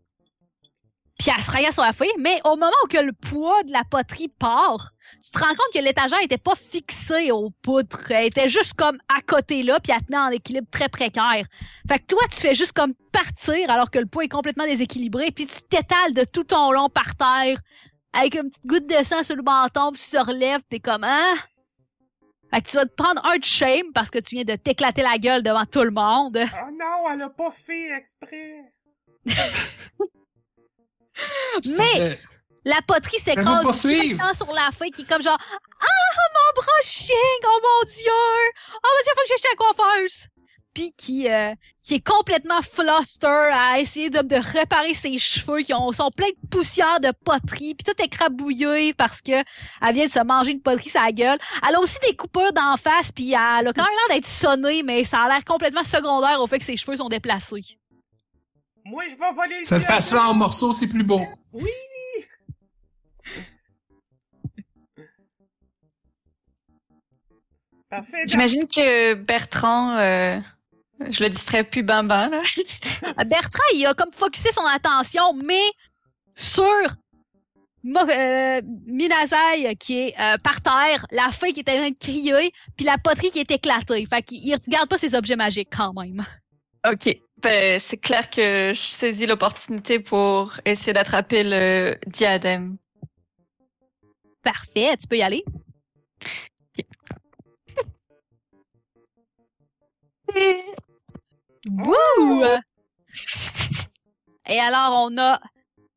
Puis 1.17 1.31
elle 1.35 1.43
se 1.43 1.51
regarde 1.51 1.73
sur 1.73 1.83
la 1.83 1.93
feuille. 1.93 2.11
Mais 2.19 2.39
au 2.43 2.55
moment 2.55 2.71
où 2.83 2.87
que 2.87 2.97
le 2.97 3.13
poids 3.13 3.63
de 3.63 3.71
la 3.71 3.83
poterie 3.89 4.27
part, 4.27 4.91
tu 5.23 5.31
te 5.31 5.39
rends 5.39 5.49
compte 5.49 5.73
que 5.73 5.79
l'étagère 5.79 6.21
était 6.21 6.37
pas 6.37 6.55
fixée 6.55 7.31
aux 7.31 7.51
poutres. 7.61 8.11
Elle 8.11 8.27
était 8.27 8.49
juste 8.49 8.73
comme 8.73 8.97
à 9.07 9.21
côté 9.21 9.63
là, 9.63 9.79
puis 9.79 9.93
elle 9.95 10.05
tenait 10.05 10.17
en 10.17 10.29
équilibre 10.29 10.67
très 10.69 10.89
précaire. 10.89 11.45
Fait 11.87 11.99
que 11.99 12.05
toi, 12.05 12.21
tu 12.31 12.41
fais 12.41 12.55
juste 12.55 12.73
comme 12.73 12.93
partir 13.11 13.69
alors 13.69 13.91
que 13.91 13.99
le 13.99 14.07
poids 14.07 14.25
est 14.25 14.29
complètement 14.29 14.65
déséquilibré, 14.65 15.31
puis 15.31 15.45
tu 15.45 15.61
t'étales 15.61 16.13
de 16.13 16.25
tout 16.25 16.43
ton 16.43 16.71
long 16.71 16.89
par 16.89 17.15
terre 17.15 17.57
avec 18.13 18.35
une 18.35 18.49
petite 18.49 18.65
goutte 18.65 18.87
de 18.87 19.03
sang 19.03 19.23
sur 19.23 19.35
le 19.35 19.43
menton, 19.43 19.91
puis 19.91 20.01
tu 20.01 20.11
te 20.11 20.23
relèves, 20.23 20.61
t'es 20.69 20.79
comme 20.79 21.03
hein? 21.03 21.35
Fait 22.53 22.61
que 22.61 22.69
tu 22.69 22.77
vas 22.77 22.85
te 22.85 22.93
prendre 22.93 23.25
un 23.25 23.37
de 23.37 23.43
shame 23.43 23.91
parce 23.93 24.09
que 24.09 24.19
tu 24.19 24.35
viens 24.35 24.45
de 24.45 24.55
t'éclater 24.55 25.01
la 25.01 25.17
gueule 25.17 25.43
devant 25.43 25.65
tout 25.65 25.83
le 25.83 25.91
monde. 25.91 26.39
Oh 26.39 26.71
non, 26.71 27.11
elle 27.11 27.21
a 27.23 27.29
pas 27.29 27.51
fait 27.51 27.91
exprès. 27.91 28.63
Mais 31.77 32.19
la 32.65 32.81
poterie 32.87 33.19
s'écrase 33.19 34.37
sur 34.37 34.51
la 34.51 34.71
feuille 34.71 34.91
qui 34.91 35.03
est 35.03 35.09
comme 35.09 35.21
genre 35.21 35.37
Ah 35.39 35.85
mon 36.33 36.61
brushing, 36.61 37.41
oh 37.45 37.59
mon 37.61 37.89
dieu! 37.91 38.51
Oh 38.73 38.79
mon 38.83 39.03
dieu, 39.03 39.13
faut 39.15 39.21
que 39.21 39.27
j'achète 39.29 39.45
la 39.51 39.65
coiffeuse! 39.65 40.27
Poppy 40.75 40.93
qui 40.97 41.29
euh, 41.29 41.53
qui 41.81 41.95
est 41.95 42.05
complètement 42.05 42.61
fluster 42.61 43.27
à 43.27 43.79
essayer 43.79 44.09
de, 44.09 44.21
de 44.21 44.35
réparer 44.35 44.93
ses 44.93 45.17
cheveux 45.17 45.59
qui 45.61 45.73
ont, 45.73 45.91
sont 45.91 46.11
pleins 46.11 46.27
de 46.27 46.49
poussière 46.49 46.99
de 46.99 47.11
poterie, 47.23 47.75
puis 47.75 47.85
tout 47.85 48.01
est 48.01 48.07
crabouillé 48.07 48.93
parce 48.93 49.21
que 49.21 49.31
elle 49.81 49.93
vient 49.93 50.05
de 50.05 50.11
se 50.11 50.23
manger 50.23 50.51
une 50.51 50.61
poterie 50.61 50.91
la 50.95 51.11
gueule. 51.11 51.39
Elle 51.67 51.75
a 51.75 51.79
aussi 51.79 51.97
des 52.07 52.15
coupures 52.15 52.53
d'en 52.53 52.77
face, 52.77 53.11
puis 53.11 53.31
elle 53.31 53.67
a 53.67 53.73
quand 53.73 53.83
même 53.83 53.91
l'air 54.07 54.17
d'être 54.17 54.27
sonnée, 54.27 54.83
mais 54.83 55.03
ça 55.03 55.21
a 55.21 55.29
l'air 55.29 55.43
complètement 55.45 55.83
secondaire 55.83 56.41
au 56.41 56.47
fait 56.47 56.59
que 56.59 56.65
ses 56.65 56.77
cheveux 56.77 56.97
sont 56.97 57.09
déplacés. 57.09 57.77
Moi, 58.85 59.03
je 59.09 59.15
vais 59.15 59.31
voler 59.33 59.59
le 59.59 59.63
Cette 59.65 59.79
diamant. 59.79 59.95
face-là 59.95 60.29
en 60.29 60.33
morceaux, 60.33 60.71
c'est 60.71 60.87
plus 60.87 61.03
beau. 61.03 61.21
Oui! 61.53 61.69
Parfait. 67.89 68.19
donc- 68.21 68.27
J'imagine 68.29 68.67
que 68.67 69.13
Bertrand, 69.13 69.97
euh, 70.01 70.39
je 71.09 71.23
le 71.23 71.29
distrais 71.29 71.63
plus 71.63 71.83
ben 71.83 72.03
ben, 72.03 72.29
là. 72.29 72.41
Bertrand, 73.25 73.63
il 73.75 73.85
a 73.85 73.93
comme 73.93 74.11
focusé 74.11 74.51
son 74.51 74.65
attention, 74.65 75.33
mais 75.33 75.61
sur 76.35 76.63
Mo- 77.83 77.99
euh, 78.09 78.61
Minazai 78.87 79.75
qui 79.79 79.99
est 79.99 80.19
euh, 80.19 80.37
par 80.43 80.61
terre, 80.61 81.05
la 81.11 81.29
feuille 81.31 81.53
qui 81.53 81.59
est 81.59 81.69
en 81.69 81.75
train 81.75 81.89
de 81.91 81.95
crier, 81.97 82.51
puis 82.75 82.85
la 82.85 82.97
poterie 82.97 83.29
qui 83.29 83.39
est 83.39 83.51
éclatée. 83.51 84.05
Fait 84.07 84.23
qu'il 84.23 84.43
il 84.45 84.55
regarde 84.55 84.89
pas 84.89 84.97
ses 84.97 85.13
objets 85.13 85.35
magiques 85.35 85.69
quand 85.75 85.93
même. 85.93 86.25
Ok. 86.91 87.15
Ben, 87.37 87.79
c'est 87.79 87.97
clair 87.97 88.29
que 88.29 88.73
je 88.73 88.79
saisis 88.79 89.25
l'opportunité 89.25 89.99
pour 89.99 90.53
essayer 90.65 90.93
d'attraper 90.93 91.43
le 91.43 91.97
diadème. 92.07 92.77
Parfait, 94.41 94.95
tu 94.97 95.07
peux 95.07 95.17
y 95.17 95.21
aller? 95.21 95.43
Wouh! 101.67 102.45
Et 104.47 104.59
alors, 104.59 105.07
on 105.09 105.17
a 105.17 105.39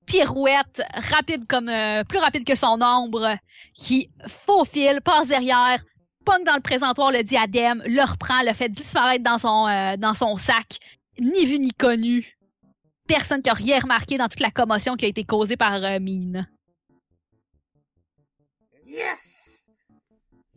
Pirouette, 0.07 0.83
rapide 1.11 1.47
comme 1.47 1.69
euh, 1.69 2.03
plus 2.03 2.19
rapide 2.19 2.45
que 2.45 2.55
son 2.55 2.81
ombre, 2.81 3.37
qui 3.75 4.11
faufile, 4.27 5.03
passe 5.03 5.29
derrière, 5.29 5.83
pogne 6.25 6.45
dans 6.45 6.55
le 6.55 6.63
présentoir 6.63 7.13
le 7.13 7.23
diadème, 7.23 7.83
le 7.85 8.03
reprend, 8.11 8.43
le 8.43 8.55
fait 8.55 8.71
disparaître 8.71 9.23
dans 9.23 9.37
son 9.37 9.67
euh, 9.67 9.97
dans 9.99 10.15
son 10.15 10.39
sac, 10.39 10.79
ni 11.19 11.47
vu 11.47 11.59
ni 11.59 11.73
connu. 11.73 12.39
Personne 13.07 13.43
qui 13.43 13.51
a 13.51 13.55
rien 13.55 13.79
remarqué 13.79 14.19
dans 14.19 14.29
toute 14.29 14.41
la 14.41 14.51
commotion 14.51 14.97
qui 14.97 15.05
a 15.05 15.09
été 15.09 15.25
causée 15.25 15.57
par 15.57 15.83
euh, 15.83 15.99
Mine. 15.99 16.47
Yes! 18.85 19.71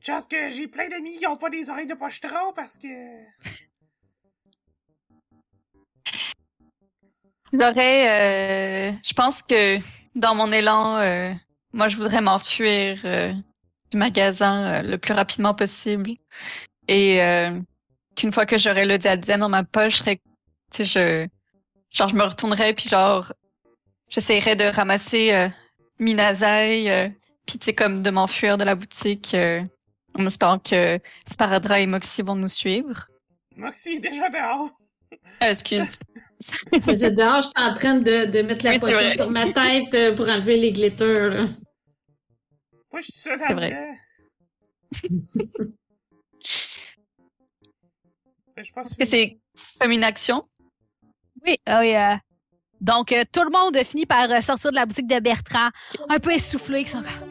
Chance 0.01 0.27
que 0.27 0.49
j'ai 0.49 0.67
plein 0.67 0.87
d'amis 0.89 1.17
qui 1.17 1.27
ont 1.27 1.35
pas 1.35 1.49
des 1.49 1.69
oreilles 1.69 1.87
de 1.87 1.93
pochetron 1.93 2.53
parce 2.55 2.77
que. 2.77 2.87
J'aurais, 7.53 8.93
euh, 8.93 8.93
je 9.03 9.13
pense 9.13 9.41
que 9.41 9.77
dans 10.15 10.35
mon 10.35 10.49
élan, 10.51 10.97
euh, 10.97 11.33
moi 11.73 11.89
je 11.89 11.97
voudrais 11.97 12.21
m'enfuir 12.21 12.99
euh, 13.03 13.33
du 13.91 13.97
magasin 13.97 14.63
euh, 14.63 14.81
le 14.81 14.97
plus 14.97 15.13
rapidement 15.13 15.53
possible 15.53 16.11
et 16.87 17.21
euh, 17.21 17.59
qu'une 18.15 18.31
fois 18.31 18.45
que 18.45 18.57
j'aurai 18.57 18.85
le 18.85 18.97
diadème 18.97 19.41
dans 19.41 19.49
ma 19.49 19.63
poche, 19.65 19.93
je 19.93 19.97
serais, 19.97 20.21
tu 20.71 20.85
sais, 20.85 21.27
je, 21.91 21.95
genre 21.95 22.09
je 22.09 22.15
me 22.15 22.23
retournerais 22.23 22.73
puis 22.73 22.89
genre 22.89 23.33
j'essayerais 24.09 24.55
de 24.55 24.65
ramasser 24.65 25.33
euh, 25.33 25.49
Minazai, 25.99 26.89
euh, 26.91 27.09
puis 27.45 27.59
tu 27.59 27.65
sais 27.65 27.73
comme 27.73 28.01
de 28.01 28.09
m'enfuir 28.09 28.57
de 28.57 28.63
la 28.63 28.75
boutique 28.75 29.33
euh, 29.33 29.63
en 30.17 30.25
espérant 30.25 30.59
que 30.59 30.99
Sparadra 31.31 31.79
et 31.79 31.85
Moxie 31.85 32.21
vont 32.21 32.35
nous 32.35 32.47
suivre. 32.49 33.07
Moxie 33.55 33.93
est 33.95 33.99
déjà 33.99 34.29
dehors. 34.29 34.69
Euh, 35.43 35.51
excuse. 35.51 35.83
Je 36.87 37.07
dehors, 37.09 37.41
je 37.43 37.47
suis 37.47 37.53
en 37.69 37.73
train 37.73 37.95
de, 37.95 38.25
de 38.25 38.41
mettre 38.41 38.65
la 38.65 38.71
Oui, 38.71 38.79
potion 38.79 39.13
sur 39.13 39.29
ma 39.29 39.51
tête 39.51 39.93
euh, 39.93 40.15
pour 40.15 40.27
enlever 40.27 40.57
les 40.57 40.71
glitters. 40.71 41.29
là. 41.29 41.45
Moi, 42.91 42.99
je 43.01 43.11
suis 43.11 43.13
seul 43.13 43.39
C'est 43.47 43.53
vrai. 43.53 43.97
Ben, 48.55 48.65
je 48.65 48.73
pense 48.73 48.87
Est-ce 48.87 48.97
que 48.97 49.05
c'est 49.05 49.37
comme 49.79 49.91
une 49.91 50.03
action? 50.03 50.47
Oui, 51.45 51.57
ah 51.65 51.79
oui. 51.81 51.95
euh, 51.95 52.15
donc, 52.81 53.11
euh, 53.11 53.23
tout 53.31 53.43
le 53.43 53.51
monde 53.51 53.77
finit 53.83 54.05
par 54.05 54.29
euh, 54.31 54.41
sortir 54.41 54.71
de 54.71 54.75
la 54.75 54.85
boutique 54.85 55.07
de 55.07 55.19
Bertrand, 55.19 55.69
un 56.09 56.19
peu 56.19 56.31
essoufflé, 56.31 56.83
qui 56.83 56.91
sont 56.91 57.03
comme 57.03 57.30